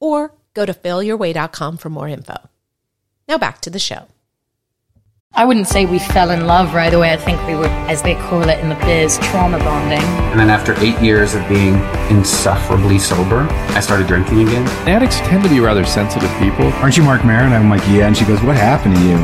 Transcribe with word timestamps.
or 0.00 0.34
go 0.54 0.66
to 0.66 0.72
failyourway.com 0.74 1.76
for 1.76 1.90
more 1.90 2.08
info. 2.08 2.36
Now 3.28 3.38
back 3.38 3.60
to 3.62 3.70
the 3.70 3.78
show. 3.78 4.08
I 5.34 5.44
wouldn't 5.44 5.68
say 5.68 5.84
we 5.84 5.98
fell 5.98 6.30
in 6.30 6.46
love 6.46 6.74
right 6.74 6.92
away. 6.92 7.12
I 7.12 7.16
think 7.16 7.46
we 7.46 7.54
were, 7.54 7.66
as 7.86 8.02
they 8.02 8.14
call 8.14 8.48
it 8.48 8.58
in 8.60 8.70
the 8.70 8.74
biz, 8.76 9.18
trauma 9.18 9.58
bonding. 9.58 10.00
And 10.32 10.40
then 10.40 10.48
after 10.48 10.72
eight 10.80 10.98
years 11.00 11.34
of 11.34 11.46
being 11.48 11.74
insufferably 12.10 12.98
sober, 12.98 13.46
I 13.76 13.80
started 13.80 14.06
drinking 14.06 14.40
again. 14.40 14.66
Addicts 14.88 15.20
tend 15.20 15.44
to 15.44 15.50
be 15.50 15.60
rather 15.60 15.84
sensitive 15.84 16.30
people. 16.38 16.72
Aren't 16.82 16.96
you 16.96 17.02
Marc 17.02 17.24
Maron? 17.26 17.52
I'm 17.52 17.68
like, 17.68 17.86
yeah. 17.88 18.06
And 18.06 18.16
she 18.16 18.24
goes, 18.24 18.42
what 18.42 18.56
happened 18.56 18.96
to 18.96 19.02
you? 19.02 19.18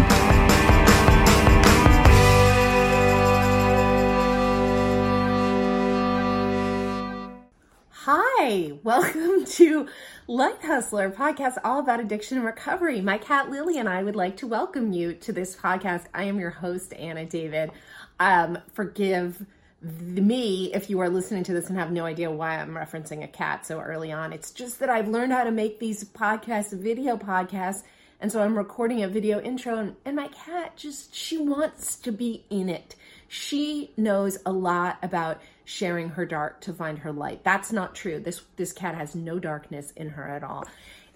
Hi, 7.90 8.72
welcome 8.82 9.46
to 9.46 9.88
Light 10.26 10.62
Hustler 10.62 11.10
podcast 11.10 11.58
all 11.64 11.80
about 11.80 12.00
addiction 12.00 12.38
and 12.38 12.46
recovery. 12.46 13.02
My 13.02 13.18
cat 13.18 13.50
Lily 13.50 13.76
and 13.76 13.86
I 13.86 14.02
would 14.02 14.16
like 14.16 14.38
to 14.38 14.46
welcome 14.46 14.90
you 14.90 15.12
to 15.12 15.34
this 15.34 15.54
podcast. 15.54 16.06
I 16.14 16.24
am 16.24 16.40
your 16.40 16.48
host, 16.48 16.94
Anna 16.94 17.26
David. 17.26 17.70
Um, 18.18 18.56
forgive 18.72 19.44
me 19.82 20.72
if 20.72 20.88
you 20.88 21.00
are 21.00 21.10
listening 21.10 21.44
to 21.44 21.52
this 21.52 21.68
and 21.68 21.76
have 21.76 21.92
no 21.92 22.06
idea 22.06 22.30
why 22.30 22.58
I'm 22.58 22.70
referencing 22.70 23.22
a 23.22 23.28
cat 23.28 23.66
so 23.66 23.80
early 23.80 24.12
on. 24.12 24.32
It's 24.32 24.50
just 24.50 24.78
that 24.80 24.88
I've 24.88 25.08
learned 25.08 25.32
how 25.34 25.44
to 25.44 25.50
make 25.50 25.78
these 25.78 26.04
podcasts, 26.04 26.72
video 26.72 27.18
podcasts, 27.18 27.82
and 28.18 28.32
so 28.32 28.40
I'm 28.40 28.56
recording 28.56 29.02
a 29.02 29.08
video 29.08 29.42
intro, 29.42 29.76
and, 29.76 29.96
and 30.06 30.16
my 30.16 30.28
cat 30.28 30.74
just, 30.78 31.14
she 31.14 31.36
wants 31.36 31.96
to 31.96 32.10
be 32.10 32.46
in 32.48 32.70
it. 32.70 32.96
She 33.28 33.90
knows 33.98 34.38
a 34.46 34.52
lot 34.52 34.96
about 35.02 35.42
sharing 35.64 36.10
her 36.10 36.26
dark 36.26 36.60
to 36.62 36.72
find 36.72 36.98
her 36.98 37.12
light. 37.12 37.44
That's 37.44 37.72
not 37.72 37.94
true. 37.94 38.20
This 38.20 38.42
this 38.56 38.72
cat 38.72 38.94
has 38.94 39.14
no 39.14 39.38
darkness 39.38 39.92
in 39.96 40.10
her 40.10 40.28
at 40.28 40.42
all. 40.42 40.66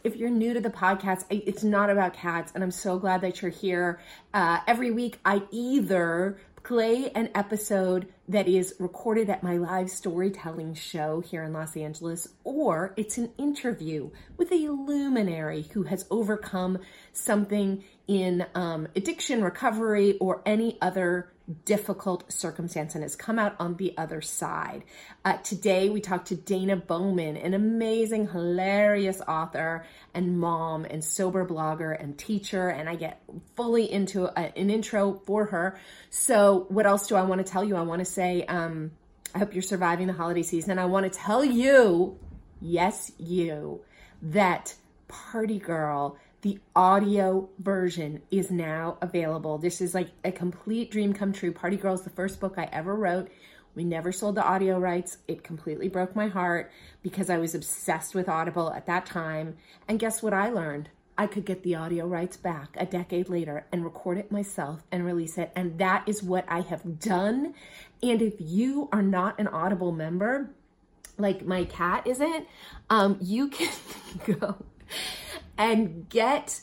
If 0.05 0.17
you're 0.17 0.31
new 0.31 0.55
to 0.55 0.61
the 0.61 0.71
podcast, 0.71 1.25
it's 1.29 1.65
not 1.65 1.91
about 1.91 2.15
cats, 2.15 2.53
and 2.55 2.63
I'm 2.63 2.71
so 2.71 2.99
glad 2.99 3.21
that 3.23 3.43
you're 3.43 3.51
here. 3.51 4.01
Uh, 4.33 4.61
every 4.67 4.93
week, 4.93 5.19
I 5.25 5.43
either 5.51 6.39
play 6.63 7.11
an 7.13 7.31
episode 7.35 8.07
that 8.29 8.47
is 8.47 8.75
recorded 8.79 9.31
at 9.31 9.43
my 9.43 9.57
live 9.57 9.91
storytelling 9.91 10.75
show 10.75 11.21
here 11.21 11.43
in 11.43 11.53
Los 11.53 11.77
Angeles, 11.77 12.29
or 12.45 12.93
it's 12.97 13.19
an 13.19 13.31
interview 13.39 14.11
with 14.37 14.53
a 14.53 14.69
luminary 14.69 15.63
who 15.73 15.85
has 15.85 16.05
overcome 16.11 16.79
something 17.13 17.83
in 18.07 18.47
um, 18.55 18.87
addiction 18.95 19.43
recovery 19.43 20.17
or 20.19 20.43
any 20.47 20.79
other 20.81 21.33
difficult 21.65 22.31
circumstance 22.31 22.95
and 22.95 23.03
has 23.03 23.17
come 23.17 23.39
out 23.39 23.57
on 23.59 23.77
the 23.77 23.95
other 23.97 24.21
side. 24.21 24.85
Uh, 25.25 25.37
today, 25.39 25.89
we 25.89 26.01
talked 26.01 26.29
to 26.29 26.37
Dana 26.37 26.77
Bowman, 26.77 27.37
an 27.37 27.55
amazing, 27.55 28.29
hilarious 28.29 29.21
author 29.23 29.85
and 30.15 30.39
mom 30.39 30.85
and 30.85 31.03
sober 31.03 31.47
blogger 31.47 31.99
and 31.99 32.19
teacher. 32.19 32.69
And 32.69 32.89
I 32.89 32.97
get 32.97 33.23
fully 33.57 33.91
into 33.91 34.27
a, 34.27 34.57
an 34.59 34.71
intro 34.71 35.15
for 35.27 35.47
her. 35.47 35.79
So, 36.11 36.67
what 36.69 36.87
else 36.87 37.07
do 37.07 37.17
I 37.17 37.23
want 37.23 37.45
to 37.45 37.51
tell 37.51 37.65
you? 37.65 37.77
I 37.77 37.83
want 37.83 38.01
to 38.01 38.05
say, 38.05 38.45
um, 38.45 38.91
I 39.35 39.39
hope 39.39 39.55
you're 39.55 39.63
surviving 39.63 40.07
the 40.07 40.13
holiday 40.13 40.43
season. 40.43 40.73
And 40.73 40.81
I 40.81 40.87
want 40.87 41.11
to 41.11 41.19
tell 41.19 41.45
you, 41.45 42.19
yes, 42.61 43.13
you, 43.19 43.81
that 44.23 44.75
Party 45.09 45.59
Girl 45.59 46.19
the 46.43 46.61
audio 46.77 47.49
version 47.59 48.23
is 48.31 48.51
now 48.51 48.97
available. 49.03 49.59
This 49.59 49.81
is 49.81 49.95
like 49.95 50.11
a 50.25 50.31
complete 50.31 50.91
dream 50.91 51.13
come 51.13 51.33
true. 51.33 51.53
Party 51.53 51.77
Girl 51.77 51.95
is 51.95 52.03
the 52.03 52.11
first 52.11 52.39
book 52.39 52.55
I 52.57 52.69
ever 52.73 52.95
wrote. 52.95 53.29
We 53.75 53.85
never 53.85 54.13
sold 54.13 54.37
the 54.37 54.45
audio 54.45 54.79
rights. 54.79 55.19
It 55.27 55.43
completely 55.43 55.89
broke 55.89 56.15
my 56.15 56.29
heart 56.29 56.71
because 57.03 57.29
I 57.29 57.39
was 57.39 57.55
obsessed 57.55 58.15
with 58.15 58.29
Audible 58.29 58.73
at 58.73 58.87
that 58.87 59.07
time. 59.07 59.57
And 59.89 59.99
guess 59.99 60.23
what 60.23 60.33
I 60.33 60.51
learned? 60.51 60.91
I 61.17 61.27
could 61.27 61.45
get 61.45 61.65
the 61.65 61.75
audio 61.75 62.07
rights 62.07 62.37
back 62.37 62.77
a 62.77 62.87
decade 62.87 63.29
later 63.29 63.67
and 63.73 63.83
record 63.83 64.19
it 64.19 64.31
myself 64.31 64.85
and 64.93 65.05
release 65.05 65.37
it. 65.39 65.51
And 65.57 65.79
that 65.79 66.05
is 66.07 66.23
what 66.23 66.45
I 66.47 66.61
have 66.61 67.01
done. 67.01 67.55
And 68.01 68.23
if 68.23 68.35
you 68.39 68.89
are 68.93 69.03
not 69.03 69.41
an 69.41 69.49
Audible 69.49 69.91
member, 69.91 70.51
like 71.17 71.45
my 71.45 71.65
cat 71.65 72.07
isn't, 72.07 72.47
um, 72.91 73.19
you 73.21 73.49
can 73.49 73.73
go 74.39 74.57
and 75.57 76.09
get 76.09 76.61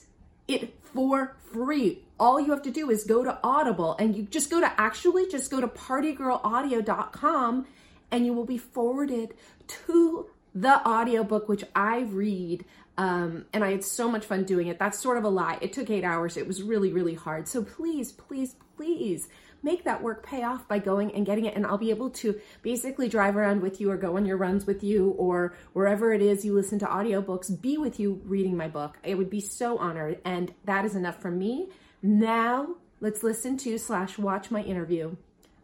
it 0.47 0.73
for 0.81 1.35
free. 1.51 2.03
All 2.19 2.39
you 2.39 2.51
have 2.51 2.61
to 2.63 2.71
do 2.71 2.89
is 2.89 3.03
go 3.03 3.23
to 3.23 3.37
Audible 3.43 3.95
and 3.99 4.15
you 4.15 4.23
just 4.23 4.49
go 4.49 4.61
to 4.61 4.71
actually 4.79 5.29
just 5.29 5.51
go 5.51 5.59
to 5.59 5.67
partygirlaudio.com 5.67 7.67
and 8.11 8.25
you 8.25 8.33
will 8.33 8.45
be 8.45 8.57
forwarded 8.57 9.33
to 9.67 10.29
the 10.53 10.87
audiobook 10.87 11.49
which 11.49 11.65
I 11.75 12.01
read. 12.01 12.63
Um, 12.97 13.45
and 13.51 13.61
I 13.61 13.71
had 13.71 13.83
so 13.83 14.09
much 14.09 14.23
fun 14.23 14.45
doing 14.45 14.67
it. 14.67 14.79
That's 14.79 14.97
sort 14.97 15.17
of 15.17 15.25
a 15.25 15.29
lie. 15.29 15.57
It 15.59 15.73
took 15.73 15.89
eight 15.89 16.05
hours. 16.05 16.37
It 16.37 16.47
was 16.47 16.63
really, 16.63 16.93
really 16.93 17.15
hard. 17.15 17.49
So 17.49 17.61
please, 17.61 18.13
please, 18.13 18.55
please 18.77 19.27
make 19.65 19.83
that 19.83 20.01
work 20.01 20.25
pay 20.25 20.43
off 20.43 20.67
by 20.67 20.79
going 20.79 21.11
and 21.13 21.25
getting 21.25 21.43
it. 21.45 21.55
And 21.55 21.65
I'll 21.65 21.77
be 21.77 21.89
able 21.89 22.11
to 22.11 22.39
basically 22.61 23.09
drive 23.09 23.35
around 23.35 23.61
with 23.61 23.81
you 23.81 23.89
or 23.89 23.97
go 23.97 24.15
on 24.15 24.25
your 24.25 24.37
runs 24.37 24.65
with 24.65 24.83
you 24.83 25.09
or 25.17 25.55
wherever 25.73 26.13
it 26.13 26.21
is 26.21 26.45
you 26.45 26.53
listen 26.53 26.79
to 26.79 26.85
audiobooks, 26.85 27.59
be 27.61 27.77
with 27.77 27.99
you 27.99 28.21
reading 28.23 28.55
my 28.55 28.67
book. 28.67 28.97
It 29.03 29.15
would 29.15 29.29
be 29.29 29.41
so 29.41 29.77
honored. 29.79 30.21
And 30.23 30.53
that 30.63 30.85
is 30.85 30.95
enough 30.95 31.19
from 31.19 31.39
me. 31.39 31.69
Now 32.01 32.75
let's 33.01 33.23
listen 33.23 33.57
to 33.57 33.77
slash 33.77 34.17
watch 34.17 34.51
my 34.51 34.61
interview 34.61 35.15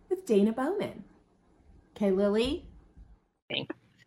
with 0.09 0.25
Dana 0.25 0.51
Bowman. 0.51 1.03
Okay, 1.95 2.11
Lily. 2.11 2.65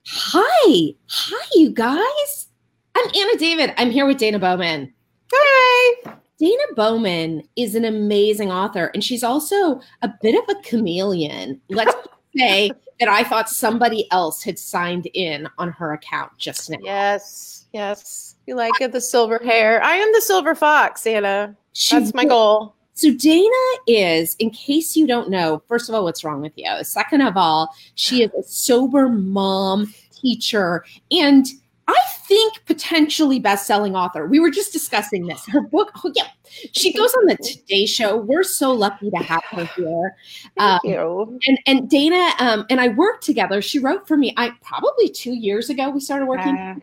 Hi. 0.06 0.94
Hi, 1.08 1.46
you 1.54 1.70
guys. 1.70 2.48
I'm 2.96 3.06
Anna 3.16 3.38
David. 3.38 3.72
I'm 3.78 3.90
here 3.90 4.06
with 4.06 4.18
Dana 4.18 4.40
Bowman. 4.40 4.92
Hi. 5.32 6.16
Dana 6.38 6.62
Bowman 6.74 7.42
is 7.56 7.74
an 7.74 7.84
amazing 7.84 8.50
author, 8.50 8.90
and 8.92 9.04
she's 9.04 9.22
also 9.22 9.80
a 10.02 10.12
bit 10.20 10.34
of 10.34 10.56
a 10.56 10.60
chameleon. 10.62 11.60
Let's 11.68 11.94
say 12.36 12.72
that 12.98 13.08
I 13.08 13.22
thought 13.22 13.48
somebody 13.48 14.10
else 14.10 14.42
had 14.42 14.58
signed 14.58 15.08
in 15.14 15.48
on 15.58 15.70
her 15.72 15.92
account 15.92 16.32
just 16.38 16.70
now. 16.70 16.78
Yes, 16.82 17.66
yes. 17.72 18.34
You 18.46 18.56
like 18.56 18.80
it, 18.80 18.92
the 18.92 19.00
silver 19.00 19.38
hair. 19.42 19.82
I 19.82 19.94
am 19.94 20.12
the 20.12 20.20
silver 20.20 20.54
fox, 20.54 21.06
Anna. 21.06 21.56
She 21.72 21.98
That's 21.98 22.14
my 22.14 22.24
goal. 22.24 22.74
So 22.94 23.12
Dana 23.12 23.48
is, 23.88 24.36
in 24.38 24.50
case 24.50 24.96
you 24.96 25.06
don't 25.06 25.28
know, 25.28 25.62
first 25.66 25.88
of 25.88 25.94
all, 25.94 26.04
what's 26.04 26.22
wrong 26.22 26.40
with 26.40 26.52
you? 26.56 26.68
Second 26.82 27.22
of 27.22 27.36
all, 27.36 27.74
she 27.96 28.22
is 28.22 28.30
a 28.38 28.42
sober 28.42 29.08
mom, 29.08 29.92
teacher, 30.12 30.84
and– 31.12 31.46
I 31.86 31.98
think 32.26 32.64
potentially 32.66 33.38
best-selling 33.38 33.94
author. 33.94 34.26
We 34.26 34.40
were 34.40 34.50
just 34.50 34.72
discussing 34.72 35.26
this. 35.26 35.46
Her 35.46 35.60
book, 35.60 35.90
oh 36.02 36.12
yeah, 36.14 36.28
she 36.72 36.92
goes 36.92 37.12
on 37.14 37.26
the 37.26 37.36
Today 37.36 37.86
Show. 37.86 38.16
We're 38.16 38.42
so 38.42 38.72
lucky 38.72 39.10
to 39.10 39.16
have 39.18 39.44
her 39.50 39.64
here. 39.76 40.16
Thank 40.58 40.58
um, 40.58 40.80
you. 40.84 41.38
And 41.46 41.58
and 41.66 41.90
Dana 41.90 42.30
um, 42.38 42.66
and 42.70 42.80
I 42.80 42.88
worked 42.88 43.24
together. 43.24 43.60
She 43.60 43.78
wrote 43.78 44.08
for 44.08 44.16
me. 44.16 44.32
I 44.36 44.52
probably 44.62 45.08
two 45.08 45.34
years 45.34 45.68
ago 45.68 45.90
we 45.90 46.00
started 46.00 46.26
working 46.26 46.56
uh, 46.56 46.74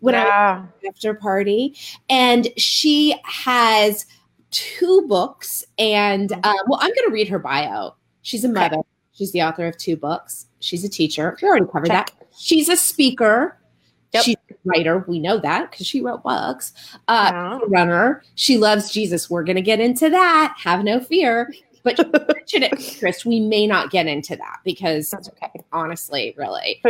when 0.00 0.14
yeah. 0.14 0.24
I 0.24 0.60
was 0.60 0.94
after 0.94 1.14
party, 1.14 1.76
and 2.08 2.48
she 2.56 3.14
has 3.24 4.06
two 4.50 5.06
books. 5.06 5.64
And 5.78 6.32
uh, 6.32 6.54
well, 6.66 6.78
I'm 6.80 6.90
going 6.94 7.08
to 7.08 7.12
read 7.12 7.28
her 7.28 7.38
bio. 7.38 7.94
She's 8.22 8.44
a 8.44 8.48
mother. 8.48 8.76
Okay. 8.76 8.88
She's 9.12 9.32
the 9.32 9.42
author 9.42 9.66
of 9.66 9.76
two 9.76 9.96
books. 9.96 10.46
She's 10.60 10.82
a 10.82 10.88
teacher. 10.88 11.36
We 11.40 11.48
already 11.48 11.66
covered 11.66 11.86
Check. 11.86 12.10
that. 12.18 12.26
She's 12.36 12.68
a 12.68 12.76
speaker. 12.76 13.58
Yep. 14.14 14.24
She's 14.24 14.36
a 14.50 14.54
writer. 14.64 15.04
We 15.08 15.18
know 15.18 15.38
that 15.38 15.70
because 15.70 15.86
she 15.86 16.00
wrote 16.00 16.22
books. 16.22 16.72
Uh. 17.08 17.58
Runner. 17.66 18.22
She 18.36 18.56
loves 18.58 18.90
Jesus. 18.92 19.28
We're 19.28 19.42
going 19.44 19.56
to 19.56 19.62
get 19.62 19.80
into 19.80 20.08
that. 20.08 20.56
Have 20.58 20.84
no 20.84 21.00
fear. 21.00 21.52
But 21.82 21.98
mention 22.34 22.62
it, 22.62 22.96
Chris. 22.98 23.26
We 23.26 23.40
may 23.40 23.66
not 23.66 23.90
get 23.90 24.06
into 24.06 24.36
that 24.36 24.60
because 24.64 25.10
that's 25.10 25.28
okay. 25.28 25.50
Honestly, 25.72 26.34
really. 26.38 26.80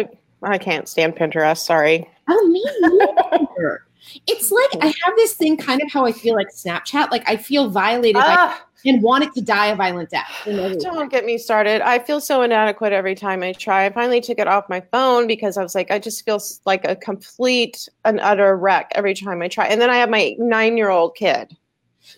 I 0.42 0.58
can't 0.58 0.86
stand 0.86 1.16
Pinterest. 1.16 1.58
Sorry. 1.58 2.08
Oh, 2.28 2.48
me 2.48 2.64
neither. 2.80 3.84
it's 4.26 4.50
like 4.50 4.84
I 4.84 4.86
have 4.86 5.16
this 5.16 5.34
thing, 5.34 5.56
kind 5.56 5.82
of 5.82 5.90
how 5.90 6.04
I 6.04 6.12
feel 6.12 6.34
like 6.34 6.48
Snapchat. 6.48 7.10
Like 7.10 7.28
I 7.28 7.36
feel 7.36 7.70
violated. 7.70 8.16
by. 8.20 8.56
And 8.84 9.02
wanted 9.02 9.32
to 9.34 9.40
die 9.40 9.66
a 9.66 9.76
violent 9.76 10.10
death. 10.10 10.30
Don't 10.44 11.10
get 11.10 11.24
me 11.24 11.38
started. 11.38 11.80
I 11.80 11.98
feel 11.98 12.20
so 12.20 12.42
inadequate 12.42 12.92
every 12.92 13.14
time 13.14 13.42
I 13.42 13.52
try. 13.52 13.86
I 13.86 13.90
finally 13.90 14.20
took 14.20 14.38
it 14.38 14.46
off 14.46 14.68
my 14.68 14.80
phone 14.80 15.26
because 15.26 15.56
I 15.56 15.62
was 15.62 15.74
like, 15.74 15.90
I 15.90 15.98
just 15.98 16.24
feel 16.24 16.40
like 16.64 16.84
a 16.84 16.96
complete 16.96 17.88
and 18.04 18.20
utter 18.20 18.56
wreck 18.56 18.90
every 18.94 19.14
time 19.14 19.42
I 19.42 19.48
try. 19.48 19.66
And 19.66 19.80
then 19.80 19.90
I 19.90 19.96
have 19.96 20.10
my 20.10 20.34
nine 20.38 20.76
year 20.76 20.90
old 20.90 21.14
kid 21.16 21.56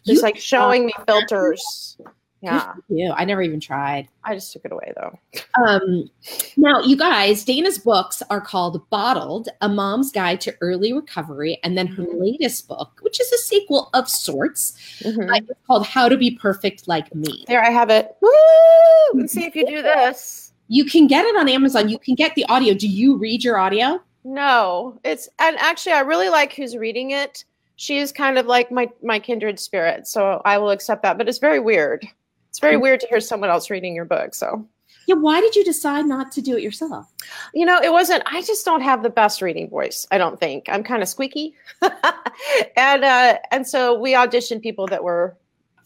just 0.05 0.19
You- 0.19 0.23
like 0.23 0.37
showing 0.37 0.87
me 0.87 0.95
filters. 1.07 1.97
Yeah. 2.43 2.73
I 3.17 3.25
never 3.25 3.43
even 3.43 3.59
tried. 3.59 4.09
I 4.23 4.35
just 4.35 4.53
took 4.53 4.65
it 4.65 4.73
away 4.73 4.93
though. 4.97 5.19
Um, 5.67 6.09
now, 6.57 6.81
you 6.81 6.97
guys, 6.97 7.45
Dana's 7.45 7.79
books 7.79 8.23
are 8.31 8.41
called 8.41 8.89
Bottled, 8.91 9.49
A 9.63 9.69
Mom's 9.69 10.13
Guide 10.13 10.41
to 10.43 10.55
Early 10.61 10.93
Recovery, 10.93 11.59
and 11.65 11.77
then 11.77 11.87
her 11.89 12.05
latest 12.13 12.69
book, 12.69 12.99
which 13.03 13.21
is 13.21 13.33
a 13.33 13.39
sequel 13.39 13.91
of 13.95 14.09
sorts, 14.09 14.77
Mhm. 15.03 15.35
uh, 15.51 15.55
called 15.67 15.87
How 15.87 16.09
to 16.09 16.17
Be 16.17 16.31
Perfect 16.31 16.87
Like 16.87 17.13
Me. 17.15 17.45
There 17.49 17.65
I 17.65 17.71
have 17.71 17.91
it. 17.91 18.15
Woo! 18.21 18.31
Let's 19.15 19.33
see 19.33 19.45
if 19.45 19.57
you 19.57 19.67
do 19.67 19.83
this. 19.83 20.53
You 20.69 20.85
can 20.85 21.07
get 21.07 21.25
it 21.25 21.37
on 21.37 21.49
Amazon. 21.49 21.89
You 21.89 21.99
can 21.99 22.15
get 22.15 22.35
the 22.35 22.45
audio. 22.47 22.75
Do 22.75 22.89
you 22.89 23.17
read 23.17 23.43
your 23.43 23.59
audio? 23.59 24.01
No, 24.25 24.99
it's 25.05 25.29
and 25.39 25.57
actually 25.59 25.93
I 25.93 26.01
really 26.01 26.29
like 26.29 26.53
who's 26.53 26.77
reading 26.77 27.13
it. 27.13 27.45
She 27.77 27.99
is 27.99 28.11
kind 28.11 28.39
of 28.39 28.47
like 28.47 28.73
my 28.73 28.91
my 29.03 29.19
kindred 29.21 29.61
spirit, 29.61 30.07
so 30.09 30.43
I 30.45 30.59
will 30.59 30.71
accept 30.71 31.03
that. 31.05 31.17
But 31.19 31.29
it's 31.29 31.39
very 31.39 31.61
weird. 31.61 32.07
It's 32.57 32.61
very 32.63 32.79
weird 32.79 33.01
to 33.01 33.07
hear 33.09 33.21
someone 33.21 33.51
else 33.51 33.69
reading 33.69 33.95
your 33.95 34.07
book. 34.07 34.35
So 34.35 34.67
Yeah. 35.07 35.17
Why 35.17 35.43
did 35.43 35.55
you 35.55 35.63
decide 35.63 36.07
not 36.07 36.33
to 36.33 36.41
do 36.41 36.57
it 36.57 36.63
yourself? 36.63 37.13
you 37.53 37.67
know, 37.67 37.79
it 37.83 37.93
wasn't. 37.93 38.23
I 38.25 38.41
just 38.41 38.65
don't 38.65 38.81
have 38.81 39.03
the 39.03 39.11
best 39.11 39.43
reading 39.43 39.69
voice. 39.69 40.07
I 40.11 40.17
don't 40.17 40.41
think 40.41 40.65
I'm 40.71 40.83
kind 40.83 41.03
of 41.03 41.09
squeaky, 41.11 41.55
and 41.83 43.05
uh, 43.05 43.37
and 43.51 43.67
so 43.69 43.99
we 43.99 44.15
auditioned 44.15 44.63
people 44.63 44.87
that 44.87 45.05
were 45.05 45.37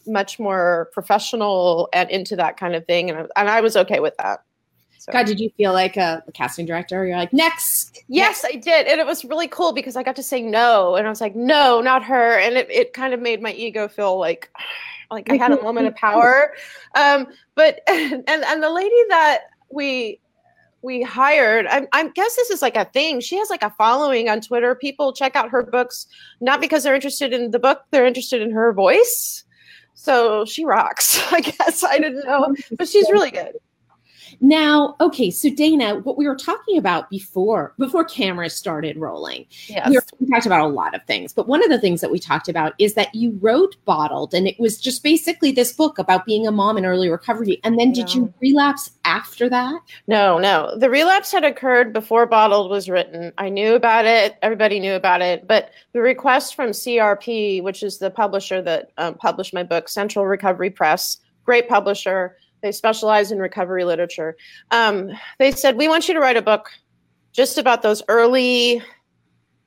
much 0.07 0.39
more 0.39 0.89
professional 0.93 1.89
and 1.91 2.09
into 2.09 2.37
that 2.37 2.55
kind 2.55 2.73
of 2.73 2.85
thing, 2.85 3.09
and 3.09 3.27
and 3.35 3.49
I 3.49 3.59
was 3.59 3.75
okay 3.75 3.99
with 3.99 4.15
that. 4.19 4.41
So. 4.97 5.11
God, 5.11 5.25
did 5.25 5.41
you 5.41 5.49
feel 5.57 5.73
like 5.73 5.97
a, 5.97 6.23
a 6.25 6.31
casting 6.31 6.65
director? 6.65 7.05
You're 7.05 7.17
like, 7.17 7.33
next. 7.33 8.03
Yes, 8.07 8.45
I 8.45 8.51
did. 8.51 8.85
And 8.85 9.01
it 9.01 9.05
was 9.07 9.25
really 9.25 9.47
cool 9.47 9.73
because 9.73 9.95
I 9.95 10.03
got 10.03 10.15
to 10.17 10.23
say 10.23 10.43
no. 10.43 10.95
And 10.95 11.07
I 11.07 11.09
was 11.09 11.19
like, 11.19 11.35
no, 11.35 11.81
not 11.81 12.03
her. 12.03 12.37
And 12.37 12.55
it, 12.55 12.69
it 12.69 12.93
kind 12.93 13.11
of 13.11 13.19
made 13.19 13.41
my 13.41 13.51
ego 13.51 13.87
feel 13.87 14.19
like 14.19 14.51
like 15.11 15.29
I 15.31 15.35
had 15.35 15.51
a 15.51 15.61
moment 15.61 15.87
of 15.87 15.95
power. 15.95 16.53
Um, 16.95 17.27
but 17.55 17.81
and 17.87 18.23
and 18.27 18.63
the 18.63 18.69
lady 18.69 18.95
that 19.09 19.41
we 19.69 20.19
we 20.81 21.03
hired, 21.03 21.67
I, 21.67 21.87
I 21.93 22.07
guess 22.07 22.35
this 22.35 22.49
is 22.49 22.61
like 22.61 22.75
a 22.75 22.85
thing. 22.85 23.19
She 23.19 23.37
has 23.37 23.49
like 23.51 23.61
a 23.61 23.69
following 23.77 24.29
on 24.29 24.41
Twitter. 24.41 24.73
People 24.73 25.13
check 25.13 25.35
out 25.35 25.49
her 25.49 25.61
books 25.61 26.07
not 26.39 26.59
because 26.59 26.83
they're 26.83 26.95
interested 26.95 27.33
in 27.33 27.51
the 27.51 27.59
book, 27.59 27.83
they're 27.91 28.07
interested 28.07 28.41
in 28.41 28.51
her 28.51 28.73
voice. 28.73 29.43
So 29.93 30.45
she 30.45 30.65
rocks, 30.65 31.21
I 31.31 31.41
guess. 31.41 31.83
I 31.83 31.99
didn't 31.99 32.25
know, 32.25 32.55
but 32.77 32.87
she's 32.87 33.09
really 33.11 33.31
good. 33.31 33.57
Now, 34.43 34.95
okay, 34.99 35.29
so 35.29 35.51
Dana, 35.51 35.99
what 35.99 36.17
we 36.17 36.27
were 36.27 36.35
talking 36.35 36.77
about 36.77 37.11
before 37.11 37.75
before 37.77 38.03
cameras 38.03 38.55
started 38.55 38.97
rolling, 38.97 39.45
Yes. 39.67 39.87
we, 39.87 39.95
were, 39.95 40.03
we 40.19 40.27
talked 40.27 40.47
about 40.47 40.61
a 40.61 40.67
lot 40.67 40.95
of 40.95 41.03
things, 41.05 41.31
but 41.31 41.47
one 41.47 41.63
of 41.63 41.69
the 41.69 41.79
things 41.79 42.01
that 42.01 42.09
we 42.09 42.17
talked 42.17 42.49
about 42.49 42.73
is 42.79 42.95
that 42.95 43.13
you 43.13 43.37
wrote 43.39 43.75
Bottled, 43.85 44.33
and 44.33 44.47
it 44.47 44.59
was 44.59 44.79
just 44.81 45.03
basically 45.03 45.51
this 45.51 45.73
book 45.73 45.99
about 45.99 46.25
being 46.25 46.47
a 46.47 46.51
mom 46.51 46.77
in 46.77 46.85
early 46.85 47.07
recovery. 47.07 47.59
And 47.63 47.79
then 47.79 47.91
did 47.91 48.13
you 48.15 48.33
relapse 48.41 48.91
after 49.05 49.47
that? 49.49 49.79
No, 50.07 50.39
no. 50.39 50.75
The 50.75 50.89
relapse 50.89 51.31
had 51.31 51.43
occurred 51.45 51.93
before 51.93 52.25
Bottled 52.25 52.71
was 52.71 52.89
written. 52.89 53.31
I 53.37 53.49
knew 53.49 53.75
about 53.75 54.05
it. 54.05 54.37
Everybody 54.41 54.79
knew 54.79 54.95
about 54.95 55.21
it. 55.21 55.47
But 55.47 55.69
the 55.93 56.01
request 56.01 56.55
from 56.55 56.71
CRP, 56.71 57.61
which 57.61 57.83
is 57.83 57.99
the 57.99 58.09
publisher 58.09 58.61
that 58.63 58.89
um, 58.97 59.13
published 59.15 59.53
my 59.53 59.61
book, 59.63 59.87
Central 59.87 60.25
Recovery 60.25 60.71
Press, 60.71 61.17
great 61.45 61.69
publisher. 61.69 62.37
They 62.61 62.71
specialize 62.71 63.31
in 63.31 63.39
recovery 63.39 63.83
literature. 63.83 64.35
Um, 64.71 65.11
they 65.39 65.51
said, 65.51 65.77
We 65.77 65.87
want 65.87 66.07
you 66.07 66.13
to 66.13 66.19
write 66.19 66.37
a 66.37 66.41
book 66.41 66.69
just 67.33 67.57
about 67.57 67.81
those 67.81 68.03
early, 68.07 68.81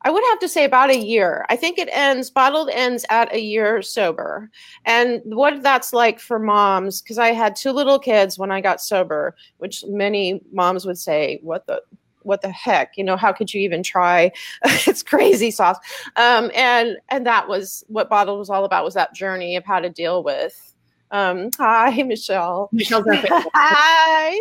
I 0.03 0.11
would 0.11 0.23
have 0.31 0.39
to 0.41 0.49
say 0.49 0.65
about 0.65 0.91
a 0.91 0.99
year. 0.99 1.47
I 1.49 1.57
think 1.57 1.79
it 1.79 1.89
ends, 1.91 2.31
Bottled 2.31 2.69
ends 2.71 3.07
at 3.09 3.33
a 3.33 3.41
year 3.41 3.81
sober. 3.81 4.51
And 4.85 5.23
what 5.25 5.63
that's 5.63 5.95
like 5.95 6.21
for 6.21 6.39
moms, 6.39 7.01
because 7.01 7.19
I 7.19 7.29
had 7.29 7.57
two 7.57 7.73
little 7.73 7.99
kids 7.99 8.39
when 8.39 8.51
I 8.51 8.61
got 8.61 8.83
sober, 8.83 9.35
which 9.59 9.85
many 9.89 10.43
moms 10.53 10.85
would 10.87 10.99
say, 10.99 11.41
What 11.43 11.67
the? 11.67 11.83
What 12.23 12.41
the 12.41 12.49
heck? 12.49 12.97
You 12.97 13.05
know, 13.05 13.19
how 13.19 13.35
could 13.35 13.53
you 13.53 13.61
even 13.61 13.83
try? 13.83 14.33
it's 14.65 15.03
crazy 15.03 15.51
sauce. 15.51 15.77
Um, 16.17 16.51
and 16.55 16.97
and 17.11 17.27
that 17.27 17.49
was 17.49 17.85
what 17.89 18.09
Bottled 18.09 18.39
was 18.39 18.49
all 18.49 18.65
about 18.65 18.83
was 18.83 18.95
that 18.95 19.13
journey 19.13 19.57
of 19.57 19.65
how 19.67 19.79
to 19.79 19.91
deal 19.91 20.23
with. 20.23 20.74
Um, 21.11 21.51
hi, 21.59 22.03
Michelle. 22.07 22.69
Michelle's 22.73 23.07
our 23.07 23.17
favorite. 23.17 23.45
Hi. 23.55 24.39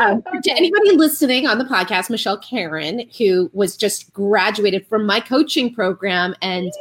Um, 0.00 0.22
To 0.22 0.50
anybody 0.52 0.92
listening 0.92 1.46
on 1.46 1.58
the 1.58 1.64
podcast, 1.64 2.08
Michelle 2.08 2.38
Karen, 2.38 3.08
who 3.18 3.50
was 3.52 3.76
just 3.76 4.12
graduated 4.12 4.86
from 4.86 5.04
my 5.04 5.20
coaching 5.20 5.74
program 5.74 6.34
and 6.42 6.72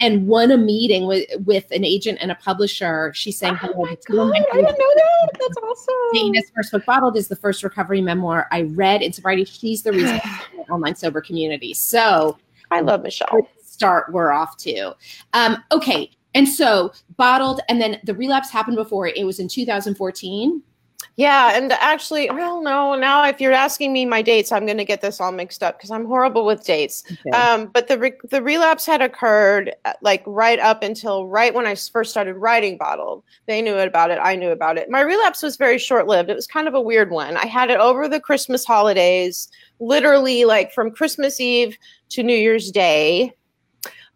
and 0.00 0.28
won 0.28 0.52
a 0.52 0.56
meeting 0.56 1.08
with 1.08 1.28
with 1.44 1.68
an 1.72 1.84
agent 1.84 2.18
and 2.20 2.30
a 2.30 2.36
publisher. 2.36 3.12
She's 3.14 3.36
saying, 3.36 3.56
"Hello, 3.56 3.84
to 3.84 3.96
two 3.96 4.20
of 4.20 4.28
my 4.28 4.38
God, 4.38 4.46
I 4.52 4.56
didn't 4.62 4.78
know 4.78 4.94
that. 4.94 5.30
That's 5.32 5.56
awesome. 5.56 5.94
Dana's 6.14 6.50
first 6.54 6.70
book, 6.70 6.86
Bottled, 6.86 7.16
is 7.16 7.26
the 7.26 7.34
first 7.34 7.64
recovery 7.64 8.00
memoir 8.00 8.46
I 8.52 8.62
read 8.62 9.02
in 9.02 9.12
sobriety. 9.12 9.44
She's 9.44 9.82
the 9.82 9.92
reason 9.92 10.20
online 10.70 10.94
sober 10.94 11.20
community. 11.20 11.74
So 11.74 12.38
I 12.70 12.80
love 12.80 13.02
Michelle. 13.02 13.48
start 13.64 14.12
we're 14.12 14.30
off 14.30 14.56
to. 14.58 14.94
Um, 15.32 15.62
okay, 15.72 16.10
and 16.38 16.48
so 16.48 16.92
Bottled, 17.16 17.60
and 17.68 17.80
then 17.80 18.00
the 18.04 18.14
relapse 18.14 18.48
happened 18.48 18.76
before. 18.76 19.08
It 19.08 19.24
was 19.24 19.40
in 19.40 19.48
2014. 19.48 20.62
Yeah, 21.16 21.56
and 21.56 21.72
actually, 21.72 22.30
well, 22.30 22.62
no. 22.62 22.94
Now, 22.94 23.24
if 23.26 23.40
you're 23.40 23.52
asking 23.52 23.92
me 23.92 24.06
my 24.06 24.22
dates, 24.22 24.52
I'm 24.52 24.66
going 24.66 24.78
to 24.78 24.84
get 24.84 25.00
this 25.00 25.20
all 25.20 25.32
mixed 25.32 25.64
up 25.64 25.76
because 25.76 25.90
I'm 25.90 26.06
horrible 26.06 26.46
with 26.46 26.64
dates. 26.64 27.02
Um, 27.32 27.66
but 27.74 27.88
the 27.88 27.98
re- 27.98 28.20
the 28.30 28.40
relapse 28.40 28.86
had 28.86 29.02
occurred 29.02 29.74
uh, 29.84 29.94
like 30.00 30.22
right 30.26 30.60
up 30.60 30.84
until 30.84 31.26
right 31.26 31.52
when 31.52 31.66
I 31.66 31.74
first 31.74 32.12
started 32.12 32.34
writing 32.34 32.78
Bottled. 32.78 33.24
They 33.46 33.60
knew 33.60 33.76
about 33.78 34.12
it. 34.12 34.20
I 34.22 34.36
knew 34.36 34.50
about 34.50 34.78
it. 34.78 34.90
My 34.90 35.00
relapse 35.00 35.42
was 35.42 35.56
very 35.56 35.78
short 35.78 36.06
lived. 36.06 36.30
It 36.30 36.36
was 36.36 36.46
kind 36.46 36.68
of 36.68 36.74
a 36.74 36.80
weird 36.80 37.10
one. 37.10 37.36
I 37.36 37.46
had 37.46 37.70
it 37.70 37.80
over 37.80 38.06
the 38.06 38.20
Christmas 38.20 38.64
holidays, 38.64 39.48
literally 39.80 40.44
like 40.44 40.72
from 40.72 40.92
Christmas 40.92 41.40
Eve 41.40 41.76
to 42.10 42.22
New 42.22 42.36
Year's 42.36 42.70
Day. 42.70 43.34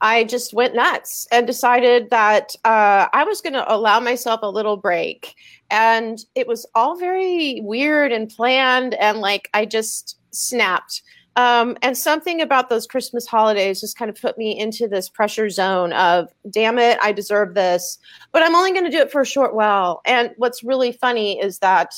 I 0.02 0.24
just 0.24 0.52
went 0.52 0.74
nuts 0.74 1.28
and 1.30 1.46
decided 1.46 2.10
that 2.10 2.56
uh, 2.64 3.06
I 3.12 3.22
was 3.24 3.40
going 3.40 3.52
to 3.52 3.72
allow 3.72 4.00
myself 4.00 4.40
a 4.42 4.50
little 4.50 4.76
break. 4.76 5.36
And 5.70 6.18
it 6.34 6.48
was 6.48 6.66
all 6.74 6.98
very 6.98 7.60
weird 7.62 8.10
and 8.10 8.28
planned. 8.28 8.94
And 8.94 9.18
like 9.18 9.48
I 9.54 9.64
just 9.64 10.18
snapped. 10.32 11.02
Um, 11.36 11.78
and 11.80 11.96
something 11.96 12.42
about 12.42 12.68
those 12.68 12.86
Christmas 12.86 13.26
holidays 13.26 13.80
just 13.80 13.96
kind 13.96 14.10
of 14.10 14.20
put 14.20 14.36
me 14.36 14.58
into 14.58 14.86
this 14.86 15.08
pressure 15.08 15.48
zone 15.48 15.92
of, 15.94 16.28
damn 16.50 16.78
it, 16.78 16.98
I 17.00 17.12
deserve 17.12 17.54
this. 17.54 17.96
But 18.32 18.42
I'm 18.42 18.54
only 18.54 18.72
going 18.72 18.84
to 18.84 18.90
do 18.90 18.98
it 18.98 19.12
for 19.12 19.22
a 19.22 19.26
short 19.26 19.54
while. 19.54 20.02
And 20.04 20.32
what's 20.36 20.64
really 20.64 20.92
funny 20.92 21.40
is 21.40 21.60
that 21.60 21.94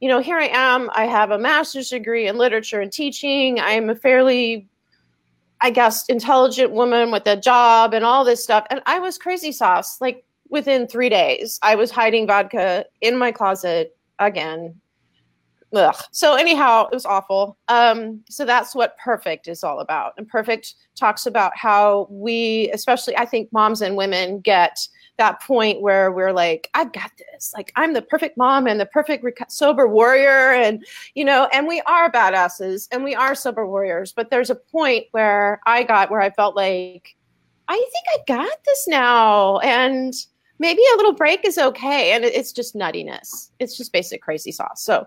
you 0.00 0.08
know, 0.08 0.20
here 0.20 0.36
I 0.36 0.48
am. 0.48 0.90
I 0.94 1.06
have 1.06 1.30
a 1.30 1.38
master's 1.38 1.88
degree 1.88 2.26
in 2.26 2.36
literature 2.36 2.82
and 2.82 2.92
teaching. 2.92 3.58
I 3.58 3.70
am 3.70 3.88
a 3.88 3.94
fairly 3.94 4.68
I 5.64 5.70
guess, 5.70 6.04
intelligent 6.10 6.72
woman 6.72 7.10
with 7.10 7.26
a 7.26 7.38
job 7.38 7.94
and 7.94 8.04
all 8.04 8.22
this 8.22 8.44
stuff. 8.44 8.66
And 8.68 8.82
I 8.84 8.98
was 8.98 9.16
crazy 9.16 9.50
sauce. 9.50 9.98
Like 9.98 10.22
within 10.50 10.86
three 10.86 11.08
days, 11.08 11.58
I 11.62 11.74
was 11.74 11.90
hiding 11.90 12.26
vodka 12.26 12.84
in 13.00 13.16
my 13.16 13.32
closet 13.32 13.96
again. 14.18 14.78
Ugh. 15.74 15.96
So 16.10 16.34
anyhow, 16.34 16.88
it 16.88 16.94
was 16.94 17.06
awful. 17.06 17.56
Um, 17.68 18.20
so 18.28 18.44
that's 18.44 18.74
what 18.74 18.98
perfect 18.98 19.48
is 19.48 19.64
all 19.64 19.80
about. 19.80 20.12
And 20.18 20.28
perfect 20.28 20.74
talks 20.96 21.24
about 21.24 21.56
how 21.56 22.08
we, 22.10 22.70
especially 22.74 23.16
I 23.16 23.24
think 23.24 23.50
moms 23.50 23.80
and 23.80 23.96
women 23.96 24.40
get 24.40 24.86
that 25.16 25.40
point 25.42 25.80
where 25.80 26.10
we're 26.10 26.32
like, 26.32 26.68
I've 26.74 26.92
got 26.92 27.10
this. 27.18 27.52
Like 27.54 27.72
I'm 27.76 27.92
the 27.92 28.02
perfect 28.02 28.36
mom 28.36 28.66
and 28.66 28.80
the 28.80 28.86
perfect 28.86 29.24
reco- 29.24 29.50
sober 29.50 29.86
warrior, 29.86 30.52
and 30.52 30.84
you 31.14 31.24
know, 31.24 31.48
and 31.52 31.66
we 31.66 31.80
are 31.82 32.10
badasses 32.10 32.88
and 32.90 33.04
we 33.04 33.14
are 33.14 33.34
sober 33.34 33.66
warriors. 33.66 34.12
But 34.12 34.30
there's 34.30 34.50
a 34.50 34.54
point 34.54 35.06
where 35.12 35.60
I 35.66 35.82
got 35.82 36.10
where 36.10 36.20
I 36.20 36.30
felt 36.30 36.56
like, 36.56 37.16
I 37.68 37.76
think 37.76 38.04
I 38.12 38.44
got 38.44 38.64
this 38.64 38.88
now, 38.88 39.58
and 39.58 40.12
maybe 40.58 40.82
a 40.94 40.96
little 40.96 41.14
break 41.14 41.46
is 41.46 41.58
okay. 41.58 42.12
And 42.12 42.24
it's 42.24 42.52
just 42.52 42.74
nuttiness. 42.74 43.50
It's 43.58 43.76
just 43.76 43.92
basic 43.92 44.22
crazy 44.22 44.52
sauce. 44.52 44.82
So 44.82 45.06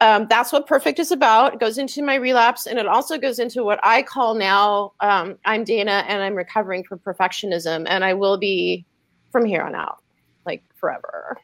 um, 0.00 0.26
that's 0.30 0.50
what 0.50 0.66
perfect 0.66 0.98
is 0.98 1.12
about. 1.12 1.54
It 1.54 1.60
goes 1.60 1.76
into 1.76 2.02
my 2.02 2.14
relapse, 2.14 2.66
and 2.66 2.78
it 2.78 2.86
also 2.86 3.18
goes 3.18 3.38
into 3.38 3.62
what 3.62 3.80
I 3.82 4.02
call 4.02 4.34
now. 4.34 4.92
Um, 5.00 5.36
I'm 5.44 5.62
Dana, 5.64 6.04
and 6.08 6.22
I'm 6.22 6.34
recovering 6.34 6.84
from 6.84 7.00
perfectionism, 7.00 7.84
and 7.86 8.02
I 8.02 8.14
will 8.14 8.38
be 8.38 8.86
from 9.30 9.44
here 9.44 9.62
on 9.62 9.74
out, 9.74 9.98
like 10.46 10.62
forever. 10.76 11.38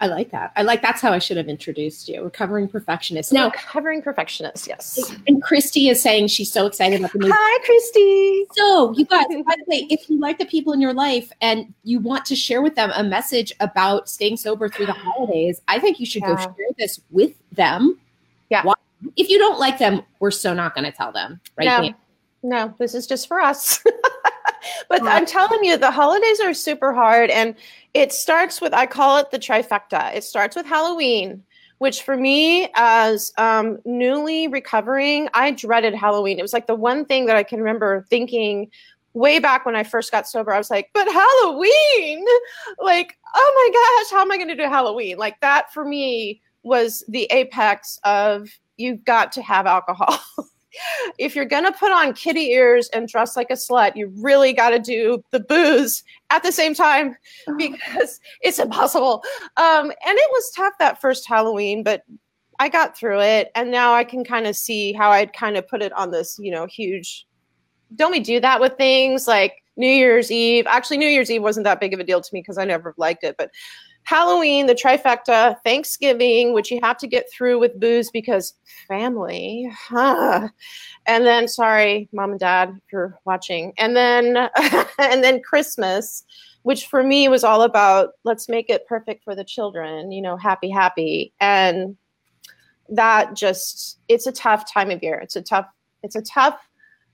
I 0.00 0.06
like 0.06 0.30
that. 0.30 0.52
I 0.54 0.62
like 0.62 0.80
that's 0.80 1.00
how 1.00 1.12
I 1.12 1.18
should 1.18 1.36
have 1.38 1.48
introduced 1.48 2.08
you. 2.08 2.22
Recovering 2.22 2.68
perfectionist. 2.68 3.32
Now, 3.32 3.46
Recovering 3.46 4.00
perfectionist, 4.00 4.68
yes. 4.68 5.12
and 5.26 5.42
Christy 5.42 5.88
is 5.88 6.00
saying 6.00 6.28
she's 6.28 6.52
so 6.52 6.66
excited 6.66 7.00
about 7.00 7.12
the 7.12 7.18
new. 7.18 7.32
Hi, 7.34 7.64
Christy. 7.64 8.46
So, 8.52 8.92
you 8.96 9.04
guys, 9.06 9.26
by 9.26 9.56
the 9.56 9.64
way, 9.66 9.88
if 9.90 10.08
you 10.08 10.20
like 10.20 10.38
the 10.38 10.46
people 10.46 10.72
in 10.72 10.80
your 10.80 10.94
life 10.94 11.32
and 11.40 11.74
you 11.82 11.98
want 11.98 12.24
to 12.26 12.36
share 12.36 12.62
with 12.62 12.76
them 12.76 12.92
a 12.94 13.02
message 13.02 13.52
about 13.58 14.08
staying 14.08 14.36
sober 14.36 14.68
through 14.68 14.86
the 14.86 14.92
holidays, 14.92 15.60
I 15.66 15.80
think 15.80 15.98
you 15.98 16.06
should 16.06 16.22
go 16.22 16.36
share 16.36 16.54
this 16.78 17.00
with 17.10 17.32
them. 17.50 17.98
Yeah. 18.50 18.62
Why- 18.62 18.74
If 19.16 19.28
you 19.28 19.38
don't 19.38 19.58
like 19.58 19.78
them, 19.78 20.02
we're 20.20 20.30
so 20.30 20.54
not 20.54 20.76
going 20.76 20.84
to 20.84 20.92
tell 20.96 21.10
them, 21.10 21.40
right? 21.56 21.92
no, 22.44 22.58
no, 22.68 22.74
this 22.78 22.94
is 22.94 23.08
just 23.08 23.26
for 23.26 23.40
us. 23.40 23.82
but 24.88 25.02
I'm 25.02 25.26
telling 25.26 25.64
you, 25.64 25.76
the 25.76 25.90
holidays 25.90 26.40
are 26.40 26.54
super 26.54 26.92
hard. 26.92 27.30
And 27.30 27.54
it 27.94 28.12
starts 28.12 28.60
with, 28.60 28.72
I 28.72 28.86
call 28.86 29.18
it 29.18 29.30
the 29.30 29.38
trifecta. 29.38 30.14
It 30.14 30.24
starts 30.24 30.56
with 30.56 30.66
Halloween, 30.66 31.42
which 31.78 32.02
for 32.02 32.16
me, 32.16 32.68
as 32.74 33.32
um, 33.38 33.78
newly 33.84 34.48
recovering, 34.48 35.28
I 35.34 35.50
dreaded 35.52 35.94
Halloween. 35.94 36.38
It 36.38 36.42
was 36.42 36.52
like 36.52 36.66
the 36.66 36.74
one 36.74 37.04
thing 37.04 37.26
that 37.26 37.36
I 37.36 37.42
can 37.42 37.58
remember 37.58 38.04
thinking 38.10 38.70
way 39.14 39.38
back 39.38 39.66
when 39.66 39.76
I 39.76 39.82
first 39.84 40.12
got 40.12 40.28
sober. 40.28 40.52
I 40.52 40.58
was 40.58 40.70
like, 40.70 40.90
but 40.94 41.10
Halloween? 41.10 42.24
Like, 42.78 43.16
oh 43.34 43.70
my 43.72 44.04
gosh, 44.04 44.16
how 44.16 44.22
am 44.22 44.30
I 44.30 44.36
going 44.36 44.48
to 44.48 44.54
do 44.54 44.68
Halloween? 44.68 45.18
Like, 45.18 45.40
that 45.40 45.72
for 45.72 45.84
me 45.84 46.40
was 46.62 47.04
the 47.08 47.24
apex 47.30 47.98
of 48.04 48.48
you've 48.76 49.04
got 49.04 49.32
to 49.32 49.42
have 49.42 49.66
alcohol. 49.66 50.18
if 51.18 51.34
you're 51.34 51.44
going 51.44 51.64
to 51.64 51.72
put 51.72 51.92
on 51.92 52.12
kitty 52.12 52.50
ears 52.50 52.88
and 52.92 53.08
dress 53.08 53.36
like 53.36 53.50
a 53.50 53.54
slut, 53.54 53.96
you 53.96 54.12
really 54.16 54.52
got 54.52 54.70
to 54.70 54.78
do 54.78 55.22
the 55.30 55.40
booze 55.40 56.04
at 56.30 56.42
the 56.42 56.52
same 56.52 56.74
time 56.74 57.16
because 57.56 58.20
it's 58.42 58.58
impossible. 58.58 59.22
Um, 59.56 59.90
and 59.90 60.18
it 60.18 60.30
was 60.30 60.52
tough 60.56 60.74
that 60.78 61.00
first 61.00 61.28
Halloween, 61.28 61.82
but 61.82 62.02
I 62.58 62.68
got 62.68 62.96
through 62.96 63.20
it. 63.20 63.50
And 63.54 63.70
now 63.70 63.94
I 63.94 64.04
can 64.04 64.24
kind 64.24 64.46
of 64.46 64.56
see 64.56 64.92
how 64.92 65.10
I'd 65.10 65.32
kind 65.32 65.56
of 65.56 65.66
put 65.68 65.82
it 65.82 65.92
on 65.92 66.10
this, 66.10 66.38
you 66.40 66.50
know, 66.50 66.66
huge. 66.66 67.26
Don't 67.94 68.10
we 68.10 68.20
do 68.20 68.40
that 68.40 68.60
with 68.60 68.76
things 68.76 69.26
like 69.26 69.62
New 69.76 69.86
Year's 69.86 70.30
Eve? 70.30 70.66
Actually, 70.66 70.98
New 70.98 71.08
Year's 71.08 71.30
Eve 71.30 71.42
wasn't 71.42 71.64
that 71.64 71.80
big 71.80 71.94
of 71.94 72.00
a 72.00 72.04
deal 72.04 72.20
to 72.20 72.30
me 72.34 72.40
because 72.40 72.58
I 72.58 72.64
never 72.64 72.94
liked 72.96 73.24
it. 73.24 73.36
But 73.38 73.50
Halloween, 74.08 74.64
the 74.64 74.74
trifecta, 74.74 75.56
Thanksgiving, 75.66 76.54
which 76.54 76.70
you 76.70 76.80
have 76.82 76.96
to 76.96 77.06
get 77.06 77.30
through 77.30 77.58
with 77.58 77.78
booze 77.78 78.10
because 78.10 78.54
family. 78.88 79.70
Huh. 79.70 80.48
And 81.04 81.26
then, 81.26 81.46
sorry, 81.46 82.08
mom 82.10 82.30
and 82.30 82.40
dad, 82.40 82.70
if 82.70 82.90
you're 82.90 83.18
watching. 83.26 83.74
And 83.76 83.94
then, 83.94 84.48
and 84.98 85.22
then 85.22 85.42
Christmas, 85.42 86.24
which 86.62 86.86
for 86.86 87.02
me 87.02 87.28
was 87.28 87.44
all 87.44 87.60
about 87.60 88.12
let's 88.24 88.48
make 88.48 88.70
it 88.70 88.86
perfect 88.86 89.24
for 89.24 89.34
the 89.34 89.44
children. 89.44 90.10
You 90.10 90.22
know, 90.22 90.38
happy, 90.38 90.70
happy, 90.70 91.34
and 91.38 91.94
that 92.88 93.36
just 93.36 93.98
it's 94.08 94.26
a 94.26 94.32
tough 94.32 94.72
time 94.72 94.90
of 94.90 95.02
year. 95.02 95.18
It's 95.18 95.36
a 95.36 95.42
tough. 95.42 95.66
It's 96.02 96.16
a 96.16 96.22
tough 96.22 96.58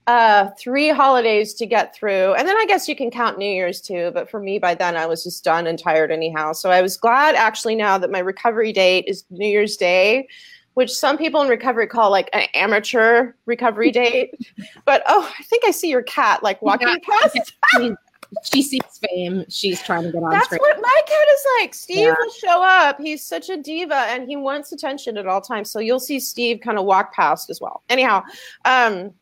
uh 0.07 0.49
three 0.59 0.89
holidays 0.89 1.53
to 1.55 1.65
get 1.65 1.95
through 1.95 2.33
and 2.35 2.47
then 2.47 2.55
i 2.57 2.65
guess 2.67 2.87
you 2.87 2.95
can 2.95 3.09
count 3.09 3.37
new 3.39 3.49
year's 3.49 3.81
too 3.81 4.11
but 4.13 4.29
for 4.29 4.39
me 4.39 4.59
by 4.59 4.75
then 4.75 4.95
i 4.95 5.05
was 5.05 5.23
just 5.23 5.43
done 5.43 5.65
and 5.65 5.79
tired 5.79 6.11
anyhow 6.11 6.53
so 6.53 6.69
i 6.69 6.79
was 6.81 6.95
glad 6.95 7.33
actually 7.33 7.73
now 7.75 7.97
that 7.97 8.11
my 8.11 8.19
recovery 8.19 8.71
date 8.71 9.05
is 9.07 9.23
new 9.31 9.47
year's 9.47 9.75
day 9.77 10.27
which 10.75 10.91
some 10.91 11.17
people 11.17 11.41
in 11.41 11.47
recovery 11.47 11.87
call 11.87 12.11
like 12.11 12.29
an 12.33 12.43
amateur 12.53 13.31
recovery 13.47 13.89
date 14.03 14.31
but 14.85 15.01
oh 15.07 15.27
i 15.39 15.43
think 15.43 15.63
i 15.65 15.71
see 15.71 15.89
your 15.89 16.03
cat 16.03 16.43
like 16.43 16.61
walking 16.61 16.87
Yeah. 16.87 16.95
past 17.21 17.53
She, 17.75 17.91
she 18.43 18.61
sees 18.63 18.81
fame. 19.09 19.45
She's 19.49 19.81
trying 19.83 20.03
to 20.03 20.11
get 20.11 20.21
on 20.21 20.31
that's 20.31 20.45
screen. 20.45 20.59
what 20.59 20.81
my 20.81 21.01
cat 21.05 21.27
is 21.33 21.45
like. 21.61 21.73
Steve 21.75 21.97
Yeah. 21.99 22.15
will 22.19 22.31
show 22.31 22.63
up. 22.63 22.99
He's 22.99 23.23
such 23.23 23.49
a 23.49 23.55
diva 23.55 23.95
and 24.09 24.27
he 24.27 24.35
wants 24.35 24.71
attention 24.71 25.15
at 25.17 25.27
all 25.27 25.41
times. 25.41 25.69
So 25.69 25.79
you'll 25.79 25.99
see 25.99 26.19
Steve 26.19 26.59
kind 26.59 26.77
of 26.79 26.85
walk 26.85 27.13
past 27.13 27.49
as 27.51 27.61
well. 27.61 27.83
Anyhow, 27.87 28.23
um, 28.65 29.13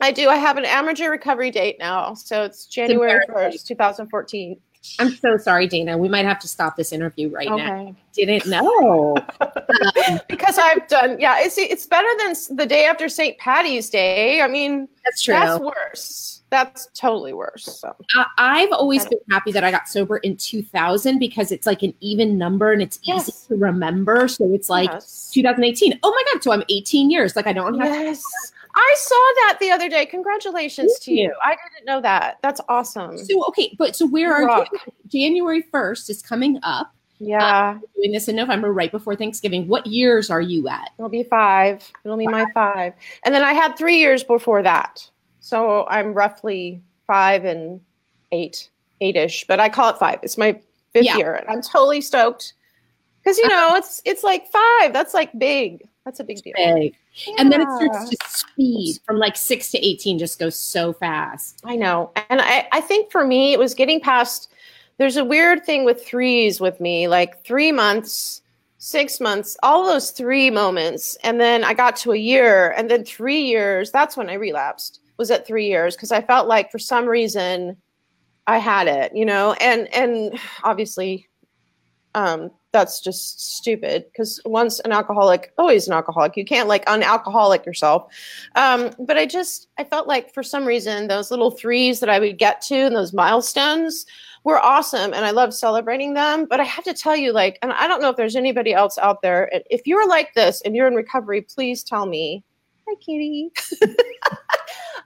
I 0.00 0.12
do. 0.12 0.28
I 0.28 0.36
have 0.36 0.56
an 0.56 0.64
amateur 0.64 1.10
recovery 1.10 1.50
date 1.50 1.76
now. 1.78 2.14
So 2.14 2.44
it's 2.44 2.66
January 2.66 3.20
embarrassing. 3.26 3.60
1st, 3.60 3.66
2014. 3.66 4.60
I'm 5.00 5.10
so 5.10 5.36
sorry, 5.36 5.66
Dana. 5.66 5.98
We 5.98 6.08
might 6.08 6.24
have 6.24 6.38
to 6.40 6.48
stop 6.48 6.76
this 6.76 6.92
interview 6.92 7.28
right 7.28 7.48
now. 7.48 7.54
Okay. 7.56 7.94
Didn't 8.14 8.46
know. 8.46 9.16
Um, 10.08 10.18
Because 10.28 10.58
I've 10.58 10.88
done, 10.88 11.20
yeah, 11.20 11.36
it's, 11.40 11.58
it's 11.58 11.86
better 11.86 12.08
than 12.18 12.34
the 12.56 12.64
day 12.66 12.86
after 12.86 13.08
St. 13.08 13.36
Patty's 13.38 13.90
Day. 13.90 14.40
I 14.40 14.48
mean, 14.48 14.88
that's 15.04 15.22
true. 15.22 15.34
that's 15.34 15.60
worse. 15.60 16.42
That's 16.50 16.88
totally 16.94 17.34
worse. 17.34 17.64
So. 17.64 17.94
I, 18.16 18.24
I've 18.38 18.72
always 18.72 19.04
been 19.06 19.18
happy 19.30 19.52
that 19.52 19.62
I 19.62 19.70
got 19.70 19.86
sober 19.88 20.16
in 20.18 20.36
2000 20.36 21.18
because 21.18 21.52
it's 21.52 21.66
like 21.66 21.82
an 21.82 21.92
even 22.00 22.38
number 22.38 22.72
and 22.72 22.80
it's 22.80 22.98
easy 23.04 23.32
to 23.48 23.56
remember. 23.56 24.26
So 24.26 24.52
it's 24.54 24.70
like 24.70 24.90
Yes. 24.90 25.30
2018. 25.34 26.00
Oh 26.02 26.10
my 26.10 26.32
God. 26.32 26.42
So 26.42 26.52
I'm 26.52 26.64
18 26.70 27.10
years. 27.10 27.36
Like 27.36 27.46
I 27.46 27.52
don't 27.52 27.78
have 27.78 27.88
Yes. 27.92 28.22
I 28.78 28.94
saw 28.96 29.14
that 29.14 29.58
the 29.60 29.70
other 29.72 29.88
day. 29.88 30.06
Congratulations 30.06 30.92
Thank 30.92 31.02
to 31.02 31.12
you. 31.12 31.22
you. 31.24 31.34
I 31.44 31.50
didn't 31.50 31.84
know 31.84 32.00
that. 32.00 32.38
That's 32.42 32.60
awesome. 32.68 33.18
So, 33.18 33.44
okay. 33.48 33.74
But 33.76 33.96
so 33.96 34.06
where 34.06 34.32
are 34.32 34.46
Rock. 34.46 34.68
you? 34.72 34.78
January 35.08 35.64
1st 35.74 36.10
is 36.10 36.22
coming 36.22 36.60
up. 36.62 36.94
Yeah. 37.18 37.44
Uh, 37.44 37.74
We're 37.74 38.02
doing 38.02 38.12
this 38.12 38.28
in 38.28 38.36
November, 38.36 38.72
right 38.72 38.92
before 38.92 39.16
Thanksgiving. 39.16 39.66
What 39.66 39.84
years 39.88 40.30
are 40.30 40.40
you 40.40 40.68
at? 40.68 40.90
It'll 40.96 41.08
be 41.08 41.24
five. 41.24 41.90
It'll 42.04 42.16
be 42.16 42.28
my 42.28 42.46
five. 42.54 42.92
And 43.24 43.34
then 43.34 43.42
I 43.42 43.52
had 43.52 43.76
three 43.76 43.98
years 43.98 44.22
before 44.22 44.62
that. 44.62 45.10
So 45.40 45.84
I'm 45.88 46.14
roughly 46.14 46.80
five 47.08 47.44
and 47.44 47.80
eight, 48.30 48.70
eight 49.00 49.16
ish, 49.16 49.44
but 49.48 49.58
I 49.58 49.68
call 49.68 49.90
it 49.90 49.98
five. 49.98 50.20
It's 50.22 50.38
my 50.38 50.52
fifth 50.92 51.04
Yeah. 51.04 51.16
year. 51.16 51.34
And 51.34 51.48
I'm 51.48 51.62
totally 51.62 52.00
stoked. 52.00 52.52
Because 53.24 53.38
you 53.38 53.46
uh-huh. 53.46 53.70
know, 53.70 53.76
it's 53.76 54.00
it's 54.04 54.22
like 54.22 54.46
five. 54.46 54.92
That's 54.92 55.14
like 55.14 55.36
big. 55.36 55.88
That's 56.08 56.20
a 56.20 56.24
big 56.24 56.42
deal. 56.42 56.54
Big. 56.56 56.96
And 57.36 57.52
then 57.52 57.60
it 57.60 57.68
starts 57.76 58.08
to 58.08 58.16
speed 58.30 58.98
from 59.04 59.18
like 59.18 59.36
six 59.36 59.70
to 59.72 59.86
18, 59.86 60.18
just 60.18 60.38
goes 60.38 60.56
so 60.56 60.94
fast. 60.94 61.60
I 61.64 61.76
know. 61.76 62.12
And 62.30 62.40
I, 62.40 62.66
I 62.72 62.80
think 62.80 63.12
for 63.12 63.26
me, 63.26 63.52
it 63.52 63.58
was 63.58 63.74
getting 63.74 64.00
past. 64.00 64.50
There's 64.96 65.18
a 65.18 65.24
weird 65.24 65.66
thing 65.66 65.84
with 65.84 66.02
threes 66.02 66.62
with 66.62 66.80
me, 66.80 67.08
like 67.08 67.44
three 67.44 67.72
months, 67.72 68.40
six 68.78 69.20
months, 69.20 69.58
all 69.62 69.84
those 69.84 70.10
three 70.10 70.48
moments. 70.48 71.18
And 71.24 71.38
then 71.38 71.62
I 71.62 71.74
got 71.74 71.94
to 71.96 72.12
a 72.12 72.16
year, 72.16 72.70
and 72.70 72.90
then 72.90 73.04
three 73.04 73.42
years. 73.42 73.90
That's 73.90 74.16
when 74.16 74.30
I 74.30 74.34
relapsed, 74.34 75.00
was 75.18 75.30
at 75.30 75.46
three 75.46 75.66
years, 75.66 75.94
because 75.94 76.10
I 76.10 76.22
felt 76.22 76.48
like 76.48 76.72
for 76.72 76.78
some 76.78 77.04
reason 77.04 77.76
I 78.46 78.56
had 78.56 78.88
it, 78.88 79.14
you 79.14 79.26
know? 79.26 79.52
And, 79.60 79.92
and 79.94 80.40
obviously, 80.64 81.28
um, 82.14 82.50
that's 82.72 83.00
just 83.00 83.56
stupid 83.56 84.04
because 84.12 84.40
once 84.44 84.78
an 84.80 84.92
alcoholic, 84.92 85.52
always 85.56 85.86
an 85.86 85.94
alcoholic. 85.94 86.36
You 86.36 86.44
can't 86.44 86.68
like 86.68 86.84
unalcoholic 86.86 87.64
yourself. 87.64 88.12
Um, 88.54 88.90
but 88.98 89.16
I 89.16 89.26
just 89.26 89.68
I 89.78 89.84
felt 89.84 90.06
like 90.06 90.32
for 90.34 90.42
some 90.42 90.66
reason 90.66 91.08
those 91.08 91.30
little 91.30 91.50
threes 91.50 92.00
that 92.00 92.10
I 92.10 92.18
would 92.18 92.38
get 92.38 92.60
to 92.62 92.76
and 92.76 92.94
those 92.94 93.12
milestones 93.12 94.04
were 94.44 94.58
awesome 94.58 95.12
and 95.14 95.24
I 95.24 95.30
love 95.30 95.54
celebrating 95.54 96.14
them. 96.14 96.46
But 96.48 96.60
I 96.60 96.64
have 96.64 96.84
to 96.84 96.94
tell 96.94 97.16
you, 97.16 97.32
like, 97.32 97.58
and 97.62 97.72
I 97.72 97.88
don't 97.88 98.00
know 98.00 98.10
if 98.10 98.16
there's 98.16 98.36
anybody 98.36 98.74
else 98.74 98.98
out 98.98 99.22
there. 99.22 99.50
If 99.70 99.86
you're 99.86 100.08
like 100.08 100.34
this 100.34 100.60
and 100.62 100.76
you're 100.76 100.88
in 100.88 100.94
recovery, 100.94 101.42
please 101.42 101.82
tell 101.82 102.06
me. 102.06 102.44
Hi, 102.86 102.94
Kitty. 103.04 103.50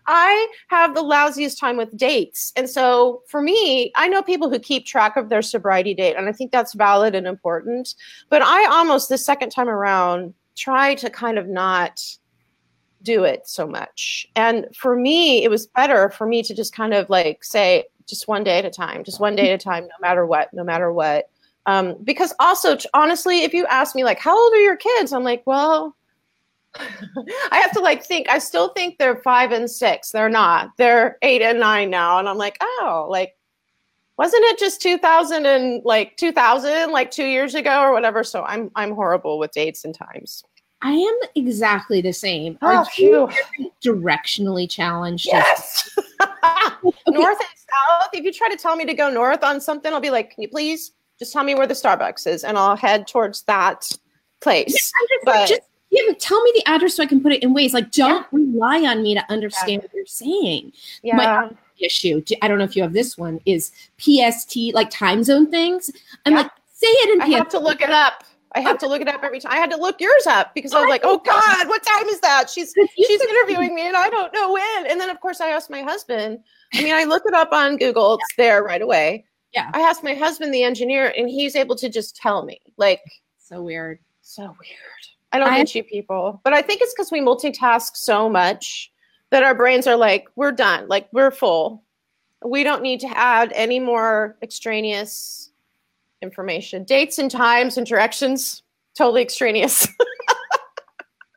I 0.07 0.49
have 0.69 0.95
the 0.95 1.03
lousiest 1.03 1.61
time 1.61 1.77
with 1.77 1.97
dates. 1.97 2.53
And 2.57 2.69
so 2.69 3.23
for 3.29 3.41
me, 3.41 3.93
I 3.97 4.09
know 4.09 4.23
people 4.23 4.51
who 4.51 4.59
keep 4.59 4.87
track 4.87 5.17
of 5.17 5.29
their 5.29 5.43
sobriety 5.43 5.95
date, 5.95 6.17
and 6.17 6.29
I 6.29 6.33
think 6.33 6.51
that's 6.51 6.75
valid 6.75 7.15
and 7.15 7.27
important. 7.27 7.95
But 8.29 8.43
I 8.43 8.67
almost, 8.67 9.09
the 9.09 9.19
second 9.19 9.51
time 9.51 9.69
around, 9.69 10.35
try 10.57 10.95
to 10.97 11.11
kind 11.11 11.39
of 11.39 11.49
not 11.49 12.01
do 13.03 13.25
it 13.25 13.49
so 13.49 13.67
much. 13.67 14.27
And 14.37 14.67
for 14.77 14.97
me, 14.97 15.43
it 15.45 15.51
was 15.51 15.67
better 15.67 16.11
for 16.11 16.27
me 16.27 16.43
to 16.45 16.55
just 16.55 16.75
kind 16.75 16.95
of 16.95 17.09
like 17.11 17.43
say, 17.45 17.85
just 18.09 18.29
one 18.29 18.45
day 18.45 18.59
at 18.59 18.65
a 18.65 18.71
time, 18.71 19.05
just 19.05 19.21
one 19.21 19.37
day 19.37 19.51
at 19.51 19.61
a 19.61 19.63
time, 19.63 19.85
no 19.85 19.95
matter 20.01 20.27
what, 20.27 20.53
no 20.53 20.65
matter 20.65 20.93
what. 20.93 21.29
Um, 21.67 21.97
because 22.03 22.35
also, 22.41 22.77
t- 22.77 22.89
honestly, 22.95 23.43
if 23.43 23.55
you 23.55 23.67
ask 23.67 23.95
me, 23.95 24.05
like, 24.05 24.19
how 24.19 24.37
old 24.37 24.53
are 24.53 24.61
your 24.61 24.77
kids? 24.77 25.13
I'm 25.13 25.23
like, 25.23 25.43
well, 25.47 25.97
I 26.79 27.59
have 27.59 27.73
to 27.73 27.81
like 27.81 28.05
think. 28.05 28.29
I 28.31 28.39
still 28.39 28.71
think 28.71 28.99
they're 28.99 29.17
five 29.17 29.53
and 29.53 29.71
six. 29.71 30.11
They're 30.11 30.29
not. 30.29 30.71
They're 30.79 31.19
eight 31.23 31.43
and 31.43 31.61
nine 31.61 31.91
now. 31.91 32.19
And 32.19 32.29
I'm 32.29 32.39
like, 32.39 32.57
oh, 32.61 33.07
like, 33.11 33.37
wasn't 34.19 34.45
it 34.45 34.59
just 34.59 34.81
2000 34.81 35.47
and 35.47 35.83
like 35.85 36.17
2000, 36.17 36.91
like 36.93 37.11
two 37.11 37.27
years 37.27 37.55
ago 37.55 37.81
or 37.83 37.93
whatever? 37.93 38.25
So 38.25 38.43
I'm 38.45 38.71
I'm 38.75 38.95
horrible 38.95 39.39
with 39.39 39.53
dates 39.53 39.85
and 39.85 39.95
times. 39.95 40.45
I 40.85 40.93
am 40.93 41.19
exactly 41.37 42.01
the 42.01 42.13
same. 42.13 42.59
Oh, 42.61 42.67
Are 42.67 42.87
you 42.99 43.29
directionally 43.85 44.69
challenged? 44.69 45.27
Yes. 45.27 45.89
North 47.07 47.39
and 47.39 47.49
south. 47.57 48.11
If 48.13 48.25
you 48.25 48.33
try 48.33 48.49
to 48.49 48.57
tell 48.57 48.75
me 48.75 48.85
to 48.87 48.95
go 48.95 49.09
north 49.09 49.45
on 49.45 49.61
something, 49.61 49.93
I'll 49.93 50.01
be 50.01 50.11
like, 50.11 50.35
can 50.35 50.43
you 50.43 50.49
please 50.49 50.93
just 51.21 51.33
tell 51.33 51.45
me 51.45 51.55
where 51.55 51.69
the 51.69 51.75
Starbucks 51.75 52.27
is, 52.27 52.43
and 52.43 52.59
I'll 52.59 52.75
head 52.75 53.07
towards 53.07 53.43
that 53.43 53.97
place. 54.41 54.93
I'm 55.01 55.07
just, 55.09 55.25
But- 55.25 55.49
just 55.49 55.61
yeah, 55.93 56.13
tell 56.19 56.43
me 56.43 56.53
the 56.57 56.67
address 56.67 56.97
so 56.97 57.03
I 57.03 57.07
can 57.07 57.21
put 57.21 57.33
it 57.33 57.43
in 57.43 57.55
Waze 57.55 57.73
like 57.75 57.91
don't 57.93 58.27
rely 58.33 58.79
on 58.87 59.03
me 59.03 59.15
to 59.15 59.25
understand 59.31 59.83
what 59.83 59.93
you're 59.95 60.07
saying. 60.07 60.73
Yeah. 61.03 61.17
My 61.17 61.51
issue, 61.79 62.23
I 62.41 62.49
don't 62.49 62.59
know 62.59 62.65
if 62.65 62.75
you 62.75 62.83
have 62.83 62.93
this 62.95 63.19
one, 63.19 63.41
is 63.45 63.71
PST 63.99 64.57
like 64.73 64.89
time 64.91 65.23
zone 65.23 65.51
things. 65.51 65.91
I'm 66.25 66.33
Yeah. 66.33 66.39
like 66.43 66.51
Say 66.75 66.87
it 66.89 67.11
in 67.15 67.23
I 67.23 67.27
have 67.37 67.49
to 67.51 67.61
look 67.61 67.81
it 67.81 67.91
up. 67.91 68.25
I 68.55 68.61
have 68.61 68.77
to 68.79 68.89
look 68.89 69.01
it 69.01 69.09
up 69.09 69.23
every 69.23 69.39
time. 69.39 69.53
I 69.53 69.57
had 69.57 69.71
to 69.71 69.77
look 69.77 70.01
yours 70.01 70.27
up 70.27 70.53
because 70.55 70.73
I 70.75 70.79
was 70.81 70.87
oh 70.87 70.91
like, 70.91 71.03
"Oh 71.05 71.19
God, 71.19 71.69
what 71.69 71.83
time 71.85 72.07
is 72.09 72.19
that?" 72.21 72.51
She's 72.51 72.75
she's 72.97 73.21
interviewing 73.21 73.75
me, 73.77 73.87
and 73.87 73.97
I 73.97 74.11
don't 74.11 74.35
know 74.35 74.53
when. 74.53 74.87
And 74.91 75.01
then, 75.01 75.09
of 75.09 75.21
course, 75.21 75.41
I 75.41 75.49
asked 75.51 75.71
my 75.71 75.81
husband. 75.83 76.41
I 76.75 76.83
mean, 76.83 76.93
I 76.93 77.05
look 77.05 77.23
it 77.25 77.33
up 77.35 77.53
on 77.53 77.77
Google. 77.77 78.15
It's 78.15 78.37
there 78.37 78.63
right 78.65 78.83
away. 78.83 79.25
Yeah. 79.55 79.71
I 79.75 79.81
asked 79.81 80.03
my 80.03 80.15
husband, 80.15 80.53
the 80.53 80.65
engineer, 80.65 81.15
and 81.17 81.29
he's 81.31 81.55
able 81.57 81.77
to 81.77 81.89
just 81.89 82.17
tell 82.17 82.45
me. 82.45 82.61
Like, 82.77 83.01
So 83.39 83.63
weird. 83.63 84.01
so 84.23 84.43
weird. 84.43 85.03
I 85.33 85.39
don't 85.39 85.49
I- 85.49 85.59
get 85.59 85.75
you 85.75 85.85
people, 85.85 86.41
but 86.45 86.53
I 86.53 86.63
think 86.63 86.81
it's 86.83 86.93
because 86.95 87.11
we 87.11 87.21
multitask 87.21 87.97
so 87.97 88.29
much 88.29 88.91
that 89.31 89.43
our 89.43 89.55
brains 89.55 89.87
are 89.87 89.97
like, 89.97 90.27
we're 90.37 90.53
done. 90.53 90.87
Like, 90.89 91.09
we're 91.13 91.31
full. 91.31 91.83
We 92.45 92.65
don't 92.65 92.83
need 92.83 93.01
to 93.01 93.09
add 93.17 93.51
any 93.55 93.81
more 93.81 94.37
extraneous 94.43 95.51
information. 96.21 96.85
Dates 96.85 97.19
and 97.19 97.31
times 97.31 97.79
and 97.79 97.87
directions, 97.87 98.63
totally 98.97 99.23
extraneous. 99.23 99.87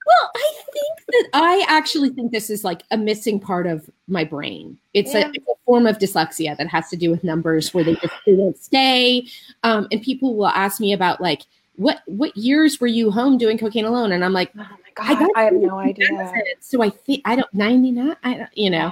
Well, 0.08 0.32
I 0.36 0.52
think 0.72 1.00
that 1.08 1.30
I 1.34 1.66
actually 1.68 2.10
think 2.12 2.32
this 2.32 2.52
is 2.52 2.64
like 2.64 2.84
a 2.92 2.98
missing 2.98 3.40
part 3.40 3.66
of 3.66 3.90
my 4.08 4.24
brain. 4.24 4.78
It's, 4.94 5.16
Yeah. 5.16 5.28
a, 5.30 5.52
a 5.52 5.56
form 5.66 5.88
of 5.88 5.98
dyslexia 5.98 6.56
that 6.58 6.68
has 6.68 6.90
to 6.90 6.96
do 6.96 7.10
with 7.10 7.24
numbers 7.24 7.74
where 7.74 7.84
they 7.84 7.96
just 7.96 8.14
they 8.24 8.36
don't 8.36 8.56
stay. 8.56 9.26
Um, 9.64 9.88
and 9.92 10.04
people 10.04 10.36
will 10.36 10.46
ask 10.50 10.80
me 10.80 10.94
about 10.94 11.22
like 11.22 11.42
what 11.78 12.02
what 12.06 12.36
years 12.38 12.80
were 12.80 12.88
you 12.88 13.12
home 13.12 13.38
doing 13.38 13.58
cocaine 13.58 13.86
alone? 13.86 14.12
And 14.12 14.24
I'm 14.24 14.34
like, 14.34 14.52
oh 14.56 14.60
my 14.60 14.66
I, 14.98 15.16
God, 15.16 15.20
got 15.20 15.32
I, 15.36 15.44
have 15.44 15.54
no 15.54 15.78
idea. 15.78 16.08
benefits. 16.10 16.70
So 16.70 16.82
I 16.82 16.90
think 16.90 17.22
I 17.26 17.36
don't 17.36 17.54
ninety 17.54 17.92
nine. 17.92 18.16
I 18.24 18.34
don't, 18.36 18.58
you 18.58 18.70
know. 18.70 18.92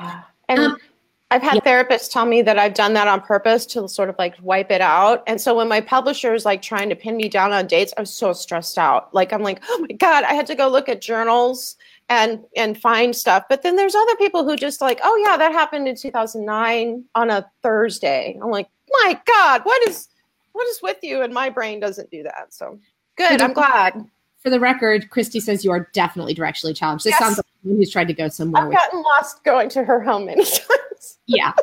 And 0.50 0.60
Um, 0.60 0.78
I've 1.32 1.42
had 1.42 1.64
therapists 1.64 2.12
tell 2.12 2.26
me 2.28 2.44
that 2.44 2.60
I've 2.60 2.76
done 2.76 2.94
that 2.94 3.08
on 3.08 3.20
purpose 3.22 3.66
to 3.68 3.88
sort 3.90 4.10
of 4.10 4.16
like 4.20 4.36
wipe 4.42 4.70
it 4.70 4.82
out. 4.82 5.24
And 5.26 5.42
so 5.42 5.56
when 5.56 5.68
my 5.68 5.82
publisher 5.82 6.36
is 6.36 6.46
like 6.46 6.62
trying 6.62 6.90
to 6.90 6.96
pin 6.96 7.18
me 7.18 7.28
down 7.28 7.52
on 7.52 7.66
dates, 7.66 7.92
I'm 7.98 8.06
so 8.06 8.34
stressed 8.34 8.78
out. 8.78 9.12
Like 9.16 9.34
I'm 9.34 9.42
like, 9.42 9.64
oh 9.68 9.80
my 9.90 9.96
God, 9.96 10.26
I 10.26 10.34
had 10.36 10.46
to 10.48 10.56
go 10.56 10.68
look 10.68 10.90
at 10.90 11.02
journals 11.02 11.76
and 12.10 12.40
and 12.56 12.78
find 12.80 13.16
stuff. 13.16 13.46
But 13.50 13.64
then 13.64 13.78
there's 13.78 13.96
other 13.96 14.16
people 14.18 14.44
who 14.44 14.56
just 14.56 14.80
like, 14.80 15.00
oh 15.04 15.24
yeah, 15.26 15.38
that 15.38 15.54
happened 15.54 15.88
in 15.88 15.96
2009 15.96 17.04
on 17.16 17.30
a 17.32 17.50
Thursday. 17.64 18.38
I'm 18.40 18.52
like, 18.52 18.68
my 18.92 19.20
God, 19.26 19.62
what 19.64 19.88
is 19.88 20.10
what 20.54 20.68
is 20.68 20.82
with 20.82 20.98
you? 21.04 21.22
And 21.22 21.34
my 21.34 21.50
brain 21.50 21.80
doesn't 21.80 22.10
do 22.10 22.24
that. 22.24 22.54
So 22.54 22.80
good. 23.18 23.42
I'm 23.42 23.54
glad. 23.54 24.06
For 24.40 24.50
the 24.50 24.60
record, 24.60 25.10
Christy 25.10 25.40
says 25.40 25.64
you 25.64 25.72
are 25.72 25.90
definitely 25.94 26.36
directionally 26.36 26.76
challenged. 26.76 27.06
This 27.06 27.12
Yes. 27.12 27.20
sounds 27.20 27.38
like 27.38 27.46
someone 27.62 27.78
who's 27.78 27.92
tried 27.92 28.08
to 28.10 28.14
go 28.14 28.28
somewhere 28.28 28.66
I've 28.68 28.72
gotten 28.74 29.02
lost 29.02 29.44
going 29.44 29.70
to 29.70 29.84
her 29.84 30.02
home 30.02 30.26
many 30.26 30.44
times. 30.46 31.18
yeah. 31.28 31.54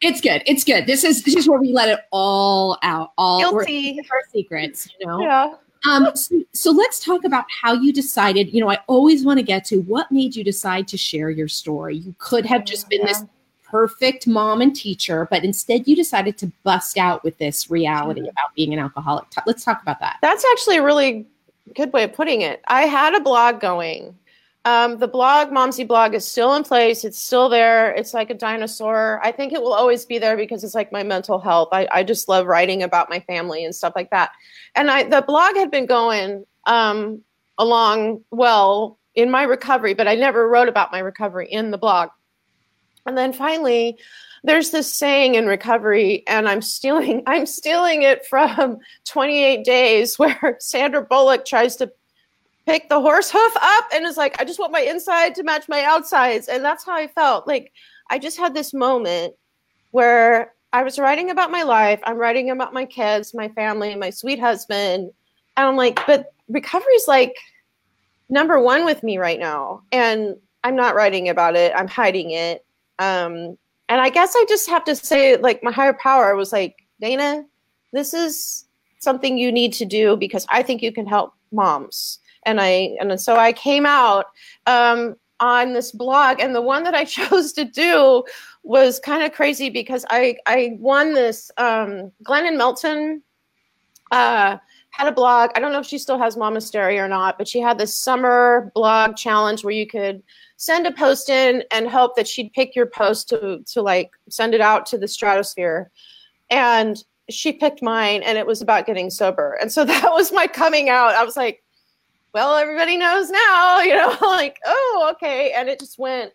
It's 0.00 0.20
good. 0.20 0.42
It's 0.46 0.62
good. 0.62 0.86
This 0.86 1.02
is 1.04 1.22
this 1.24 1.34
is 1.36 1.48
where 1.48 1.58
we 1.58 1.72
let 1.72 1.88
it 1.88 2.00
all 2.12 2.78
out. 2.82 3.12
All 3.18 3.40
Guilty. 3.40 3.98
our 4.12 4.22
secrets, 4.32 4.88
you 5.00 5.06
know. 5.06 5.20
Yeah. 5.20 5.54
Um, 5.88 6.10
so, 6.14 6.42
so 6.52 6.70
let's 6.70 7.00
talk 7.00 7.24
about 7.24 7.44
how 7.62 7.72
you 7.72 7.92
decided. 7.92 8.52
You 8.52 8.60
know, 8.60 8.70
I 8.70 8.78
always 8.88 9.24
want 9.24 9.38
to 9.38 9.42
get 9.44 9.64
to 9.66 9.80
what 9.82 10.10
made 10.12 10.36
you 10.36 10.44
decide 10.44 10.86
to 10.88 10.96
share 10.96 11.30
your 11.30 11.48
story. 11.48 11.96
You 11.96 12.14
could 12.18 12.44
have 12.46 12.64
just 12.64 12.88
been 12.88 13.04
this 13.06 13.24
perfect 13.70 14.26
mom 14.26 14.60
and 14.60 14.74
teacher, 14.74 15.28
but 15.30 15.44
instead 15.44 15.86
you 15.86 15.94
decided 15.94 16.38
to 16.38 16.50
bust 16.62 16.98
out 16.98 17.22
with 17.24 17.36
this 17.38 17.70
reality 17.70 18.22
about 18.22 18.54
being 18.54 18.72
an 18.72 18.78
alcoholic. 18.78 19.26
Let's 19.46 19.64
talk 19.64 19.82
about 19.82 20.00
that. 20.00 20.16
That's 20.22 20.44
actually 20.52 20.78
a 20.78 20.82
really 20.82 21.26
good 21.74 21.92
way 21.92 22.04
of 22.04 22.12
putting 22.12 22.40
it. 22.40 22.62
I 22.68 22.82
had 22.82 23.14
a 23.14 23.20
blog 23.20 23.60
going. 23.60 24.16
Um, 24.64 24.98
the 24.98 25.08
blog, 25.08 25.48
Momsy 25.48 25.86
blog, 25.86 26.14
is 26.14 26.26
still 26.26 26.54
in 26.54 26.62
place. 26.62 27.04
It's 27.04 27.18
still 27.18 27.48
there. 27.48 27.92
It's 27.92 28.12
like 28.12 28.28
a 28.28 28.34
dinosaur. 28.34 29.20
I 29.22 29.32
think 29.32 29.52
it 29.52 29.62
will 29.62 29.72
always 29.72 30.04
be 30.04 30.18
there 30.18 30.36
because 30.36 30.62
it's 30.62 30.74
like 30.74 30.92
my 30.92 31.02
mental 31.02 31.38
health. 31.38 31.68
I, 31.72 31.88
I 31.90 32.02
just 32.02 32.28
love 32.28 32.46
writing 32.46 32.82
about 32.82 33.08
my 33.08 33.20
family 33.20 33.64
and 33.64 33.74
stuff 33.74 33.94
like 33.96 34.10
that. 34.10 34.30
And 34.74 34.90
I 34.90 35.04
the 35.04 35.22
blog 35.22 35.54
had 35.56 35.70
been 35.70 35.86
going 35.86 36.44
um, 36.66 37.22
along 37.56 38.24
well 38.30 38.98
in 39.14 39.30
my 39.30 39.44
recovery, 39.44 39.94
but 39.94 40.06
I 40.06 40.14
never 40.16 40.48
wrote 40.48 40.68
about 40.68 40.92
my 40.92 40.98
recovery 40.98 41.48
in 41.50 41.70
the 41.70 41.78
blog. 41.78 42.10
And 43.08 43.16
then 43.16 43.32
finally, 43.32 43.98
there's 44.44 44.70
this 44.70 44.92
saying 44.92 45.34
in 45.34 45.46
recovery, 45.46 46.22
and 46.28 46.48
I'm 46.48 46.62
stealing 46.62 47.22
I'm 47.26 47.46
stealing 47.46 48.02
it 48.02 48.26
from 48.26 48.78
28 49.06 49.64
Days, 49.64 50.18
where 50.18 50.56
Sandra 50.60 51.02
Bullock 51.02 51.44
tries 51.44 51.76
to 51.76 51.90
pick 52.66 52.90
the 52.90 53.00
horse 53.00 53.30
hoof 53.30 53.52
up 53.60 53.86
and 53.94 54.04
is 54.04 54.18
like, 54.18 54.38
I 54.38 54.44
just 54.44 54.58
want 54.58 54.72
my 54.72 54.80
inside 54.80 55.34
to 55.36 55.42
match 55.42 55.70
my 55.70 55.84
outsides. 55.84 56.48
And 56.48 56.62
that's 56.62 56.84
how 56.84 56.92
I 56.92 57.06
felt. 57.06 57.46
Like 57.46 57.72
I 58.10 58.18
just 58.18 58.36
had 58.36 58.54
this 58.54 58.74
moment 58.74 59.34
where 59.90 60.52
I 60.74 60.82
was 60.82 60.98
writing 60.98 61.30
about 61.30 61.50
my 61.50 61.62
life. 61.62 62.00
I'm 62.04 62.18
writing 62.18 62.50
about 62.50 62.74
my 62.74 62.84
kids, 62.84 63.32
my 63.32 63.48
family, 63.48 63.94
my 63.94 64.10
sweet 64.10 64.38
husband. 64.38 65.10
And 65.56 65.66
I'm 65.66 65.76
like, 65.76 65.98
but 66.06 66.34
recovery's 66.48 67.08
like 67.08 67.34
number 68.28 68.60
one 68.60 68.84
with 68.84 69.02
me 69.02 69.16
right 69.16 69.40
now. 69.40 69.82
And 69.90 70.36
I'm 70.62 70.76
not 70.76 70.94
writing 70.94 71.30
about 71.30 71.56
it. 71.56 71.72
I'm 71.74 71.88
hiding 71.88 72.32
it. 72.32 72.66
Um, 72.98 73.56
and 73.88 74.00
I 74.00 74.10
guess 74.10 74.34
I 74.36 74.44
just 74.48 74.68
have 74.68 74.84
to 74.84 74.94
say, 74.94 75.36
like, 75.36 75.62
my 75.62 75.72
higher 75.72 75.94
power 75.94 76.36
was 76.36 76.52
like, 76.52 76.86
Dana, 77.00 77.44
this 77.92 78.12
is 78.12 78.66
something 78.98 79.38
you 79.38 79.50
need 79.52 79.72
to 79.74 79.84
do 79.84 80.16
because 80.16 80.46
I 80.50 80.62
think 80.62 80.82
you 80.82 80.92
can 80.92 81.06
help 81.06 81.32
moms. 81.52 82.18
And 82.44 82.60
I 82.60 82.96
and 83.00 83.20
so 83.20 83.36
I 83.36 83.52
came 83.52 83.86
out 83.86 84.26
um, 84.66 85.16
on 85.40 85.72
this 85.72 85.92
blog, 85.92 86.40
and 86.40 86.54
the 86.54 86.62
one 86.62 86.84
that 86.84 86.94
I 86.94 87.04
chose 87.16 87.52
to 87.54 87.64
do 87.64 88.24
was 88.62 89.00
kind 89.00 89.22
of 89.22 89.32
crazy 89.32 89.70
because 89.70 90.04
I 90.10 90.36
I 90.46 90.76
won 90.78 91.14
this. 91.14 91.50
Um, 91.56 92.12
Glennon 92.24 92.56
Melton 92.56 93.22
uh, 94.10 94.58
had 94.90 95.08
a 95.08 95.12
blog. 95.12 95.50
I 95.54 95.60
don't 95.60 95.72
know 95.72 95.80
if 95.80 95.86
she 95.86 95.98
still 95.98 96.18
has 96.18 96.36
Momastery 96.36 96.98
or 96.98 97.08
not, 97.08 97.38
but 97.38 97.46
she 97.46 97.60
had 97.60 97.78
this 97.78 97.96
summer 97.96 98.72
blog 98.74 99.16
challenge 99.16 99.64
where 99.64 99.74
you 99.74 99.86
could 99.86 100.22
send 100.56 100.86
a 100.86 100.92
post 100.92 101.28
in 101.28 101.62
and 101.70 101.88
hope 101.88 102.16
that 102.16 102.26
she'd 102.26 102.52
pick 102.52 102.74
your 102.74 102.86
post 102.86 103.28
to 103.28 103.62
to 103.66 103.82
like 103.82 104.10
send 104.28 104.54
it 104.54 104.60
out 104.60 104.86
to 104.86 104.98
the 104.98 105.08
stratosphere. 105.08 105.90
And 106.50 107.02
she 107.30 107.52
picked 107.52 107.82
mine 107.82 108.22
and 108.22 108.38
it 108.38 108.46
was 108.46 108.60
about 108.60 108.86
getting 108.86 109.10
sober. 109.10 109.56
And 109.60 109.70
so 109.70 109.84
that 109.84 110.12
was 110.12 110.32
my 110.32 110.46
coming 110.46 110.88
out. 110.88 111.14
I 111.14 111.24
was 111.24 111.36
like, 111.36 111.62
well, 112.34 112.56
everybody 112.56 112.96
knows 112.96 113.30
now, 113.30 113.80
you 113.82 113.94
know, 113.94 114.16
like, 114.20 114.58
oh, 114.66 115.10
okay. 115.12 115.52
And 115.52 115.68
it 115.68 115.78
just 115.78 115.98
went 115.98 116.32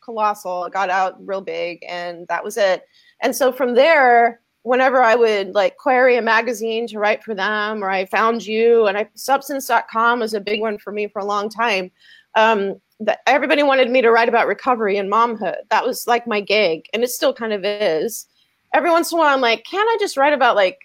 colossal. 0.00 0.64
It 0.64 0.72
got 0.72 0.90
out 0.90 1.14
real 1.26 1.42
big 1.42 1.84
and 1.86 2.26
that 2.28 2.42
was 2.42 2.56
it. 2.56 2.84
And 3.20 3.34
so 3.34 3.52
from 3.52 3.74
there, 3.74 4.40
whenever 4.68 5.02
I 5.02 5.14
would 5.14 5.54
like 5.54 5.78
query 5.78 6.18
a 6.18 6.22
magazine 6.22 6.86
to 6.88 6.98
write 6.98 7.24
for 7.24 7.34
them, 7.34 7.82
or 7.82 7.88
I 7.88 8.04
found 8.04 8.46
you, 8.46 8.86
and 8.86 8.98
I 8.98 9.08
substance.com 9.14 10.20
was 10.20 10.34
a 10.34 10.40
big 10.40 10.60
one 10.60 10.76
for 10.76 10.92
me 10.92 11.08
for 11.08 11.20
a 11.20 11.24
long 11.24 11.48
time. 11.48 11.90
Um, 12.34 12.78
that 13.00 13.20
everybody 13.26 13.62
wanted 13.62 13.90
me 13.90 14.02
to 14.02 14.10
write 14.10 14.28
about 14.28 14.46
recovery 14.46 14.98
and 14.98 15.10
momhood. 15.10 15.56
That 15.70 15.86
was 15.86 16.06
like 16.06 16.26
my 16.26 16.42
gig, 16.42 16.84
and 16.92 17.02
it 17.02 17.08
still 17.08 17.32
kind 17.32 17.54
of 17.54 17.64
is. 17.64 18.26
Every 18.74 18.90
once 18.90 19.10
in 19.10 19.16
a 19.16 19.20
while, 19.22 19.34
I'm 19.34 19.40
like, 19.40 19.64
can't 19.64 19.88
I 19.88 19.96
just 19.98 20.18
write 20.18 20.34
about 20.34 20.54
like 20.54 20.78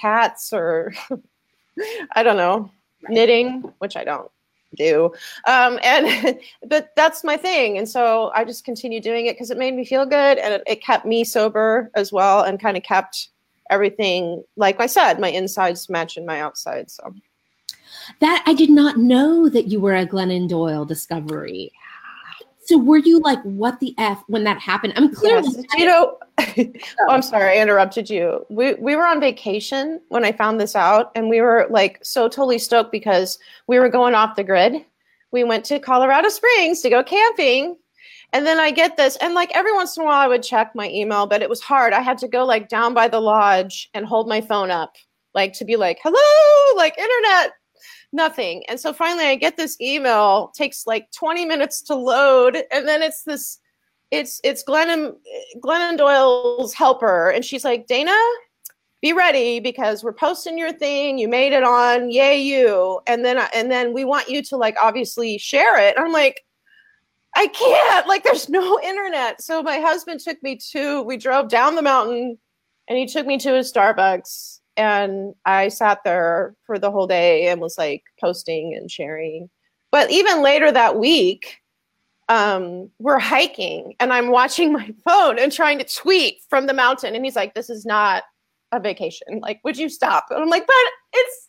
cats 0.00 0.52
or 0.52 0.94
I 2.12 2.22
don't 2.22 2.36
know, 2.36 2.70
knitting, 3.08 3.72
which 3.78 3.96
I 3.96 4.04
don't 4.04 4.30
do. 4.74 5.12
Um, 5.46 5.78
and 5.82 6.38
but 6.66 6.90
that's 6.96 7.24
my 7.24 7.36
thing, 7.36 7.78
and 7.78 7.88
so 7.88 8.30
I 8.34 8.44
just 8.44 8.64
continue 8.64 9.00
doing 9.00 9.26
it 9.26 9.34
because 9.34 9.50
it 9.50 9.58
made 9.58 9.74
me 9.74 9.84
feel 9.84 10.06
good, 10.06 10.38
and 10.38 10.54
it, 10.54 10.62
it 10.66 10.82
kept 10.82 11.06
me 11.06 11.24
sober 11.24 11.90
as 11.94 12.12
well, 12.12 12.42
and 12.42 12.60
kind 12.60 12.76
of 12.76 12.82
kept 12.82 13.28
everything 13.70 14.44
like 14.56 14.80
I 14.80 14.86
said, 14.86 15.18
my 15.20 15.28
insides 15.28 15.88
matching 15.88 16.26
my 16.26 16.40
outsides. 16.40 16.94
So 16.94 17.14
That 18.20 18.42
I 18.46 18.54
did 18.54 18.70
not 18.70 18.98
know 18.98 19.48
that 19.48 19.68
you 19.68 19.80
were 19.80 19.94
a 19.94 20.06
Glennon 20.06 20.48
Doyle 20.48 20.84
discovery. 20.84 21.72
So 22.66 22.78
were 22.78 22.98
you 22.98 23.20
like, 23.20 23.42
what 23.42 23.80
the 23.80 23.94
f 23.98 24.22
when 24.26 24.44
that 24.44 24.58
happened? 24.58 24.94
I'm 24.96 25.14
clearly 25.14 25.48
Yes. 25.54 25.64
You 25.76 25.86
know, 25.86 26.18
oh, 26.38 27.10
I'm 27.10 27.22
sorry, 27.22 27.58
I 27.58 27.62
interrupted 27.62 28.08
you. 28.08 28.44
We 28.48 28.74
we 28.74 28.96
were 28.96 29.06
on 29.06 29.20
vacation 29.20 30.00
when 30.08 30.24
I 30.24 30.32
found 30.32 30.60
this 30.60 30.74
out, 30.74 31.12
and 31.14 31.28
we 31.28 31.40
were 31.40 31.66
like 31.70 31.98
so 32.02 32.28
totally 32.28 32.58
stoked 32.58 32.92
because 32.92 33.38
we 33.66 33.78
were 33.78 33.88
going 33.88 34.14
off 34.14 34.36
the 34.36 34.44
grid. 34.44 34.84
We 35.30 35.44
went 35.44 35.64
to 35.66 35.78
Colorado 35.78 36.28
Springs 36.28 36.80
to 36.82 36.90
go 36.90 37.02
camping. 37.02 37.76
And 38.32 38.44
then 38.44 38.58
I 38.58 38.72
get 38.72 38.96
this, 38.96 39.16
and 39.20 39.34
like 39.34 39.50
every 39.54 39.72
once 39.72 39.96
in 39.96 40.02
a 40.02 40.06
while 40.06 40.20
I 40.20 40.26
would 40.26 40.42
check 40.42 40.74
my 40.74 40.88
email, 40.88 41.26
but 41.26 41.40
it 41.40 41.48
was 41.48 41.60
hard. 41.60 41.92
I 41.92 42.00
had 42.00 42.18
to 42.18 42.28
go 42.28 42.44
like 42.44 42.68
down 42.68 42.92
by 42.92 43.06
the 43.06 43.20
lodge 43.20 43.90
and 43.94 44.04
hold 44.04 44.28
my 44.28 44.40
phone 44.40 44.72
up, 44.72 44.96
like 45.34 45.52
to 45.54 45.64
be 45.64 45.76
like, 45.76 46.00
hello, 46.02 46.76
like 46.76 46.98
internet, 46.98 47.52
nothing. 48.14 48.64
And 48.68 48.80
so 48.80 48.92
finally 48.92 49.26
I 49.26 49.34
get 49.34 49.56
this 49.56 49.80
email, 49.80 50.52
takes 50.54 50.86
like 50.86 51.10
20 51.12 51.44
minutes 51.44 51.82
to 51.82 51.94
load, 51.94 52.62
and 52.72 52.86
then 52.88 53.02
it's 53.02 53.22
this 53.24 53.58
it's 54.10 54.40
it's 54.44 54.62
Glennon 54.62 55.16
Glennon 55.58 55.98
Doyle's 55.98 56.72
helper, 56.72 57.30
and 57.30 57.44
she's 57.44 57.64
like, 57.64 57.86
Dana, 57.86 58.16
be 59.02 59.12
ready 59.12 59.60
because 59.60 60.04
we're 60.04 60.12
posting 60.12 60.56
your 60.56 60.72
thing. 60.72 61.18
You 61.18 61.28
made 61.28 61.52
it 61.52 61.64
on, 61.64 62.10
yay 62.10 62.40
you! 62.40 63.00
And 63.06 63.24
then 63.24 63.38
and 63.54 63.70
then 63.70 63.92
we 63.92 64.04
want 64.04 64.28
you 64.28 64.42
to 64.44 64.56
like 64.56 64.76
obviously 64.80 65.36
share 65.36 65.78
it. 65.78 65.94
I'm 65.98 66.12
like, 66.12 66.44
I 67.34 67.48
can't. 67.48 68.06
Like, 68.06 68.24
there's 68.24 68.48
no 68.48 68.80
internet. 68.84 69.42
So 69.42 69.62
my 69.62 69.78
husband 69.78 70.20
took 70.20 70.42
me 70.42 70.58
to. 70.70 71.02
We 71.02 71.16
drove 71.16 71.48
down 71.48 71.74
the 71.74 71.82
mountain, 71.82 72.38
and 72.88 72.98
he 72.98 73.06
took 73.06 73.26
me 73.26 73.38
to 73.38 73.56
a 73.56 73.60
Starbucks, 73.60 74.60
and 74.76 75.34
I 75.44 75.68
sat 75.68 76.00
there 76.04 76.54
for 76.64 76.78
the 76.78 76.90
whole 76.90 77.06
day 77.06 77.48
and 77.48 77.60
was 77.60 77.78
like 77.78 78.04
posting 78.20 78.74
and 78.74 78.90
sharing. 78.90 79.50
But 79.92 80.10
even 80.10 80.42
later 80.42 80.72
that 80.72 80.98
week, 80.98 81.58
um, 82.28 82.90
we're 82.98 83.18
hiking 83.18 83.94
and 84.00 84.12
I'm 84.12 84.30
watching 84.30 84.72
my 84.72 84.92
phone 85.04 85.38
and 85.38 85.52
trying 85.52 85.78
to 85.78 85.84
tweet 85.84 86.40
from 86.48 86.66
the 86.66 86.72
mountain. 86.74 87.14
And 87.14 87.24
he's 87.24 87.36
like, 87.36 87.54
This 87.54 87.70
is 87.70 87.84
not 87.84 88.24
a 88.72 88.80
vacation. 88.80 89.40
Like, 89.40 89.60
would 89.64 89.76
you 89.76 89.88
stop? 89.88 90.26
And 90.30 90.42
I'm 90.42 90.48
like, 90.48 90.66
But 90.66 90.74
it's, 91.12 91.48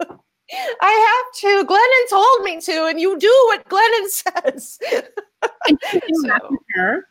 I 0.80 1.22
have 1.34 1.40
to. 1.40 1.66
Glennon 1.66 2.10
told 2.10 2.44
me 2.44 2.60
to, 2.60 2.86
and 2.86 3.00
you 3.00 3.18
do 3.18 3.44
what 3.48 3.68
Glennon 3.68 4.08
says. 4.44 4.78
Did 5.66 5.72
you 5.92 6.00
interact 6.08 6.50
with 6.50 6.60
her? 6.74 7.06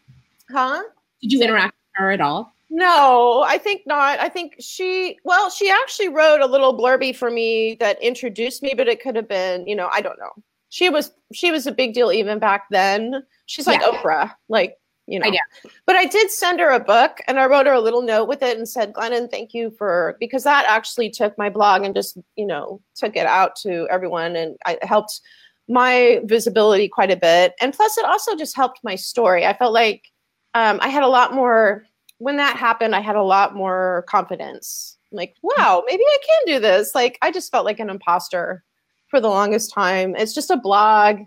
huh? 0.52 0.84
Did 1.22 1.32
you 1.32 1.42
interact 1.44 1.74
with 1.74 1.94
her 1.96 2.12
at 2.12 2.22
all? 2.22 2.54
No, 2.76 3.44
I 3.46 3.60
think 3.60 3.84
not. 3.86 4.20
I 4.20 4.30
think 4.30 4.56
she, 4.60 5.20
well, 5.24 5.52
she 5.52 5.70
actually 5.70 6.10
wrote 6.10 6.42
a 6.42 6.48
little 6.48 6.76
blurby 6.76 7.16
for 7.16 7.30
me 7.30 7.78
that 7.80 8.02
introduced 8.02 8.64
me, 8.64 8.74
but 8.76 8.88
it 8.88 9.00
could 9.00 9.16
have 9.16 9.28
been, 9.28 9.68
you 9.68 9.76
know, 9.76 9.90
I 9.92 10.02
don't 10.02 10.18
know. 10.18 10.32
She 10.70 10.90
was, 10.90 11.12
she 11.32 11.52
was 11.52 11.68
a 11.68 11.72
big 11.72 11.94
deal 11.94 12.12
even 12.12 12.40
back 12.40 12.64
then. 12.72 13.22
She's 13.46 13.68
like 13.68 13.80
Yeah. 13.80 13.90
Oprah, 13.90 14.32
like, 14.50 14.76
you 15.06 15.20
know. 15.20 15.28
I 15.28 15.30
know. 15.30 15.70
But 15.86 15.98
I 15.98 16.06
did 16.06 16.32
send 16.32 16.60
her 16.62 16.72
a 16.72 16.80
book 16.80 17.20
and 17.28 17.40
I 17.40 17.46
wrote 17.46 17.68
her 17.68 17.74
a 17.74 17.80
little 17.80 18.02
note 18.02 18.28
with 18.28 18.42
it 18.42 18.58
and 18.58 18.68
said, 18.68 18.92
Glennon, 18.92 19.30
thank 19.30 19.54
you 19.54 19.70
for, 19.78 20.18
because 20.20 20.44
that 20.46 20.66
actually 20.68 21.12
took 21.12 21.38
my 21.38 21.52
blog 21.52 21.84
and 21.84 21.94
just, 21.94 22.18
you 22.36 22.48
know, 22.48 22.82
took 22.96 23.16
it 23.16 23.28
out 23.28 23.56
to 23.58 23.88
everyone 23.92 24.36
and 24.36 24.58
I 24.66 24.80
helped 24.82 25.22
my 25.70 26.22
visibility 26.24 26.88
quite 26.88 27.12
a 27.12 27.18
bit. 27.18 27.54
And 27.62 27.72
plus, 27.72 28.00
it 28.00 28.06
also 28.06 28.36
just 28.36 28.56
helped 28.56 28.80
my 28.84 28.96
story. 28.96 29.46
I 29.46 29.56
felt 29.56 29.74
like 29.74 30.10
um, 30.56 30.80
I 30.82 30.88
had 30.88 31.04
a 31.04 31.08
lot 31.08 31.36
more, 31.36 31.86
when 32.18 32.38
that 32.38 32.58
happened, 32.58 32.96
I 32.96 33.02
had 33.02 33.16
a 33.16 33.24
lot 33.24 33.56
more 33.56 34.06
confidence. 34.08 34.98
Like, 35.12 35.36
hmm. 35.42 35.50
wow, 35.58 35.84
maybe 35.88 36.04
I 36.04 36.18
can 36.26 36.56
do 36.56 36.60
this. 36.60 36.96
Like, 36.96 37.18
I 37.22 37.32
just 37.32 37.52
felt 37.52 37.66
like 37.66 37.80
an 37.80 37.90
imposter 37.90 38.64
for 39.08 39.20
the 39.20 39.30
longest 39.30 39.72
time. 39.72 40.16
It's 40.16 40.34
just 40.34 40.50
a 40.50 40.58
blog. 40.58 41.20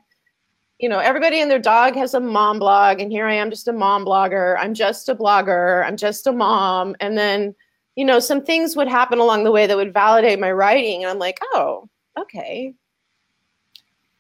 You 0.78 0.88
know, 0.88 0.98
everybody 0.98 1.40
and 1.40 1.50
their 1.50 1.58
dog 1.58 1.94
has 1.94 2.12
a 2.14 2.20
mom 2.20 2.58
blog, 2.58 3.00
and 3.00 3.10
here 3.10 3.26
I 3.26 3.34
am, 3.34 3.50
just 3.50 3.68
a 3.68 3.72
mom 3.72 4.04
blogger. 4.04 4.56
I'm 4.58 4.74
just 4.74 5.08
a 5.08 5.14
blogger. 5.14 5.86
I'm 5.86 5.96
just 5.96 6.26
a 6.26 6.32
mom. 6.32 6.96
And 7.00 7.16
then, 7.16 7.54
you 7.94 8.04
know, 8.04 8.18
some 8.18 8.44
things 8.44 8.76
would 8.76 8.88
happen 8.88 9.18
along 9.18 9.44
the 9.44 9.52
way 9.52 9.66
that 9.66 9.76
would 9.76 9.94
validate 9.94 10.38
my 10.38 10.52
writing. 10.52 11.02
And 11.02 11.10
I'm 11.10 11.18
like, 11.18 11.38
oh, 11.54 11.88
okay. 12.18 12.74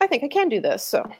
I 0.00 0.06
think 0.06 0.24
I 0.24 0.28
can 0.28 0.48
do 0.48 0.60
this. 0.60 0.82
So, 0.84 1.10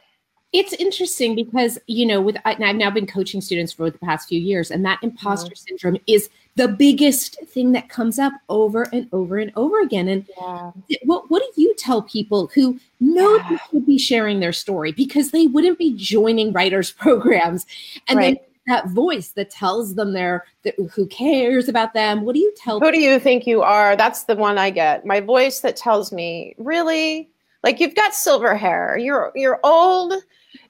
It's 0.52 0.72
interesting 0.74 1.34
because 1.34 1.78
you 1.86 2.06
know, 2.06 2.20
with 2.20 2.36
and 2.44 2.64
I've 2.64 2.76
now 2.76 2.90
been 2.90 3.06
coaching 3.06 3.40
students 3.40 3.72
for 3.72 3.90
the 3.90 3.98
past 3.98 4.28
few 4.28 4.40
years, 4.40 4.70
and 4.70 4.84
that 4.84 4.98
imposter 5.02 5.50
mm-hmm. 5.50 5.66
syndrome 5.68 5.98
is 6.06 6.30
the 6.54 6.68
biggest 6.68 7.38
thing 7.48 7.72
that 7.72 7.88
comes 7.88 8.18
up 8.18 8.32
over 8.48 8.84
and 8.92 9.08
over 9.12 9.36
and 9.36 9.52
over 9.56 9.80
again. 9.80 10.08
And 10.08 10.26
yeah. 10.38 10.70
what 11.04 11.30
what 11.30 11.42
do 11.42 11.60
you 11.60 11.74
tell 11.74 12.02
people 12.02 12.50
who 12.54 12.78
know 13.00 13.38
they 13.50 13.58
should 13.70 13.86
be 13.86 13.98
sharing 13.98 14.40
their 14.40 14.52
story 14.52 14.92
because 14.92 15.30
they 15.30 15.46
wouldn't 15.46 15.78
be 15.78 15.94
joining 15.96 16.52
writers 16.52 16.92
programs, 16.98 17.66
and 18.08 18.18
Right. 18.18 18.36
then 18.36 18.46
that 18.66 18.88
voice 18.88 19.28
that 19.30 19.50
tells 19.50 19.94
them 19.94 20.12
they're 20.12 20.44
that, 20.64 20.74
who 20.92 21.06
cares 21.06 21.68
about 21.68 21.94
them? 21.94 22.22
What 22.22 22.34
do 22.34 22.40
you 22.40 22.52
tell? 22.56 22.80
Who 22.80 22.90
do 22.90 23.00
you 23.00 23.18
think 23.18 23.46
you 23.46 23.62
are? 23.62 23.96
That's 23.96 24.24
the 24.24 24.36
one 24.36 24.58
I 24.58 24.70
get. 24.70 25.06
My 25.06 25.20
voice 25.20 25.60
that 25.60 25.76
tells 25.76 26.12
me, 26.12 26.54
really? 26.58 27.28
Like 27.62 27.80
you've 27.80 27.94
got 27.94 28.14
silver 28.14 28.56
hair. 28.56 28.96
You're 28.98 29.32
you're 29.34 29.60
old 29.64 30.14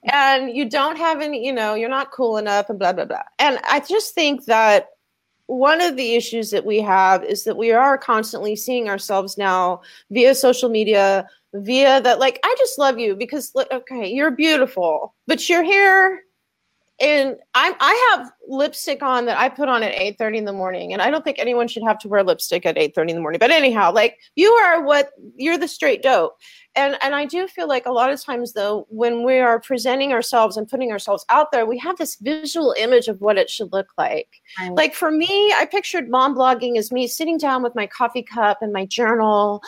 and 0.03 0.55
you 0.55 0.69
don't 0.69 0.97
have 0.97 1.21
any, 1.21 1.45
you 1.45 1.53
know, 1.53 1.75
you're 1.75 1.89
not 1.89 2.11
cool 2.11 2.37
enough 2.37 2.69
and 2.69 2.79
blah 2.79 2.93
blah 2.93 3.05
blah. 3.05 3.23
And 3.39 3.59
I 3.69 3.79
just 3.81 4.13
think 4.13 4.45
that 4.45 4.87
one 5.47 5.81
of 5.81 5.95
the 5.95 6.15
issues 6.15 6.51
that 6.51 6.65
we 6.65 6.81
have 6.81 7.23
is 7.23 7.45
that 7.45 7.57
we 7.57 7.71
are 7.71 7.97
constantly 7.97 8.55
seeing 8.55 8.89
ourselves 8.89 9.37
now 9.37 9.81
via 10.11 10.35
social 10.35 10.69
media, 10.69 11.27
via 11.53 12.01
that 12.01 12.19
like 12.19 12.39
I 12.43 12.55
just 12.57 12.77
love 12.77 12.99
you 12.99 13.15
because 13.15 13.53
okay, 13.71 14.07
you're 14.07 14.31
beautiful, 14.31 15.15
but 15.25 15.47
you're 15.47 15.63
here 15.63 16.21
and 16.99 17.35
I'm 17.53 17.73
I 17.79 18.15
have 18.17 18.31
lipstick 18.47 19.03
on 19.03 19.25
that 19.25 19.37
I 19.37 19.49
put 19.49 19.69
on 19.69 19.83
at 19.83 19.93
8:30 19.93 20.37
in 20.37 20.45
the 20.45 20.53
morning 20.53 20.93
and 20.93 21.01
I 21.01 21.11
don't 21.11 21.23
think 21.23 21.37
anyone 21.37 21.67
should 21.67 21.83
have 21.83 21.99
to 21.99 22.07
wear 22.07 22.23
lipstick 22.23 22.65
at 22.65 22.75
8:30 22.75 23.09
in 23.09 23.15
the 23.15 23.21
morning. 23.21 23.39
But 23.39 23.51
anyhow, 23.51 23.91
like 23.91 24.17
you 24.35 24.51
are 24.51 24.81
what 24.83 25.11
you're 25.35 25.57
the 25.57 25.67
straight 25.67 26.01
dope. 26.01 26.37
And 26.77 26.97
and 27.01 27.15
I 27.15 27.25
do 27.25 27.47
feel 27.47 27.67
like 27.67 27.85
a 27.85 27.91
lot 27.91 28.11
of 28.11 28.21
times 28.21 28.53
though 28.53 28.85
when 28.89 29.23
we 29.23 29.39
are 29.39 29.59
presenting 29.59 30.13
ourselves 30.13 30.55
and 30.55 30.67
putting 30.67 30.91
ourselves 30.91 31.25
out 31.29 31.51
there, 31.51 31.65
we 31.65 31.77
have 31.79 31.97
this 31.97 32.15
visual 32.15 32.73
image 32.77 33.07
of 33.07 33.19
what 33.19 33.37
it 33.37 33.49
should 33.49 33.73
look 33.73 33.89
like. 33.97 34.29
Right. 34.59 34.71
Like 34.71 34.93
for 34.93 35.11
me, 35.11 35.53
I 35.57 35.65
pictured 35.65 36.09
mom 36.09 36.35
blogging 36.35 36.77
as 36.77 36.91
me 36.91 37.07
sitting 37.07 37.37
down 37.37 37.63
with 37.63 37.75
my 37.75 37.87
coffee 37.87 38.23
cup 38.23 38.61
and 38.61 38.71
my 38.71 38.85
journal 38.85 39.61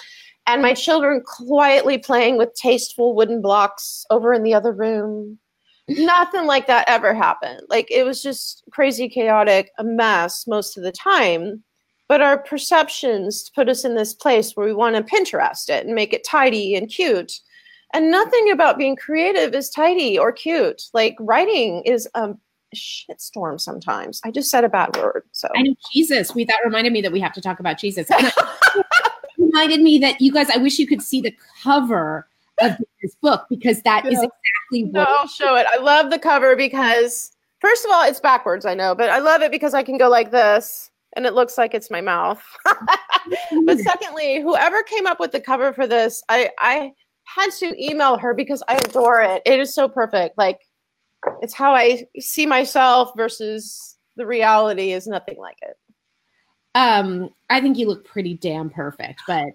and 0.47 0.61
my 0.61 0.73
children 0.73 1.21
quietly 1.25 1.97
playing 1.97 2.37
with 2.37 2.53
tasteful 2.53 3.15
wooden 3.15 3.41
blocks 3.41 4.05
over 4.09 4.33
in 4.33 4.43
the 4.43 4.53
other 4.53 4.71
room 4.71 5.39
nothing 5.89 6.45
like 6.45 6.67
that 6.67 6.87
ever 6.87 7.13
happened. 7.13 7.61
Like 7.69 7.89
it 7.89 8.03
was 8.03 8.21
just 8.21 8.63
crazy, 8.71 9.09
chaotic, 9.09 9.71
a 9.77 9.83
mess 9.83 10.45
most 10.47 10.77
of 10.77 10.83
the 10.83 10.91
time. 10.91 11.63
But 12.09 12.21
our 12.21 12.39
perceptions 12.39 13.49
put 13.51 13.69
us 13.69 13.85
in 13.85 13.95
this 13.95 14.13
place 14.13 14.51
where 14.53 14.65
we 14.65 14.73
want 14.73 14.97
to 14.97 15.03
Pinterest 15.03 15.69
it 15.69 15.85
and 15.85 15.95
make 15.95 16.11
it 16.11 16.25
tidy 16.25 16.75
and 16.75 16.89
cute. 16.89 17.39
And 17.93 18.11
nothing 18.11 18.51
about 18.51 18.77
being 18.77 18.95
creative 18.95 19.55
is 19.55 19.69
tidy 19.69 20.17
or 20.19 20.31
cute. 20.31 20.83
Like 20.93 21.15
writing 21.19 21.81
is 21.85 22.09
a 22.15 22.33
shitstorm 22.75 23.59
sometimes. 23.61 24.21
I 24.23 24.31
just 24.31 24.49
said 24.49 24.63
a 24.63 24.69
bad 24.69 24.97
word. 24.97 25.23
So 25.31 25.47
I 25.55 25.61
know 25.61 25.75
Jesus. 25.91 26.35
We 26.35 26.45
that 26.45 26.57
reminded 26.65 26.93
me 26.93 27.01
that 27.01 27.11
we 27.11 27.19
have 27.19 27.33
to 27.33 27.41
talk 27.41 27.59
about 27.59 27.77
Jesus. 27.77 28.09
Reminded 29.37 29.81
me 29.81 29.97
that 29.99 30.19
you 30.19 30.31
guys. 30.31 30.49
I 30.49 30.57
wish 30.57 30.77
you 30.77 30.87
could 30.87 31.01
see 31.01 31.21
the 31.21 31.33
cover 31.63 32.27
of 32.61 32.71
this 33.01 33.15
book 33.21 33.45
because 33.49 33.81
that 33.83 34.05
is 34.05 34.13
Yeah. 34.13 34.27
exactly 34.27 34.91
No, 34.91 34.99
what. 34.99 35.09
I'll 35.09 35.27
show 35.27 35.55
it. 35.55 35.65
I 35.69 35.77
love 35.77 36.09
the 36.09 36.19
cover 36.19 36.55
because, 36.55 37.31
first 37.61 37.85
of 37.85 37.91
all, 37.91 38.03
it's 38.03 38.19
backwards, 38.19 38.65
I 38.65 38.73
know, 38.75 38.93
but 38.93 39.09
I 39.09 39.19
love 39.19 39.41
it 39.41 39.51
because 39.51 39.73
I 39.73 39.81
can 39.83 39.97
go 39.97 40.09
like 40.09 40.31
this 40.31 40.88
and 41.15 41.25
it 41.25 41.33
looks 41.33 41.57
like 41.57 41.73
it's 41.73 41.91
my 41.91 42.01
mouth. 42.01 42.41
but 42.65 43.79
secondly, 43.79 44.41
whoever 44.41 44.83
came 44.83 45.07
up 45.07 45.19
with 45.19 45.31
the 45.31 45.41
cover 45.41 45.73
for 45.73 45.87
this, 45.87 46.23
I, 46.29 46.49
I 46.59 46.91
had 47.23 47.51
to 47.59 47.83
email 47.83 48.17
her 48.17 48.33
because 48.33 48.63
I 48.67 48.75
adore 48.75 49.21
it. 49.21 49.41
It 49.45 49.59
is 49.59 49.73
so 49.73 49.87
perfect. 49.87 50.37
Like, 50.37 50.59
it's 51.41 51.53
how 51.53 51.73
I 51.73 52.05
see 52.19 52.45
myself 52.45 53.11
versus 53.15 53.97
the 54.15 54.25
reality 54.25 54.91
is 54.91 55.07
nothing 55.07 55.37
like 55.37 55.57
it. 55.61 55.75
Um, 56.75 57.29
I 57.49 57.61
think 57.61 57.77
you 57.77 57.87
look 57.87 58.05
pretty 58.05 58.35
damn 58.35 58.69
perfect, 58.69 59.21
but. 59.27 59.47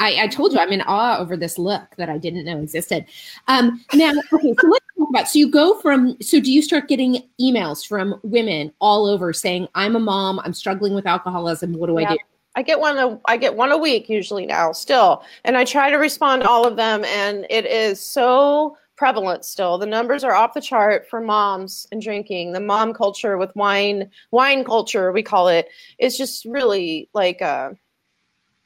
I, 0.00 0.22
I 0.22 0.26
told 0.28 0.52
you 0.52 0.60
I'm 0.60 0.70
in 0.70 0.82
awe 0.82 1.18
over 1.18 1.36
this 1.36 1.58
look 1.58 1.96
that 1.96 2.08
I 2.08 2.18
didn't 2.18 2.44
know 2.44 2.60
existed. 2.60 3.06
Um, 3.48 3.84
now, 3.94 4.12
okay, 4.32 4.54
so 4.60 4.77
talk 5.08 5.20
about. 5.20 5.28
So 5.28 5.38
you 5.38 5.50
go 5.50 5.78
from. 5.80 6.16
So 6.20 6.40
do 6.40 6.52
you 6.52 6.62
start 6.62 6.88
getting 6.88 7.22
emails 7.40 7.86
from 7.86 8.20
women 8.22 8.72
all 8.80 9.06
over 9.06 9.32
saying, 9.32 9.68
"I'm 9.74 9.96
a 9.96 10.00
mom. 10.00 10.40
I'm 10.40 10.54
struggling 10.54 10.94
with 10.94 11.06
alcoholism. 11.06 11.72
What 11.74 11.86
do 11.88 11.98
I 11.98 12.04
do?" 12.04 12.18
I 12.54 12.62
get 12.62 12.80
one 12.80 12.98
a, 12.98 13.20
I 13.26 13.36
get 13.36 13.54
one 13.54 13.70
a 13.70 13.78
week 13.78 14.08
usually 14.08 14.44
now 14.44 14.72
still 14.72 15.22
and 15.44 15.56
I 15.56 15.64
try 15.64 15.90
to 15.90 15.96
respond 15.96 16.42
to 16.42 16.48
all 16.48 16.66
of 16.66 16.74
them 16.74 17.04
and 17.04 17.46
it 17.50 17.66
is 17.66 18.00
so 18.00 18.76
prevalent 18.96 19.44
still 19.44 19.78
the 19.78 19.86
numbers 19.86 20.24
are 20.24 20.34
off 20.34 20.54
the 20.54 20.60
chart 20.60 21.06
for 21.08 21.20
moms 21.20 21.86
and 21.92 22.02
drinking 22.02 22.52
the 22.52 22.58
mom 22.58 22.92
culture 22.92 23.38
with 23.38 23.54
wine 23.54 24.10
wine 24.32 24.64
culture 24.64 25.12
we 25.12 25.22
call 25.22 25.46
it 25.46 25.68
is 26.00 26.18
just 26.18 26.44
really 26.46 27.08
like 27.14 27.40
uh 27.42 27.70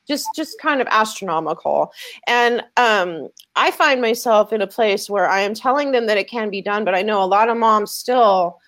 just 0.07 0.29
just 0.35 0.61
kind 0.61 0.81
of 0.81 0.88
astronomical 0.91 1.93
and 2.27 2.62
um 2.77 3.29
I 3.57 3.71
find 3.71 4.01
myself 4.01 4.53
in 4.53 4.62
a 4.62 4.67
place 4.67 5.09
where 5.09 5.29
I 5.29 5.41
am 5.41 5.55
telling 5.55 5.93
them 5.93 6.07
that 6.07 6.19
it 6.19 6.29
can 6.29 6.51
be 6.51 6.62
done 6.62 6.85
but 6.85 6.95
I 6.95 7.03
know 7.03 7.23
a 7.23 7.25
lot 7.25 7.49
of 7.49 7.57
moms 7.57 7.93
still 7.93 8.59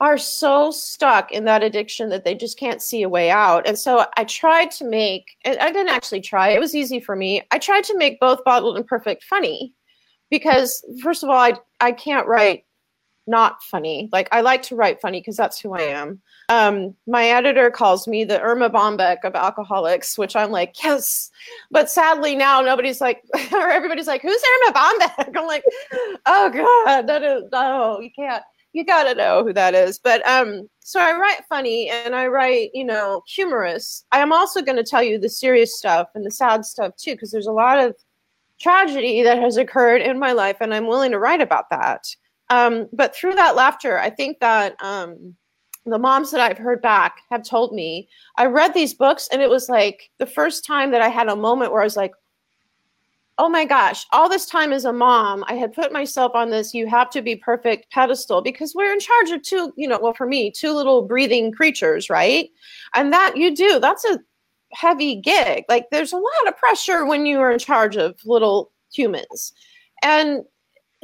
are 0.00 0.18
so 0.18 0.70
stuck 0.70 1.32
in 1.32 1.44
that 1.44 1.62
addiction 1.62 2.08
that 2.10 2.24
they 2.24 2.34
just 2.34 2.58
can't 2.58 2.82
see 2.82 3.02
a 3.02 3.08
way 3.08 3.30
out. 3.30 3.66
And 3.66 3.78
so 3.78 4.06
I 4.16 4.24
tried 4.24 4.70
to 4.72 4.84
make, 4.84 5.36
and 5.44 5.56
I 5.58 5.70
didn't 5.70 5.92
actually 5.92 6.20
try, 6.20 6.50
it 6.50 6.60
was 6.60 6.74
easy 6.74 7.00
for 7.00 7.14
me. 7.14 7.42
I 7.52 7.58
tried 7.58 7.84
to 7.84 7.96
make 7.96 8.20
both 8.20 8.44
Bottled 8.44 8.76
and 8.76 8.86
Perfect 8.86 9.24
funny 9.24 9.72
because, 10.30 10.84
first 11.02 11.22
of 11.22 11.30
all, 11.30 11.38
I, 11.38 11.54
I 11.80 11.92
can't 11.92 12.26
write 12.26 12.64
not 13.26 13.62
funny. 13.62 14.08
Like, 14.12 14.28
I 14.32 14.40
like 14.40 14.62
to 14.64 14.76
write 14.76 15.00
funny 15.00 15.20
because 15.20 15.36
that's 15.36 15.60
who 15.60 15.74
I 15.74 15.82
am. 15.82 16.20
Um, 16.48 16.94
my 17.06 17.26
editor 17.26 17.70
calls 17.70 18.06
me 18.06 18.24
the 18.24 18.40
Erma 18.40 18.70
Bombeck 18.70 19.24
of 19.24 19.34
alcoholics, 19.34 20.18
which 20.18 20.36
I'm 20.36 20.50
like, 20.50 20.82
yes. 20.82 21.30
But 21.70 21.90
sadly, 21.90 22.36
now 22.36 22.60
nobody's 22.60 23.00
like, 23.00 23.22
or 23.52 23.70
everybody's 23.70 24.06
like, 24.06 24.22
who's 24.22 24.42
Erma 24.66 24.74
Bombeck? 24.74 25.36
I'm 25.36 25.46
like, 25.46 25.64
oh 26.26 26.50
God, 26.50 27.06
no, 27.06 27.18
no, 27.18 27.48
no, 27.50 28.00
you 28.00 28.10
can't 28.14 28.42
you 28.74 28.84
gotta 28.84 29.14
know 29.14 29.42
who 29.44 29.52
that 29.52 29.72
is. 29.74 29.98
But 29.98 30.26
um, 30.28 30.68
so 30.80 31.00
I 31.00 31.16
write 31.16 31.44
funny 31.48 31.88
and 31.88 32.14
I 32.14 32.26
write, 32.26 32.70
you 32.74 32.84
know, 32.84 33.22
humorous. 33.26 34.04
I 34.12 34.18
am 34.18 34.32
also 34.32 34.60
going 34.60 34.76
to 34.76 34.84
tell 34.84 35.02
you 35.02 35.18
the 35.18 35.28
serious 35.28 35.78
stuff 35.78 36.08
and 36.14 36.26
the 36.26 36.30
sad 36.30 36.64
stuff 36.64 36.94
too, 36.96 37.12
because 37.12 37.30
there's 37.30 37.46
a 37.46 37.52
lot 37.52 37.78
of 37.78 37.94
tragedy 38.60 39.22
that 39.22 39.38
has 39.38 39.56
occurred 39.56 40.02
in 40.02 40.18
my 40.18 40.32
life, 40.32 40.56
and 40.60 40.74
I'm 40.74 40.86
willing 40.86 41.12
to 41.12 41.18
write 41.18 41.40
about 41.40 41.70
that. 41.70 42.04
Um, 42.54 42.88
but 42.92 43.16
through 43.16 43.34
that 43.34 43.56
laughter, 43.56 43.98
I 43.98 44.10
think 44.10 44.38
that 44.38 44.76
um, 44.80 45.34
the 45.86 45.98
moms 45.98 46.30
that 46.30 46.40
I've 46.40 46.58
heard 46.58 46.80
back 46.80 47.16
have 47.30 47.42
told 47.42 47.74
me, 47.74 48.08
I 48.36 48.46
read 48.46 48.74
these 48.74 48.94
books 48.94 49.28
and 49.32 49.42
it 49.42 49.50
was 49.50 49.68
like 49.68 50.10
the 50.18 50.26
first 50.26 50.64
time 50.64 50.92
that 50.92 51.02
I 51.02 51.08
had 51.08 51.28
a 51.28 51.36
moment 51.36 51.72
where 51.72 51.80
I 51.80 51.84
was 51.84 51.96
like, 51.96 52.12
oh 53.38 53.48
my 53.48 53.64
gosh, 53.64 54.06
all 54.12 54.28
this 54.28 54.46
time 54.46 54.72
as 54.72 54.84
a 54.84 54.92
mom, 54.92 55.44
I 55.48 55.54
had 55.54 55.72
put 55.72 55.92
myself 55.92 56.32
on 56.36 56.50
this 56.50 56.72
you 56.72 56.86
have 56.86 57.10
to 57.10 57.22
be 57.22 57.34
perfect 57.34 57.90
pedestal 57.90 58.40
because 58.40 58.72
we're 58.76 58.92
in 58.92 59.00
charge 59.00 59.30
of 59.30 59.42
two, 59.42 59.72
you 59.76 59.88
know, 59.88 59.98
well, 60.00 60.14
for 60.14 60.26
me, 60.26 60.52
two 60.52 60.72
little 60.72 61.02
breathing 61.02 61.50
creatures, 61.50 62.08
right? 62.08 62.48
And 62.94 63.12
that 63.12 63.36
you 63.36 63.54
do, 63.54 63.80
that's 63.80 64.04
a 64.04 64.20
heavy 64.72 65.16
gig. 65.16 65.64
Like 65.68 65.86
there's 65.90 66.12
a 66.12 66.16
lot 66.16 66.46
of 66.46 66.56
pressure 66.56 67.04
when 67.04 67.26
you 67.26 67.40
are 67.40 67.50
in 67.50 67.58
charge 67.58 67.96
of 67.96 68.14
little 68.24 68.70
humans. 68.92 69.52
And 70.04 70.44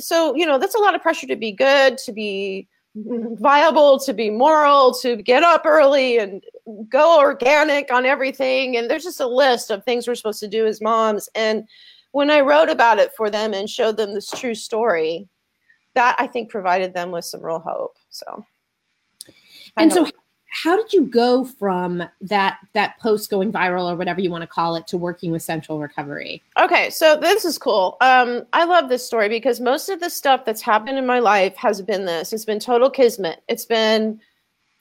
so, 0.01 0.35
you 0.35 0.47
know, 0.47 0.59
that's 0.59 0.75
a 0.75 0.79
lot 0.79 0.95
of 0.95 1.03
pressure 1.03 1.27
to 1.27 1.37
be 1.37 1.53
good, 1.53 1.99
to 1.99 2.13
be 2.13 2.69
viable, 2.95 3.99
to 4.01 4.13
be 4.13 4.31
moral, 4.31 4.93
to 4.95 5.17
get 5.17 5.43
up 5.43 5.63
early 5.65 6.19
and 6.19 6.43
go 6.89 7.19
organic 7.19 7.93
on 7.93 8.05
everything. 8.05 8.77
And 8.77 8.91
there's 8.91 9.05
just 9.05 9.21
a 9.21 9.27
list 9.27 9.71
of 9.71 9.85
things 9.85 10.09
we're 10.09 10.15
supposed 10.17 10.41
to 10.41 10.49
do 10.49 10.67
as 10.67 10.81
moms. 10.81 11.29
And 11.35 11.69
when 12.13 12.31
I 12.31 12.41
wrote 12.41 12.69
about 12.69 12.99
it 12.99 13.13
for 13.17 13.31
them 13.31 13.55
and 13.55 13.71
showed 13.71 13.97
them 13.97 14.15
this 14.15 14.31
true 14.31 14.55
story, 14.55 15.29
that 15.95 16.17
I 16.19 16.27
think 16.27 16.51
provided 16.51 16.95
them 16.95 17.11
with 17.11 17.25
some 17.25 17.45
real 17.45 17.61
hope. 17.61 17.97
So, 18.11 18.45
and 19.77 19.93
so 19.93 20.09
how 20.51 20.77
did 20.77 20.93
you 20.93 21.07
go 21.07 21.45
from 21.45 22.03
that 22.21 22.59
that 22.73 22.99
post 22.99 23.31
going 23.31 23.53
viral 23.53 23.91
or 23.91 23.97
whatever 23.97 24.21
you 24.21 24.31
want 24.31 24.43
to 24.43 24.49
call 24.49 24.75
it 24.75 24.87
to 24.89 24.97
working 24.97 25.31
with 25.31 25.43
Central 25.43 25.79
Recovery? 25.79 26.43
Okay, 26.59 26.91
so 26.91 27.17
this 27.17 27.45
is 27.45 27.57
cool. 27.57 27.97
Um, 28.01 28.43
I 28.53 28.65
love 28.65 28.89
this 28.89 29.07
story 29.07 29.29
because 29.29 29.61
most 29.61 29.89
of 29.89 30.01
the 30.01 30.11
stuff 30.11 30.45
that's 30.45 30.61
happened 30.61 30.99
in 30.99 31.07
my 31.07 31.21
life 31.21 31.55
has 31.57 31.81
been 31.81 32.05
this. 32.05 32.33
It's 32.33 32.45
been 32.45 32.59
total 32.59 32.91
kismet. 32.91 33.43
It's 33.49 33.65
been 33.65 34.21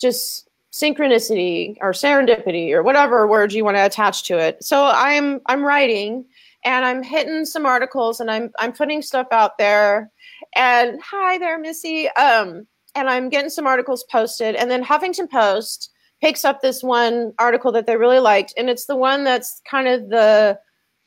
just 0.01 0.49
synchronicity 0.71 1.77
or 1.81 1.91
serendipity 1.91 2.71
or 2.71 2.83
whatever 2.83 3.27
word 3.27 3.53
you 3.53 3.63
want 3.63 3.77
to 3.77 3.85
attach 3.85 4.23
to 4.23 4.37
it. 4.39 4.63
So 4.63 4.91
I'm 4.93 5.39
I'm 5.45 5.63
writing 5.63 6.25
and 6.65 6.83
I'm 6.83 7.03
hitting 7.03 7.45
some 7.45 7.65
articles 7.67 8.19
and 8.19 8.31
I'm 8.31 8.51
I'm 8.57 8.73
putting 8.73 9.03
stuff 9.03 9.27
out 9.31 9.59
there. 9.59 10.11
And 10.55 10.99
hi 11.01 11.37
there, 11.37 11.59
Missy. 11.59 12.09
Um, 12.09 12.65
and 12.95 13.09
I'm 13.09 13.29
getting 13.29 13.49
some 13.49 13.67
articles 13.67 14.03
posted, 14.11 14.55
and 14.55 14.69
then 14.69 14.83
Huffington 14.83 15.29
Post 15.29 15.91
picks 16.21 16.43
up 16.43 16.61
this 16.61 16.83
one 16.83 17.33
article 17.39 17.71
that 17.71 17.85
they 17.87 17.95
really 17.95 18.19
liked, 18.19 18.53
and 18.57 18.69
it's 18.69 18.85
the 18.85 18.95
one 18.95 19.23
that's 19.23 19.61
kind 19.69 19.87
of 19.87 20.09
the 20.09 20.59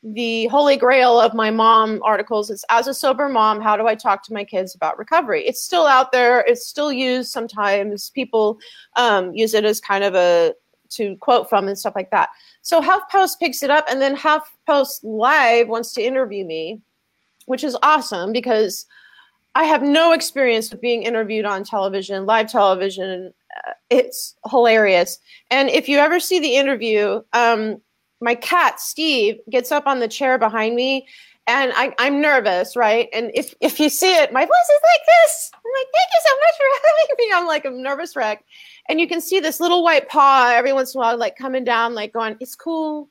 the 0.05 0.47
holy 0.47 0.75
grail 0.75 1.17
of 1.17 1.33
my 1.33 1.49
mom 1.49 2.01
articles. 2.03 2.49
It's 2.49 2.65
as 2.69 2.87
a 2.87 2.93
sober 2.93 3.29
mom, 3.29 3.61
how 3.61 3.77
do 3.77 3.87
I 3.87 3.95
talk 3.95 4.21
to 4.23 4.33
my 4.33 4.43
kids 4.43 4.75
about 4.75 4.97
recovery? 4.97 5.45
It's 5.47 5.63
still 5.63 5.87
out 5.87 6.11
there. 6.11 6.41
It's 6.41 6.65
still 6.65 6.91
used 6.91 7.31
sometimes. 7.31 8.09
People 8.09 8.59
um, 8.97 9.33
use 9.33 9.53
it 9.53 9.63
as 9.63 9.79
kind 9.79 10.03
of 10.03 10.13
a 10.13 10.53
to 10.89 11.15
quote 11.17 11.49
from 11.49 11.67
and 11.67 11.77
stuff 11.77 11.95
like 11.95 12.11
that. 12.11 12.29
So 12.61 12.81
HuffPost 12.81 13.39
picks 13.39 13.63
it 13.63 13.69
up, 13.69 13.85
and 13.89 14.01
then 14.01 14.15
HuffPost 14.15 14.99
Live 15.03 15.67
wants 15.69 15.93
to 15.93 16.03
interview 16.03 16.45
me, 16.45 16.81
which 17.45 17.63
is 17.63 17.77
awesome 17.81 18.31
because 18.31 18.85
I 19.55 19.65
have 19.65 19.83
no 19.83 20.13
experience 20.13 20.71
with 20.71 20.81
being 20.81 21.03
interviewed 21.03 21.45
on 21.45 21.63
television, 21.63 22.25
live 22.25 22.51
television. 22.51 23.33
Uh, 23.67 23.73
it's 23.89 24.35
hilarious. 24.49 25.19
And 25.51 25.69
if 25.69 25.87
you 25.87 25.97
ever 25.99 26.19
see 26.19 26.39
the 26.39 26.55
interview, 26.55 27.21
um, 27.33 27.81
my 28.19 28.35
cat 28.35 28.79
Steve 28.79 29.37
gets 29.49 29.71
up 29.71 29.85
on 29.85 29.99
the 29.99 30.07
chair 30.07 30.37
behind 30.37 30.75
me, 30.75 31.07
and 31.45 31.73
I, 31.75 31.93
am 31.99 32.21
nervous, 32.21 32.75
right? 32.75 33.09
And 33.13 33.31
if 33.33 33.53
if 33.59 33.79
you 33.79 33.89
see 33.89 34.15
it, 34.15 34.31
my 34.31 34.45
voice 34.45 34.49
is 34.49 34.81
like 34.81 35.05
this. 35.07 35.51
I'm 35.53 35.71
like, 35.77 35.87
thank 35.93 36.09
you 36.13 36.21
so 36.23 36.35
much 36.35 36.55
for 36.57 36.87
having 36.87 37.15
me. 37.17 37.31
I'm 37.33 37.45
like 37.45 37.65
a 37.65 37.69
nervous 37.69 38.15
wreck 38.15 38.45
and 38.89 38.99
you 38.99 39.07
can 39.07 39.21
see 39.21 39.39
this 39.39 39.59
little 39.59 39.83
white 39.83 40.09
paw 40.09 40.51
every 40.53 40.73
once 40.73 40.93
in 40.93 40.99
a 40.99 41.01
while 41.01 41.17
like 41.17 41.35
coming 41.35 41.63
down 41.63 41.93
like 41.93 42.13
going 42.13 42.35
it's 42.39 42.55
cool 42.55 43.09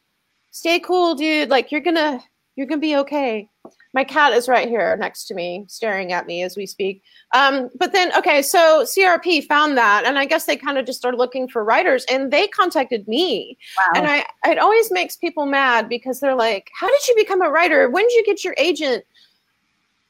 stay 0.50 0.78
cool 0.80 1.14
dude 1.14 1.48
like 1.48 1.72
you're 1.72 1.80
gonna 1.80 2.22
you're 2.56 2.66
gonna 2.66 2.80
be 2.80 2.96
okay 2.96 3.48
my 3.92 4.04
cat 4.04 4.32
is 4.32 4.48
right 4.48 4.68
here 4.68 4.96
next 4.96 5.24
to 5.24 5.34
me 5.34 5.64
staring 5.68 6.12
at 6.12 6.26
me 6.26 6.42
as 6.42 6.56
we 6.56 6.66
speak 6.66 7.02
um, 7.34 7.68
but 7.78 7.92
then 7.92 8.14
okay 8.16 8.42
so 8.42 8.82
crp 8.84 9.44
found 9.46 9.76
that 9.76 10.04
and 10.04 10.18
i 10.18 10.24
guess 10.24 10.46
they 10.46 10.56
kind 10.56 10.78
of 10.78 10.86
just 10.86 10.98
started 10.98 11.16
looking 11.16 11.48
for 11.48 11.64
writers 11.64 12.04
and 12.10 12.32
they 12.32 12.46
contacted 12.48 13.06
me 13.08 13.56
wow. 13.78 14.00
and 14.00 14.06
i 14.06 14.24
it 14.50 14.58
always 14.58 14.90
makes 14.90 15.16
people 15.16 15.46
mad 15.46 15.88
because 15.88 16.20
they're 16.20 16.34
like 16.34 16.70
how 16.78 16.88
did 16.88 17.08
you 17.08 17.14
become 17.16 17.42
a 17.42 17.50
writer 17.50 17.88
when 17.90 18.06
did 18.06 18.14
you 18.14 18.24
get 18.24 18.44
your 18.44 18.54
agent 18.58 19.04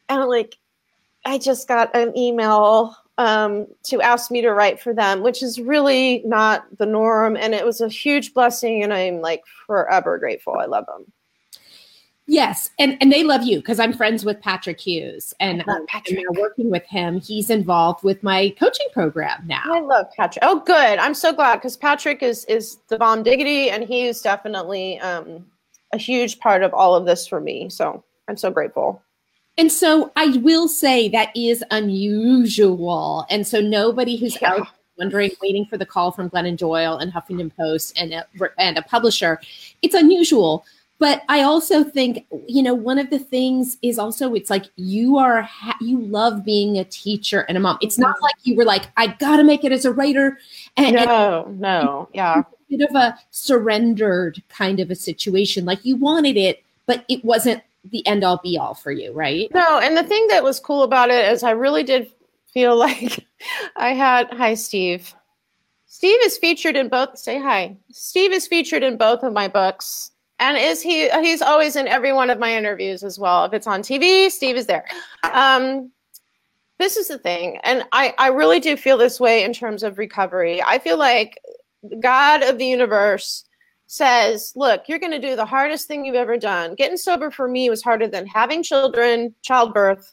and 0.09 0.21
I'm 0.21 0.29
like 0.29 0.57
i 1.25 1.39
just 1.39 1.69
got 1.69 1.95
an 1.95 2.17
email 2.17 2.97
um, 3.19 3.67
to 3.85 4.01
ask 4.01 4.31
me 4.31 4.41
to 4.41 4.53
write 4.53 4.81
for 4.81 4.95
them, 4.95 5.23
which 5.23 5.43
is 5.43 5.61
really 5.61 6.23
not 6.25 6.65
the 6.79 6.87
norm. 6.87 7.37
And 7.37 7.55
it 7.55 7.65
was 7.65 7.81
a 7.81 7.89
huge 7.89 8.35
blessing, 8.35 8.83
and 8.83 8.93
I'm 8.93 9.21
like 9.21 9.43
forever 9.67 10.19
grateful. 10.19 10.55
I 10.55 10.67
love 10.67 10.87
them. 10.87 11.13
Yes, 12.33 12.71
and 12.79 12.97
and 13.03 13.13
they 13.13 13.25
love 13.25 13.43
you 13.43 13.59
because 13.59 13.79
I'm 13.79 13.93
friends 13.93 14.25
with 14.25 14.41
Patrick 14.41 14.81
Hughes, 14.81 15.35
and 15.39 15.63
Patrick. 15.87 16.19
I'm 16.19 16.41
working 16.41 16.71
with 16.71 16.85
him. 16.87 17.21
He's 17.21 17.51
involved 17.51 18.03
with 18.03 18.23
my 18.23 18.55
coaching 18.59 18.87
program 18.95 19.47
now. 19.47 19.65
I 19.67 19.81
love 19.81 20.07
Patrick. 20.17 20.43
Oh, 20.43 20.61
good. 20.61 20.99
I'm 20.99 21.13
so 21.13 21.35
glad 21.35 21.57
because 21.57 21.77
Patrick 21.77 22.23
is 22.23 22.47
is 22.47 22.79
the 22.89 22.97
bomb 22.97 23.23
diggity, 23.23 23.69
and 23.69 23.85
he's 23.85 24.23
definitely 24.23 24.99
um, 25.01 25.45
a 25.93 25.99
huge 25.99 26.41
part 26.41 26.63
of 26.63 26.73
all 26.73 26.95
of 26.95 27.05
this 27.05 27.27
for 27.27 27.39
me. 27.39 27.69
So 27.69 28.03
I'm 28.29 28.39
so 28.39 28.51
grateful. 28.51 29.03
And 29.59 29.71
so 29.71 30.11
I 30.17 30.29
will 30.39 30.69
say 30.69 31.11
that 31.11 31.37
is 31.37 31.63
unusual. 31.71 33.27
And 33.29 33.47
so 33.47 33.61
nobody 33.61 34.17
who's 34.17 34.41
yeah. 34.41 34.53
out 34.53 34.69
wondering, 34.99 35.33
waiting 35.43 35.67
for 35.67 35.77
the 35.77 35.85
call 35.85 36.11
from 36.13 36.31
Glennon 36.31 36.57
Doyle 36.57 36.97
and 36.97 37.13
Huffington 37.13 37.55
Post 37.55 37.99
and 37.99 38.15
a, 38.15 38.27
and 38.59 38.79
a 38.79 38.83
publisher, 38.83 39.39
it's 39.83 39.95
unusual. 39.95 40.65
But 41.03 41.25
I 41.29 41.43
also 41.43 41.83
think, 41.83 42.27
you 42.47 42.63
know, 42.63 42.75
one 42.75 42.97
of 42.97 43.11
the 43.11 43.19
things 43.19 43.77
is 43.83 43.99
also 43.99 44.35
it's 44.35 44.51
like 44.51 44.67
you 44.77 45.19
are 45.19 45.43
ha- 45.43 45.77
you 45.81 46.01
love 46.01 46.45
being 46.45 46.79
a 46.79 46.85
teacher 46.85 47.41
and 47.49 47.57
a 47.57 47.61
mom. 47.61 47.77
It's 47.81 47.99
not 47.99 48.15
mm-hmm. 48.15 48.23
like 48.23 48.35
you 48.45 48.55
were 48.55 48.65
like 48.65 48.85
I 48.97 49.09
got 49.09 49.39
to 49.39 49.43
make 49.43 49.65
it 49.65 49.73
as 49.73 49.85
a 49.85 49.91
writer. 49.91 50.39
And, 50.77 50.95
no, 50.95 51.47
and 51.49 51.59
no, 51.59 52.09
yeah, 52.15 52.45
bit 52.71 52.89
of 52.89 52.95
a 52.95 53.19
surrendered 53.33 54.41
kind 54.49 54.79
of 54.79 54.93
a 54.93 54.95
situation. 54.95 55.65
Like 55.65 55.85
you 55.85 55.97
wanted 55.97 56.37
it, 56.37 56.63
but 56.87 57.05
it 57.09 57.25
wasn't 57.25 57.65
the 57.91 58.07
end 58.07 58.23
all 58.23 58.39
be 58.41 58.57
all 58.57 58.75
for 58.75 58.93
you, 58.93 59.13
right? 59.13 59.53
No, 59.53 59.81
and 59.81 59.97
the 59.97 60.05
thing 60.05 60.29
that 60.29 60.45
was 60.45 60.61
cool 60.61 60.85
about 60.85 61.11
it 61.11 61.33
is 61.33 61.43
I 61.43 61.51
really 61.51 61.83
did 61.83 62.13
feel 62.53 62.77
like 62.79 63.27
I 63.75 63.93
had 63.93 64.33
hi 64.33 64.55
Steve. 64.55 65.13
Steve 65.87 66.21
is 66.23 66.39
featured 66.39 66.77
in 66.77 66.89
both 66.89 67.19
say 67.19 67.41
hi. 67.41 67.77
Steve 67.91 68.31
is 68.31 68.47
featured 68.47 68.85
in 68.85 68.97
both 68.97 69.25
of 69.25 69.33
my 69.33 69.49
books. 69.49 70.12
And 70.43 70.59
is 70.59 70.83
he 70.83 71.09
he's 71.21 71.41
always 71.41 71.77
in 71.77 71.87
every 71.87 72.13
one 72.13 72.29
of 72.29 72.41
my 72.41 72.53
interviews 72.57 73.05
as 73.05 73.17
well. 73.17 73.45
If 73.45 73.53
it's 73.53 73.69
on 73.69 73.81
TV, 73.81 74.29
Steve 74.29 74.57
is 74.57 74.67
there. 74.67 74.85
Um 75.23 75.93
this 76.81 76.97
is 76.97 77.07
the 77.07 77.19
thing. 77.19 77.59
And 77.63 77.85
I, 77.93 78.13
I 78.19 78.29
really 78.29 78.59
do 78.59 78.77
feel 78.77 78.99
this 78.99 79.21
way 79.21 79.45
in 79.45 79.53
terms 79.53 79.85
of 79.85 79.99
recovery. 79.99 80.61
I 80.61 80.81
feel 80.81 80.99
like 80.99 81.41
God 82.01 82.43
of 82.43 82.59
the 82.59 82.67
universe 82.67 83.45
says, 83.87 84.53
Look, 84.57 84.89
you're 84.89 84.99
going 84.99 85.13
to 85.13 85.21
do 85.21 85.37
the 85.37 85.47
hardest 85.47 85.87
thing 85.87 86.05
you've 86.05 86.17
ever 86.17 86.37
done. 86.37 86.75
Getting 86.75 86.97
sober 86.97 87.31
for 87.31 87.47
me 87.47 87.71
was 87.71 87.85
harder 87.85 88.09
than 88.09 88.27
having 88.27 88.65
children, 88.65 89.33
childbirth. 89.43 90.13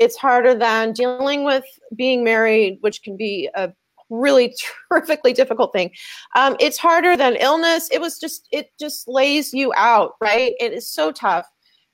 It's 0.00 0.16
harder 0.16 0.56
than 0.56 0.92
dealing 0.92 1.44
with 1.44 1.64
being 1.94 2.24
married, 2.24 2.78
which 2.80 3.04
can 3.04 3.16
be 3.16 3.48
a 3.54 3.72
really 4.10 4.54
terrifically 4.90 5.32
difficult 5.32 5.72
thing. 5.72 5.90
Um, 6.36 6.56
it's 6.60 6.78
harder 6.78 7.16
than 7.16 7.36
illness. 7.36 7.88
It 7.92 8.00
was 8.00 8.18
just, 8.18 8.48
it 8.52 8.70
just 8.78 9.08
lays 9.08 9.52
you 9.52 9.72
out, 9.76 10.14
right? 10.20 10.52
It 10.60 10.72
is 10.72 10.88
so 10.88 11.12
tough. 11.12 11.46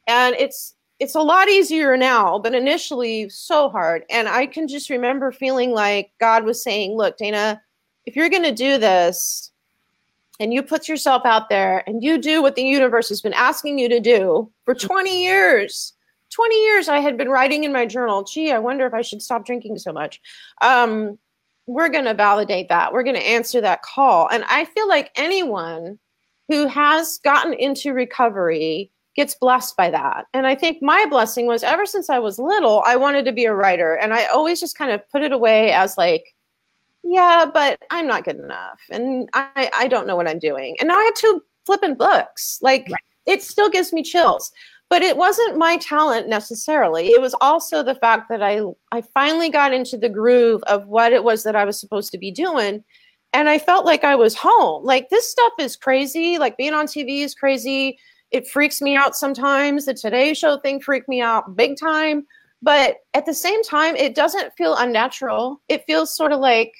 And 0.07 0.35
it's, 0.37 0.75
it's 1.01 1.15
a 1.15 1.21
lot 1.21 1.49
easier 1.49 1.97
now, 1.97 2.39
but 2.39 2.55
initially 2.55 3.29
so 3.29 3.69
hard. 3.69 4.05
And 4.11 4.29
I 4.29 4.47
can 4.47 4.69
just 4.69 4.91
remember 4.91 5.33
feeling 5.33 5.73
like 5.73 6.13
God 6.21 6.45
was 6.45 6.63
saying, 6.63 6.97
Look, 6.97 7.17
Dana, 7.17 7.61
if 8.07 8.15
you're 8.15 8.31
going 8.31 8.45
to 8.45 8.53
do 8.53 8.79
this, 8.79 9.51
and 10.41 10.53
you 10.53 10.63
put 10.63 10.89
yourself 10.89 11.25
out 11.25 11.49
there 11.49 11.89
and 11.89 12.03
you 12.03 12.19
do 12.19 12.43
what 12.43 12.57
the 12.57 12.63
universe 12.63 13.09
has 13.09 13.21
been 13.21 13.35
asking 13.35 13.79
you 13.79 13.89
to 13.89 14.01
do 14.01 14.51
for 14.65 14.75
20 14.75 15.23
years 15.23 15.93
20 16.31 16.65
years 16.65 16.89
i 16.89 16.99
had 16.99 17.17
been 17.17 17.29
writing 17.29 17.65
in 17.65 17.73
my 17.73 17.87
journal 17.87 18.25
gee 18.25 18.51
i 18.51 18.59
wonder 18.59 18.87
if 18.87 18.95
i 18.95 19.03
should 19.03 19.23
stop 19.23 19.47
drinking 19.47 19.79
so 19.79 19.93
much 19.93 20.21
um, 20.61 21.19
we're 21.67 21.89
going 21.89 22.05
to 22.05 22.15
validate 22.15 22.69
that 22.69 22.93
we're 22.93 23.03
going 23.03 23.17
to 23.17 23.27
answer 23.27 23.61
that 23.61 23.83
call 23.83 24.29
and 24.31 24.45
i 24.45 24.65
feel 24.65 24.89
like 24.89 25.11
anyone 25.17 25.99
who 26.49 26.67
has 26.67 27.19
gotten 27.25 27.55
into 27.55 27.93
recovery 27.93 28.91
gets 29.17 29.35
blessed 29.37 29.77
by 29.77 29.91
that 29.91 30.27
and 30.35 30.47
i 30.47 30.55
think 30.55 30.83
my 30.83 31.07
blessing 31.09 31.47
was 31.47 31.63
ever 31.63 31.87
since 31.87 32.11
i 32.11 32.19
was 32.19 32.39
little 32.39 32.83
i 32.87 32.97
wanted 32.97 33.25
to 33.25 33.33
be 33.33 33.45
a 33.45 33.55
writer 33.55 33.95
and 33.95 34.13
i 34.13 34.27
always 34.27 34.61
just 34.61 34.77
kind 34.77 34.91
of 34.91 35.09
put 35.11 35.23
it 35.23 35.33
away 35.33 35.73
as 35.73 35.97
like 35.97 36.35
yeah, 37.05 37.45
but 37.53 37.81
I'm 37.91 38.07
not 38.07 38.25
good 38.25 38.39
enough. 38.39 38.81
And 38.91 39.29
I, 39.35 39.71
I 39.77 39.89
don't 39.89 40.07
know 40.07 40.17
what 40.17 40.27
I'm 40.27 40.39
doing. 40.39 40.77
And 40.81 40.89
now 40.89 40.99
I 40.99 41.05
have 41.05 41.15
two 41.15 41.43
flipping 41.67 41.95
books. 41.95 42.59
Like 42.63 42.89
right. 42.91 43.01
it 43.27 43.43
still 43.43 43.69
gives 43.69 43.93
me 43.93 44.03
chills. 44.03 44.51
But 44.95 45.03
it 45.03 45.17
wasn't 45.17 45.59
my 45.59 45.77
talent 45.79 46.29
necessarily. 46.29 47.09
It 47.09 47.21
was 47.21 47.35
also 47.41 47.83
the 47.83 47.97
fact 47.97 48.29
that 48.29 48.45
I 48.45 48.61
I 48.93 49.03
finally 49.13 49.51
got 49.51 49.75
into 49.75 49.99
the 49.99 50.09
groove 50.09 50.63
of 50.69 50.87
what 50.87 51.13
it 51.13 51.25
was 51.25 51.43
that 51.43 51.57
I 51.57 51.65
was 51.65 51.81
supposed 51.81 52.13
to 52.13 52.19
be 52.19 52.31
doing. 52.31 52.85
and 53.33 53.49
I 53.49 53.59
felt 53.59 53.85
like 53.85 54.05
I 54.05 54.15
was 54.15 54.37
home. 54.37 54.85
Like 54.85 55.09
this 55.09 55.29
stuff 55.29 55.53
is 55.59 55.75
crazy. 55.75 56.39
Like 56.39 56.57
being 56.57 56.75
on 56.75 56.87
TV 56.87 57.25
is 57.25 57.35
crazy. 57.35 57.99
It 58.31 58.47
freaks 58.47 58.81
me 58.81 58.95
out 58.95 59.17
sometimes. 59.17 59.87
The 59.87 59.95
Today 59.95 60.33
Show 60.33 60.59
thing 60.59 60.81
freaked 60.81 61.09
me 61.09 61.21
out 61.21 61.57
big 61.57 61.77
time. 61.77 62.25
But 62.63 62.99
at 63.15 63.27
the 63.27 63.35
same 63.35 63.65
time, 63.65 63.97
it 63.97 64.15
doesn't 64.15 64.53
feel 64.57 64.77
unnatural. 64.77 65.61
It 65.69 65.83
feels 65.89 66.15
sort 66.15 66.31
of 66.31 66.39
like, 66.39 66.73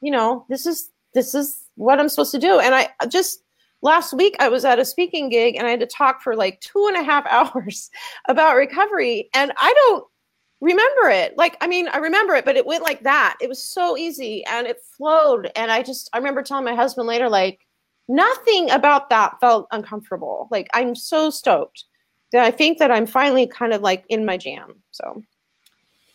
you 0.00 0.12
know, 0.12 0.46
this 0.48 0.64
is 0.64 0.90
this 1.12 1.34
is 1.34 1.58
what 1.74 1.98
I'm 1.98 2.08
supposed 2.08 2.36
to 2.38 2.38
do. 2.38 2.60
And 2.60 2.72
I 2.72 2.88
just 3.08 3.42
last 3.82 4.12
week 4.12 4.36
I 4.40 4.48
was 4.48 4.64
at 4.64 4.78
a 4.78 4.84
speaking 4.84 5.28
gig 5.28 5.56
and 5.56 5.66
I 5.66 5.70
had 5.70 5.80
to 5.80 5.86
talk 5.86 6.22
for 6.22 6.34
like 6.34 6.60
two 6.60 6.86
and 6.88 6.96
a 6.96 7.02
half 7.02 7.26
hours 7.30 7.90
about 8.28 8.56
recovery. 8.56 9.28
And 9.34 9.52
I 9.58 9.72
don't 9.74 10.04
remember 10.60 11.10
it. 11.10 11.36
Like, 11.36 11.56
I 11.60 11.66
mean, 11.66 11.88
I 11.88 11.98
remember 11.98 12.34
it, 12.34 12.44
but 12.44 12.56
it 12.56 12.66
went 12.66 12.82
like 12.82 13.02
that. 13.02 13.36
It 13.40 13.48
was 13.48 13.62
so 13.62 13.96
easy 13.96 14.44
and 14.46 14.66
it 14.66 14.80
flowed. 14.96 15.50
And 15.56 15.70
I 15.70 15.82
just, 15.82 16.08
I 16.12 16.18
remember 16.18 16.42
telling 16.42 16.64
my 16.64 16.74
husband 16.74 17.06
later, 17.06 17.28
like, 17.28 17.60
nothing 18.08 18.70
about 18.70 19.10
that 19.10 19.38
felt 19.40 19.66
uncomfortable. 19.70 20.48
Like, 20.50 20.68
I'm 20.72 20.94
so 20.94 21.30
stoked 21.30 21.84
that 22.32 22.44
I 22.44 22.50
think 22.50 22.78
that 22.78 22.90
I'm 22.90 23.06
finally 23.06 23.46
kind 23.46 23.72
of 23.72 23.82
like 23.82 24.04
in 24.08 24.24
my 24.24 24.36
jam. 24.36 24.82
So, 24.92 25.22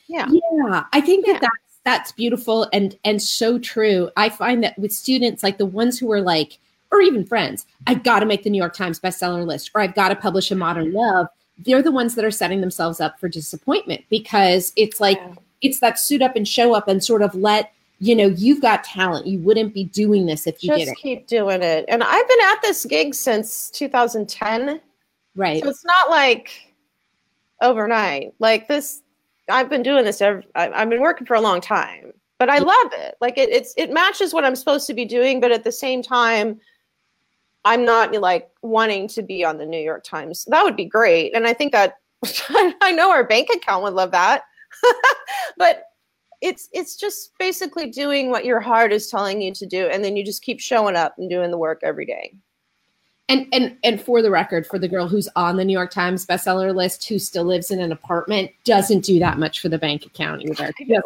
yeah. 0.07 0.27
Yeah. 0.29 0.83
I 0.91 1.01
think 1.01 1.25
that 1.25 1.41
that's, 1.41 1.79
that's 1.83 2.11
beautiful 2.11 2.67
and, 2.73 2.97
and 3.03 3.21
so 3.21 3.59
true. 3.59 4.09
I 4.17 4.29
find 4.29 4.63
that 4.63 4.77
with 4.77 4.91
students, 4.91 5.43
like 5.43 5.57
the 5.57 5.65
ones 5.65 5.99
who 5.99 6.11
are 6.11 6.21
like, 6.21 6.59
or 6.91 7.01
even 7.01 7.25
friends, 7.25 7.65
I've 7.87 8.03
got 8.03 8.19
to 8.19 8.25
make 8.25 8.43
the 8.43 8.49
New 8.49 8.57
York 8.57 8.75
Times 8.75 8.99
bestseller 8.99 9.45
list, 9.45 9.71
or 9.73 9.81
I've 9.81 9.95
got 9.95 10.09
to 10.09 10.15
publish 10.15 10.51
a 10.51 10.55
modern 10.55 10.93
love. 10.93 11.27
They're 11.57 11.81
the 11.81 11.91
ones 11.91 12.15
that 12.15 12.25
are 12.25 12.31
setting 12.31 12.61
themselves 12.61 12.99
up 12.99 13.19
for 13.19 13.29
disappointment 13.29 14.03
because 14.09 14.73
it's 14.75 14.99
like, 14.99 15.17
Yeah. 15.17 15.35
it's 15.61 15.79
that 15.79 15.99
suit 15.99 16.21
up 16.21 16.35
and 16.35 16.47
show 16.47 16.73
up 16.73 16.87
and 16.87 17.03
sort 17.03 17.21
of 17.21 17.33
let 17.35 17.71
you 17.99 18.15
know 18.15 18.25
you've 18.25 18.61
got 18.61 18.83
talent 18.83 19.27
you 19.27 19.37
wouldn't 19.39 19.75
be 19.75 19.83
doing 19.83 20.25
this 20.25 20.47
if 20.47 20.63
you 20.63 20.69
Just 20.69 20.85
didn't 20.85 20.97
keep 20.97 21.27
doing 21.27 21.61
it. 21.61 21.85
And 21.87 22.01
I've 22.03 22.27
been 22.27 22.41
at 22.45 22.59
this 22.63 22.83
gig 22.83 23.13
since 23.13 23.69
2010. 23.69 24.81
right 25.35 25.63
So 25.63 25.69
it's 25.69 25.85
not 25.85 26.09
like 26.09 26.73
overnight. 27.61 28.33
Like 28.39 28.67
this, 28.67 29.03
I've 29.49 29.69
been 29.69 29.83
doing 29.83 30.03
this. 30.03 30.19
Every, 30.21 30.45
I, 30.55 30.71
I've 30.71 30.89
been 30.89 31.01
working 31.01 31.27
for 31.27 31.35
a 31.35 31.41
long 31.41 31.61
time, 31.61 32.11
but 32.39 32.49
I 32.49 32.57
love 32.57 32.91
it. 32.93 33.15
Like 33.21 33.37
it, 33.37 33.49
it's 33.49 33.73
it 33.77 33.91
matches 33.91 34.33
what 34.33 34.43
I'm 34.45 34.55
supposed 34.55 34.87
to 34.87 34.93
be 34.93 35.05
doing, 35.05 35.39
but 35.39 35.51
at 35.51 35.63
the 35.63 35.71
same 35.71 36.01
time, 36.01 36.59
I'm 37.63 37.85
not 37.85 38.11
like 38.13 38.49
wanting 38.61 39.07
to 39.09 39.21
be 39.21 39.45
on 39.45 39.57
the 39.57 39.65
New 39.65 39.79
York 39.81 40.03
Times. 40.03 40.45
That 40.45 40.63
would 40.63 40.75
be 40.75 40.85
great, 40.85 41.35
and 41.35 41.47
I 41.47 41.53
think 41.53 41.71
that 41.73 41.95
I 42.49 42.91
know 42.91 43.11
our 43.11 43.23
bank 43.23 43.49
account 43.53 43.83
would 43.83 43.93
love 43.93 44.11
that. 44.11 44.43
but 45.57 45.83
it's 46.41 46.69
it's 46.71 46.95
just 46.95 47.31
basically 47.37 47.89
doing 47.89 48.29
what 48.29 48.45
your 48.45 48.59
heart 48.59 48.91
is 48.91 49.09
telling 49.09 49.41
you 49.41 49.53
to 49.53 49.65
do, 49.65 49.87
and 49.87 50.03
then 50.03 50.15
you 50.15 50.23
just 50.25 50.41
keep 50.41 50.59
showing 50.59 50.95
up 50.95 51.15
and 51.17 51.29
doing 51.29 51.51
the 51.51 51.57
work 51.57 51.81
every 51.83 52.05
day. 52.05 52.33
and 53.29 53.47
and 53.53 53.77
and 53.83 54.01
for 54.01 54.21
the 54.21 54.31
record 54.31 54.65
for 54.67 54.79
the 54.79 54.87
girl 54.87 55.07
who's 55.07 55.29
on 55.35 55.55
the 55.55 55.63
new 55.63 55.73
york 55.73 55.91
times 55.91 56.25
bestseller 56.25 56.75
list 56.75 57.07
who 57.07 57.17
still 57.17 57.45
lives 57.45 57.71
in 57.71 57.79
an 57.79 57.91
apartment 57.91 58.51
doesn't 58.65 59.05
do 59.05 59.19
that 59.19 59.37
much 59.37 59.59
for 59.61 59.69
the 59.69 59.77
bank 59.77 60.05
account 60.05 60.41
either 60.41 60.65
I 60.65 60.83
know. 60.85 61.01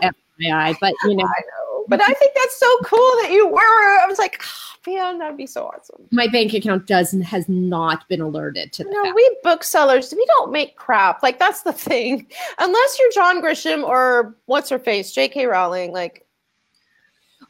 Just 0.00 0.02
FYI, 0.40 0.76
but 0.80 0.94
you 1.04 1.16
know 1.16 1.24
I 1.24 1.40
know, 1.50 1.65
but 1.88 2.00
I 2.00 2.12
think 2.12 2.32
that's 2.34 2.58
so 2.58 2.78
cool 2.84 2.98
that 3.22 3.30
you 3.32 3.48
were. 3.48 3.58
I 3.60 4.06
was 4.08 4.18
like, 4.18 4.40
oh, 4.42 4.90
man, 4.92 5.18
that'd 5.18 5.36
be 5.36 5.46
so 5.46 5.66
awesome. 5.66 6.02
my 6.12 6.26
bank 6.28 6.52
account 6.54 6.86
doesn't 6.86 7.22
has 7.22 7.48
not 7.48 8.08
been 8.08 8.20
alerted 8.20 8.72
to 8.74 8.84
that. 8.84 8.90
No, 8.92 9.12
we 9.14 9.36
booksellers, 9.42 10.12
we 10.16 10.24
don't 10.26 10.52
make 10.52 10.76
crap. 10.76 11.22
Like 11.22 11.38
that's 11.38 11.62
the 11.62 11.72
thing. 11.72 12.26
Unless 12.58 12.98
you're 12.98 13.12
John 13.12 13.42
Grisham 13.42 13.82
or 13.82 14.36
what's 14.46 14.68
her 14.70 14.78
face, 14.78 15.12
J.K. 15.12 15.46
Rowling. 15.46 15.92
Like, 15.92 16.26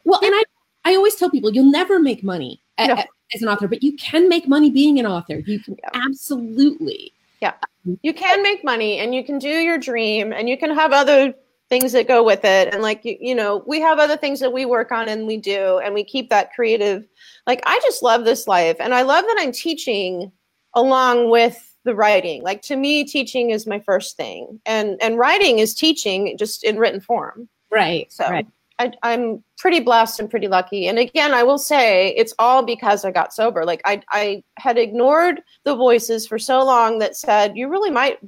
well 0.03 0.19
and 0.23 0.33
i 0.33 0.43
i 0.85 0.95
always 0.95 1.15
tell 1.15 1.29
people 1.29 1.51
you'll 1.53 1.69
never 1.71 1.99
make 1.99 2.23
money 2.23 2.61
a- 2.77 2.87
No. 2.87 2.93
a- 2.93 3.05
as 3.35 3.41
an 3.41 3.49
author 3.49 3.67
but 3.67 3.83
you 3.83 3.91
can 3.97 4.29
make 4.29 4.47
money 4.47 4.69
being 4.69 4.99
an 4.99 5.05
author 5.05 5.39
you 5.39 5.59
can 5.59 5.75
Yeah. 5.83 5.89
absolutely 6.05 7.11
Yeah. 7.41 7.53
Um, 7.85 7.99
you 8.03 8.13
can 8.13 8.41
make 8.41 8.63
money 8.63 8.99
and 8.99 9.13
you 9.13 9.21
can 9.23 9.37
do 9.37 9.49
your 9.49 9.77
dream 9.77 10.31
and 10.31 10.47
you 10.47 10.57
can 10.57 10.73
have 10.73 10.93
other 10.93 11.33
things 11.69 11.91
that 11.91 12.07
go 12.07 12.23
with 12.23 12.45
it. 12.45 12.73
And 12.73 12.81
like, 12.81 13.03
you, 13.03 13.17
you 13.19 13.35
know, 13.35 13.63
we 13.67 13.81
have 13.81 13.99
other 13.99 14.17
things 14.17 14.39
that 14.39 14.53
we 14.53 14.65
work 14.65 14.91
on 14.91 15.09
and 15.09 15.27
we 15.27 15.37
do, 15.37 15.79
and 15.79 15.93
we 15.93 16.03
keep 16.03 16.29
that 16.29 16.53
creative. 16.53 17.05
Like, 17.45 17.61
I 17.65 17.79
just 17.83 18.03
love 18.03 18.25
this 18.25 18.47
life. 18.47 18.77
And 18.79 18.93
I 18.93 19.01
love 19.01 19.25
that 19.25 19.37
I'm 19.39 19.51
teaching 19.51 20.31
along 20.73 21.29
with 21.29 21.75
the 21.83 21.95
writing. 21.95 22.43
Like, 22.43 22.61
to 22.63 22.75
me, 22.75 23.03
teaching 23.03 23.49
is 23.51 23.67
my 23.67 23.79
first 23.79 24.17
thing. 24.17 24.59
And, 24.65 24.97
and 25.01 25.17
writing 25.17 25.59
is 25.59 25.73
teaching 25.73 26.37
just 26.37 26.63
in 26.63 26.77
written 26.77 27.01
form. 27.01 27.49
right 27.71 28.11
So 28.11 28.29
right 28.29 28.47
I, 28.79 28.91
I'm 29.03 29.43
pretty 29.57 29.79
blessed 29.79 30.19
and 30.19 30.29
pretty 30.29 30.47
lucky. 30.47 30.87
And 30.87 30.99
again, 30.99 31.33
I 31.33 31.43
will 31.43 31.57
say 31.57 32.09
it's 32.09 32.33
all 32.37 32.63
because 32.63 33.03
I 33.03 33.11
got 33.11 33.33
sober. 33.33 33.65
Like 33.65 33.81
I, 33.85 34.01
I 34.11 34.43
had 34.57 34.77
ignored 34.77 35.41
the 35.63 35.75
voices 35.75 36.27
for 36.27 36.37
so 36.37 36.63
long 36.63 36.99
that 36.99 37.15
said 37.15 37.57
you 37.57 37.69
really 37.69 37.89
might. 37.89 38.19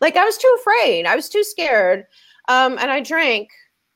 Like 0.00 0.16
I 0.16 0.24
was 0.24 0.38
too 0.38 0.56
afraid. 0.60 1.06
I 1.06 1.16
was 1.16 1.28
too 1.28 1.42
scared, 1.42 2.04
um, 2.48 2.78
and 2.78 2.90
I 2.90 3.00
drank 3.00 3.48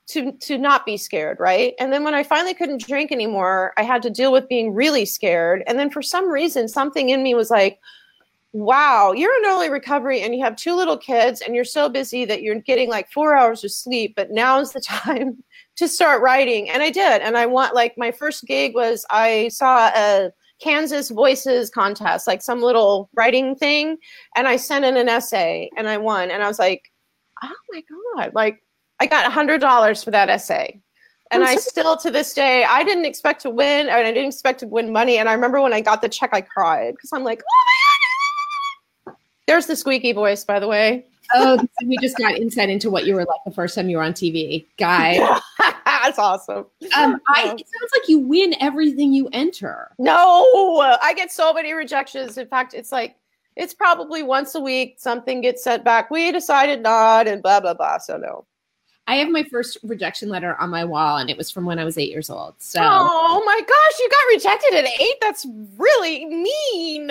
to 0.08 0.32
to 0.32 0.58
not 0.58 0.84
be 0.84 0.96
scared, 0.96 1.38
right? 1.40 1.74
And 1.78 1.92
then 1.92 2.04
when 2.04 2.14
I 2.14 2.22
finally 2.22 2.54
couldn't 2.54 2.86
drink 2.86 3.12
anymore, 3.12 3.72
I 3.76 3.82
had 3.82 4.02
to 4.02 4.10
deal 4.10 4.32
with 4.32 4.48
being 4.48 4.74
really 4.74 5.04
scared. 5.04 5.62
And 5.66 5.78
then 5.78 5.90
for 5.90 6.02
some 6.02 6.28
reason, 6.28 6.68
something 6.68 7.08
in 7.08 7.22
me 7.22 7.34
was 7.34 7.50
like, 7.50 7.78
wow, 8.52 9.12
you're 9.12 9.34
in 9.38 9.50
early 9.50 9.70
recovery 9.70 10.20
and 10.20 10.34
you 10.34 10.44
have 10.44 10.56
two 10.56 10.74
little 10.76 10.98
kids 10.98 11.40
and 11.40 11.54
you're 11.54 11.64
so 11.64 11.88
busy 11.88 12.24
that 12.26 12.42
you're 12.42 12.60
getting 12.60 12.90
like 12.90 13.10
four 13.10 13.34
hours 13.34 13.64
of 13.64 13.72
sleep, 13.72 14.14
but 14.14 14.30
now's 14.30 14.72
the 14.72 14.80
time 14.86 15.42
to 15.76 15.88
start 15.88 16.22
writing. 16.22 16.68
And 16.68 16.82
I 16.82 16.90
did. 16.90 17.22
And 17.22 17.36
I 17.36 17.46
want 17.46 17.74
like 17.74 17.96
my 17.96 18.10
first 18.10 18.44
gig 18.44 18.74
was 18.74 19.06
I 19.10 19.48
saw 19.48 19.90
a 19.94 20.30
Kansas 20.60 21.08
Voices 21.10 21.70
contest, 21.70 22.26
like 22.26 22.42
some 22.42 22.62
little 22.62 23.08
writing 23.14 23.56
thing. 23.56 23.96
And 24.36 24.46
I 24.46 24.56
sent 24.56 24.84
in 24.84 24.96
an 24.96 25.08
essay 25.08 25.70
and 25.76 25.88
I 25.88 25.96
won. 25.96 26.30
And 26.30 26.42
I 26.42 26.48
was 26.48 26.58
like, 26.58 26.91
oh 27.42 27.54
my 27.72 27.82
God, 28.16 28.34
like 28.34 28.62
I 29.00 29.06
got 29.06 29.26
a 29.26 29.30
hundred 29.30 29.60
dollars 29.60 30.02
for 30.02 30.10
that 30.12 30.28
essay. 30.28 30.80
And 31.30 31.42
I 31.42 31.56
still 31.56 31.96
to 31.96 32.10
this 32.10 32.34
day, 32.34 32.62
I 32.64 32.84
didn't 32.84 33.06
expect 33.06 33.40
to 33.42 33.50
win, 33.50 33.88
and 33.88 34.06
I 34.06 34.12
didn't 34.12 34.28
expect 34.28 34.60
to 34.60 34.66
win 34.66 34.92
money. 34.92 35.16
And 35.16 35.30
I 35.30 35.32
remember 35.32 35.62
when 35.62 35.72
I 35.72 35.80
got 35.80 36.02
the 36.02 36.08
check, 36.10 36.30
I 36.34 36.42
cried 36.42 36.92
because 36.94 37.10
I'm 37.12 37.24
like, 37.24 37.40
oh 37.42 37.64
my 39.06 39.12
god! 39.12 39.16
There's 39.46 39.64
the 39.66 39.74
squeaky 39.74 40.12
voice, 40.12 40.44
by 40.44 40.58
the 40.60 40.68
way. 40.68 41.06
oh 41.34 41.58
we 41.86 41.96
just 42.02 42.18
got 42.18 42.34
insight 42.34 42.68
into 42.68 42.90
what 42.90 43.06
you 43.06 43.14
were 43.14 43.24
like 43.24 43.40
the 43.46 43.50
first 43.50 43.74
time 43.74 43.88
you 43.88 43.96
were 43.96 44.02
on 44.02 44.12
tv 44.12 44.66
guy 44.76 45.16
That's 45.86 46.18
awesome. 46.18 46.66
um 46.96 47.20
i 47.28 47.44
it 47.44 47.48
sounds 47.48 47.92
like 47.96 48.08
you 48.08 48.18
win 48.18 48.54
everything 48.60 49.12
you 49.14 49.30
enter 49.32 49.92
No, 49.98 50.80
I 51.00 51.14
get 51.14 51.32
so 51.32 51.54
many 51.54 51.72
rejections. 51.72 52.36
In 52.36 52.46
fact, 52.48 52.74
it's 52.74 52.92
like 52.92 53.16
it's 53.56 53.74
probably 53.74 54.22
once 54.22 54.54
a 54.54 54.60
week 54.60 54.96
something 54.98 55.40
gets 55.40 55.62
sent 55.64 55.84
back. 55.84 56.10
We 56.10 56.32
decided 56.32 56.82
not, 56.82 57.26
and 57.28 57.42
blah 57.42 57.60
blah 57.60 57.74
blah. 57.74 57.98
So 57.98 58.16
no. 58.16 58.46
I 59.08 59.16
have 59.16 59.30
my 59.30 59.42
first 59.42 59.78
rejection 59.82 60.28
letter 60.28 60.54
on 60.60 60.70
my 60.70 60.84
wall, 60.84 61.16
and 61.16 61.28
it 61.28 61.36
was 61.36 61.50
from 61.50 61.64
when 61.66 61.80
I 61.80 61.84
was 61.84 61.98
eight 61.98 62.10
years 62.10 62.30
old. 62.30 62.54
So 62.58 62.78
Oh 62.82 63.42
my 63.44 63.60
gosh, 63.60 63.98
you 63.98 64.08
got 64.08 64.48
rejected 64.50 64.74
at 64.78 65.00
eight. 65.00 65.16
That's 65.20 65.44
really 65.76 66.24
mean. 66.26 67.10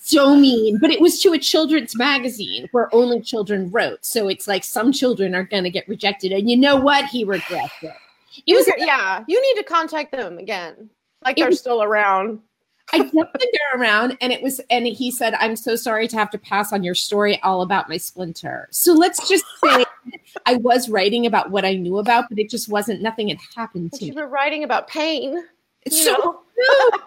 so 0.00 0.36
mean. 0.36 0.78
But 0.78 0.92
it 0.92 1.00
was 1.00 1.20
to 1.22 1.32
a 1.32 1.38
children's 1.38 1.96
magazine 1.96 2.68
where 2.70 2.94
only 2.94 3.20
children 3.20 3.70
wrote. 3.72 4.04
So 4.04 4.28
it's 4.28 4.46
like 4.46 4.62
some 4.62 4.92
children 4.92 5.34
are 5.34 5.42
going 5.42 5.64
to 5.64 5.70
get 5.70 5.88
rejected, 5.88 6.30
and 6.30 6.48
you 6.48 6.56
know 6.56 6.76
what? 6.76 7.06
He 7.06 7.24
regrets 7.24 7.74
it. 7.82 7.92
It 8.46 8.54
was. 8.54 8.70
yeah, 8.78 9.24
you 9.26 9.42
need 9.42 9.60
to 9.60 9.64
contact 9.68 10.12
them 10.12 10.38
again. 10.38 10.88
Like 11.24 11.36
they're 11.36 11.48
was- 11.48 11.58
still 11.58 11.82
around. 11.82 12.38
I 12.92 12.98
kept 12.98 13.14
they're 13.14 13.80
around, 13.80 14.18
and 14.20 14.32
it 14.32 14.42
was. 14.42 14.60
And 14.70 14.86
he 14.86 15.10
said, 15.10 15.34
"I'm 15.34 15.56
so 15.56 15.76
sorry 15.76 16.08
to 16.08 16.16
have 16.16 16.30
to 16.30 16.38
pass 16.38 16.72
on 16.72 16.82
your 16.82 16.94
story 16.94 17.40
all 17.42 17.62
about 17.62 17.88
my 17.88 17.96
splinter." 17.96 18.68
So 18.70 18.92
let's 18.92 19.26
just 19.28 19.44
say 19.64 19.84
I 20.46 20.56
was 20.56 20.88
writing 20.88 21.26
about 21.26 21.50
what 21.50 21.64
I 21.64 21.74
knew 21.74 21.98
about, 21.98 22.26
but 22.28 22.38
it 22.38 22.50
just 22.50 22.68
wasn't. 22.68 23.00
Nothing 23.00 23.28
had 23.28 23.38
happened 23.56 23.92
to 23.94 24.04
you 24.04 24.12
me. 24.12 24.20
were 24.20 24.28
writing 24.28 24.64
about 24.64 24.88
pain. 24.88 25.42
It's 25.82 26.02
so 26.04 26.12
know? 26.12 26.20
true. 26.54 27.00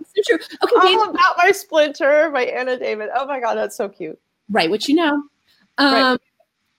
It's 0.00 0.12
so 0.28 0.36
true. 0.36 0.46
Okay. 0.62 0.94
All 0.94 1.10
about 1.10 1.36
my 1.38 1.52
splinter 1.52 2.30
by 2.30 2.44
Anna 2.44 2.78
David. 2.78 3.08
Oh 3.14 3.26
my 3.26 3.40
god, 3.40 3.54
that's 3.54 3.76
so 3.76 3.88
cute. 3.88 4.18
write 4.50 4.70
what 4.70 4.88
you 4.88 4.94
know. 4.94 5.22
Um, 5.78 5.94
Right. 5.94 6.18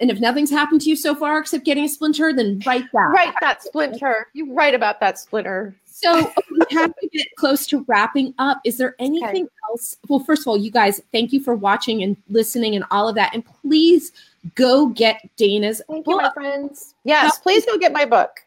And 0.02 0.10
if 0.10 0.20
nothing's 0.20 0.50
happened 0.50 0.82
to 0.82 0.90
you 0.90 0.96
so 0.96 1.14
far 1.14 1.38
except 1.38 1.64
getting 1.64 1.86
a 1.86 1.90
splinter, 1.90 2.34
then 2.34 2.60
write 2.66 2.86
that. 2.92 3.12
Write 3.14 3.36
that 3.40 3.62
splinter. 3.62 4.28
You 4.34 4.52
write 4.52 4.74
about 4.74 5.00
that 5.00 5.20
splinter. 5.20 5.76
So 6.02 6.32
we 6.52 6.60
have 6.72 6.96
to 6.96 7.10
get 7.10 7.28
close 7.38 7.68
to 7.68 7.84
wrapping 7.88 8.34
up. 8.38 8.60
Is 8.66 8.78
there 8.78 8.96
anything 9.00 9.48
else? 9.70 9.98
Well, 10.08 10.20
first 10.20 10.44
of 10.44 10.48
all, 10.48 10.58
you 10.58 10.72
guys, 10.72 11.02
thank 11.12 11.32
you 11.32 11.42
for 11.42 11.56
watching 11.56 12.04
and 12.04 12.18
listening 12.30 12.76
and 12.76 12.86
all 12.92 13.08
of 13.08 13.16
that. 13.16 13.34
And 13.34 13.44
please 13.62 14.12
go 14.56 14.88
get 14.88 15.30
Dana's 15.38 15.82
Thank 15.88 16.08
you, 16.08 16.14
book. 16.14 16.22
my 16.22 16.32
friends. 16.34 16.96
Yes, 17.04 17.38
please 17.40 17.66
go 17.66 17.78
get 17.78 17.94
my 17.94 18.06
book. 18.06 18.40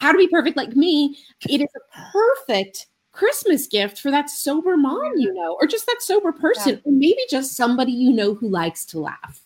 How 0.00 0.12
to 0.12 0.18
Be 0.18 0.28
Perfect 0.28 0.56
Like 0.56 0.76
Me. 0.76 1.16
It 1.48 1.60
is 1.60 1.68
a 1.74 2.10
perfect 2.12 2.86
Christmas 3.12 3.66
gift 3.66 3.98
for 4.00 4.10
that 4.10 4.28
sober 4.28 4.76
mom 4.76 5.12
you 5.16 5.32
know, 5.32 5.56
or 5.60 5.66
just 5.66 5.86
that 5.86 6.02
sober 6.02 6.32
person, 6.32 6.80
or 6.84 6.92
maybe 6.92 7.20
just 7.30 7.56
somebody 7.56 7.90
you 7.90 8.12
know 8.12 8.34
who 8.34 8.48
likes 8.48 8.84
to 8.86 9.00
laugh. 9.00 9.42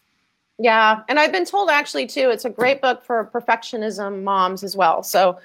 Yeah, 0.58 1.02
and 1.08 1.18
I've 1.18 1.32
been 1.32 1.46
told 1.46 1.70
actually 1.70 2.06
too, 2.06 2.30
it's 2.30 2.44
a 2.44 2.50
great 2.50 2.82
book 2.82 3.02
for 3.02 3.30
perfectionism 3.32 4.22
moms 4.22 4.62
as 4.62 4.76
well. 4.76 5.02
So 5.02 5.38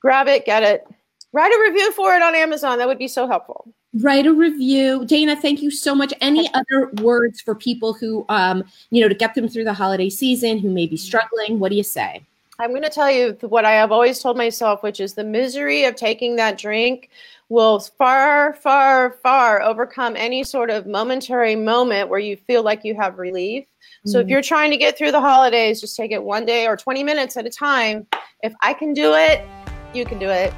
grab 0.00 0.28
it, 0.28 0.46
get 0.46 0.62
it. 0.62 0.86
Write 1.34 1.52
a 1.52 1.60
review 1.68 1.90
for 1.90 2.14
it 2.14 2.22
on 2.22 2.36
Amazon. 2.36 2.78
That 2.78 2.86
would 2.86 2.96
be 2.96 3.08
so 3.08 3.26
helpful. 3.26 3.66
Write 4.00 4.24
a 4.24 4.32
review. 4.32 5.04
Dana, 5.04 5.34
thank 5.34 5.62
you 5.62 5.70
so 5.72 5.92
much. 5.92 6.14
Any 6.20 6.48
other 6.54 6.90
words 7.02 7.40
for 7.40 7.56
people 7.56 7.92
who, 7.92 8.24
um, 8.28 8.62
you 8.90 9.02
know, 9.02 9.08
to 9.08 9.16
get 9.16 9.34
them 9.34 9.48
through 9.48 9.64
the 9.64 9.74
holiday 9.74 10.08
season, 10.08 10.58
who 10.58 10.70
may 10.70 10.86
be 10.86 10.96
struggling? 10.96 11.58
What 11.58 11.70
do 11.70 11.76
you 11.76 11.82
say? 11.82 12.22
I'm 12.60 12.70
going 12.70 12.82
to 12.82 12.88
tell 12.88 13.10
you 13.10 13.36
what 13.40 13.64
I 13.64 13.72
have 13.72 13.90
always 13.90 14.20
told 14.20 14.36
myself, 14.36 14.84
which 14.84 15.00
is 15.00 15.14
the 15.14 15.24
misery 15.24 15.82
of 15.86 15.96
taking 15.96 16.36
that 16.36 16.56
drink 16.56 17.10
will 17.48 17.80
far, 17.80 18.54
far, 18.54 19.18
far 19.20 19.60
overcome 19.60 20.14
any 20.16 20.44
sort 20.44 20.70
of 20.70 20.86
momentary 20.86 21.56
moment 21.56 22.10
where 22.10 22.20
you 22.20 22.36
feel 22.36 22.62
like 22.62 22.84
you 22.84 22.94
have 22.94 23.18
relief. 23.18 23.64
So 24.06 24.20
if 24.20 24.26
Mm. 24.26 24.30
you're 24.30 24.42
trying 24.42 24.70
to 24.70 24.76
get 24.76 24.96
through 24.96 25.10
the 25.10 25.20
holidays, 25.20 25.80
just 25.80 25.96
take 25.96 26.12
it 26.12 26.22
one 26.22 26.46
day 26.46 26.68
or 26.68 26.76
20 26.76 27.02
minutes 27.02 27.36
at 27.36 27.44
a 27.44 27.50
time. 27.50 28.06
If 28.44 28.54
I 28.62 28.72
can 28.72 28.94
do 28.94 29.14
it, 29.14 29.44
you 29.92 30.04
can 30.04 30.20
do 30.20 30.30
it. 30.30 30.54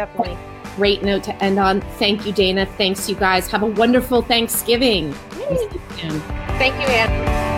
Definitely. 0.00 0.38
Great 0.76 1.02
note 1.02 1.22
to 1.24 1.44
end 1.44 1.58
on. 1.58 1.82
Thank 1.98 2.24
you, 2.24 2.32
Dana. 2.32 2.64
Thanks, 2.64 3.06
you 3.06 3.14
guys. 3.14 3.50
Have 3.50 3.62
a 3.62 3.66
wonderful 3.66 4.22
Thanksgiving. 4.22 5.14
We'll 5.36 5.50
you 5.50 5.80
soon. 5.98 6.20
Thank 6.56 6.74
you, 6.80 6.86
Anne. 6.86 7.49